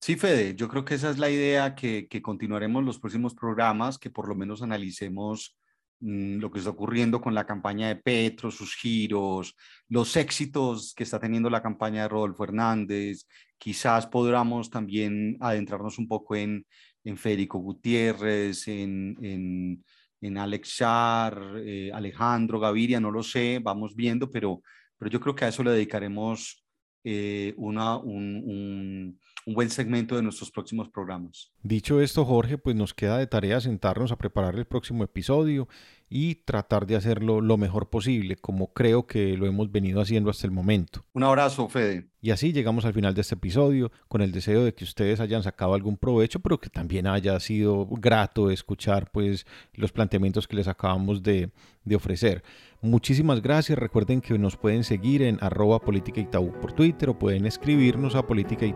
Sí, 0.00 0.14
Fede, 0.14 0.54
yo 0.54 0.68
creo 0.68 0.84
que 0.84 0.94
esa 0.94 1.10
es 1.10 1.18
la 1.18 1.28
idea, 1.28 1.74
que, 1.74 2.06
que 2.06 2.22
continuaremos 2.22 2.84
los 2.84 3.00
próximos 3.00 3.34
programas, 3.34 3.98
que 3.98 4.10
por 4.10 4.28
lo 4.28 4.36
menos 4.36 4.62
analicemos 4.62 5.59
lo 6.00 6.50
que 6.50 6.58
está 6.58 6.70
ocurriendo 6.70 7.20
con 7.20 7.34
la 7.34 7.46
campaña 7.46 7.88
de 7.88 7.96
Petro, 7.96 8.50
sus 8.50 8.74
giros, 8.74 9.54
los 9.88 10.16
éxitos 10.16 10.94
que 10.94 11.04
está 11.04 11.18
teniendo 11.18 11.50
la 11.50 11.62
campaña 11.62 12.02
de 12.02 12.08
Rodolfo 12.08 12.44
Hernández. 12.44 13.26
Quizás 13.58 14.06
podamos 14.06 14.70
también 14.70 15.36
adentrarnos 15.40 15.98
un 15.98 16.08
poco 16.08 16.36
en, 16.36 16.64
en 17.04 17.16
Federico 17.18 17.58
Gutiérrez, 17.58 18.66
en, 18.68 19.16
en, 19.22 19.84
en 20.22 20.38
Alex 20.38 20.76
Char, 20.76 21.38
eh, 21.58 21.90
Alejandro 21.92 22.58
Gaviria, 22.58 22.98
no 23.00 23.10
lo 23.10 23.22
sé, 23.22 23.60
vamos 23.62 23.94
viendo, 23.94 24.30
pero, 24.30 24.62
pero 24.96 25.10
yo 25.10 25.20
creo 25.20 25.34
que 25.34 25.44
a 25.44 25.48
eso 25.48 25.62
le 25.62 25.72
dedicaremos 25.72 26.64
eh, 27.04 27.54
una, 27.56 27.96
un, 27.96 28.42
un 28.44 29.20
un 29.46 29.54
buen 29.54 29.70
segmento 29.70 30.16
de 30.16 30.22
nuestros 30.22 30.50
próximos 30.50 30.88
programas. 30.88 31.50
Dicho 31.62 32.00
esto, 32.00 32.24
Jorge, 32.24 32.58
pues 32.58 32.76
nos 32.76 32.94
queda 32.94 33.18
de 33.18 33.26
tarea 33.26 33.60
sentarnos 33.60 34.12
a 34.12 34.18
preparar 34.18 34.56
el 34.56 34.66
próximo 34.66 35.04
episodio 35.04 35.68
y 36.08 36.34
tratar 36.34 36.86
de 36.86 36.96
hacerlo 36.96 37.40
lo 37.40 37.56
mejor 37.56 37.88
posible, 37.88 38.34
como 38.36 38.72
creo 38.72 39.06
que 39.06 39.36
lo 39.36 39.46
hemos 39.46 39.70
venido 39.70 40.00
haciendo 40.00 40.28
hasta 40.28 40.46
el 40.46 40.50
momento. 40.52 41.04
Un 41.12 41.22
abrazo, 41.22 41.68
Fede. 41.68 42.10
Y 42.20 42.32
así 42.32 42.52
llegamos 42.52 42.84
al 42.84 42.92
final 42.92 43.14
de 43.14 43.20
este 43.20 43.36
episodio, 43.36 43.92
con 44.08 44.20
el 44.20 44.32
deseo 44.32 44.64
de 44.64 44.74
que 44.74 44.82
ustedes 44.82 45.20
hayan 45.20 45.44
sacado 45.44 45.72
algún 45.72 45.96
provecho, 45.96 46.40
pero 46.40 46.58
que 46.58 46.68
también 46.68 47.06
haya 47.06 47.38
sido 47.38 47.86
grato 47.86 48.50
escuchar 48.50 49.10
pues 49.12 49.46
los 49.72 49.92
planteamientos 49.92 50.48
que 50.48 50.56
les 50.56 50.66
acabamos 50.66 51.22
de, 51.22 51.50
de 51.84 51.96
ofrecer. 51.96 52.42
Muchísimas 52.82 53.42
gracias. 53.42 53.78
Recuerden 53.78 54.22
que 54.22 54.38
nos 54.38 54.56
pueden 54.56 54.84
seguir 54.84 55.20
en 55.20 55.36
arroba 55.42 55.80
política 55.80 56.18
y 56.18 56.24
tabú 56.24 56.50
por 56.52 56.72
Twitter 56.72 57.10
o 57.10 57.18
pueden 57.18 57.44
escribirnos 57.44 58.14
a 58.14 58.26
política. 58.26 58.66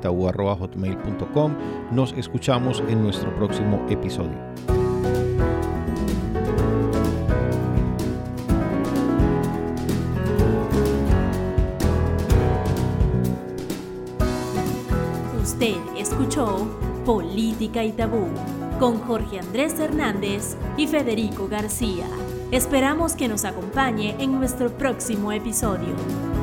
Nos 1.90 2.12
escuchamos 2.12 2.82
en 2.86 3.02
nuestro 3.02 3.34
próximo 3.34 3.86
episodio. 3.88 4.36
Usted 15.42 15.76
escuchó 15.96 16.68
Política 17.06 17.82
y 17.82 17.92
Tabú 17.92 18.28
con 18.78 18.98
Jorge 18.98 19.38
Andrés 19.38 19.78
Hernández 19.78 20.56
y 20.76 20.86
Federico 20.88 21.48
García. 21.48 22.06
Esperamos 22.50 23.14
que 23.14 23.28
nos 23.28 23.44
acompañe 23.44 24.14
en 24.18 24.32
nuestro 24.38 24.70
próximo 24.70 25.32
episodio. 25.32 26.33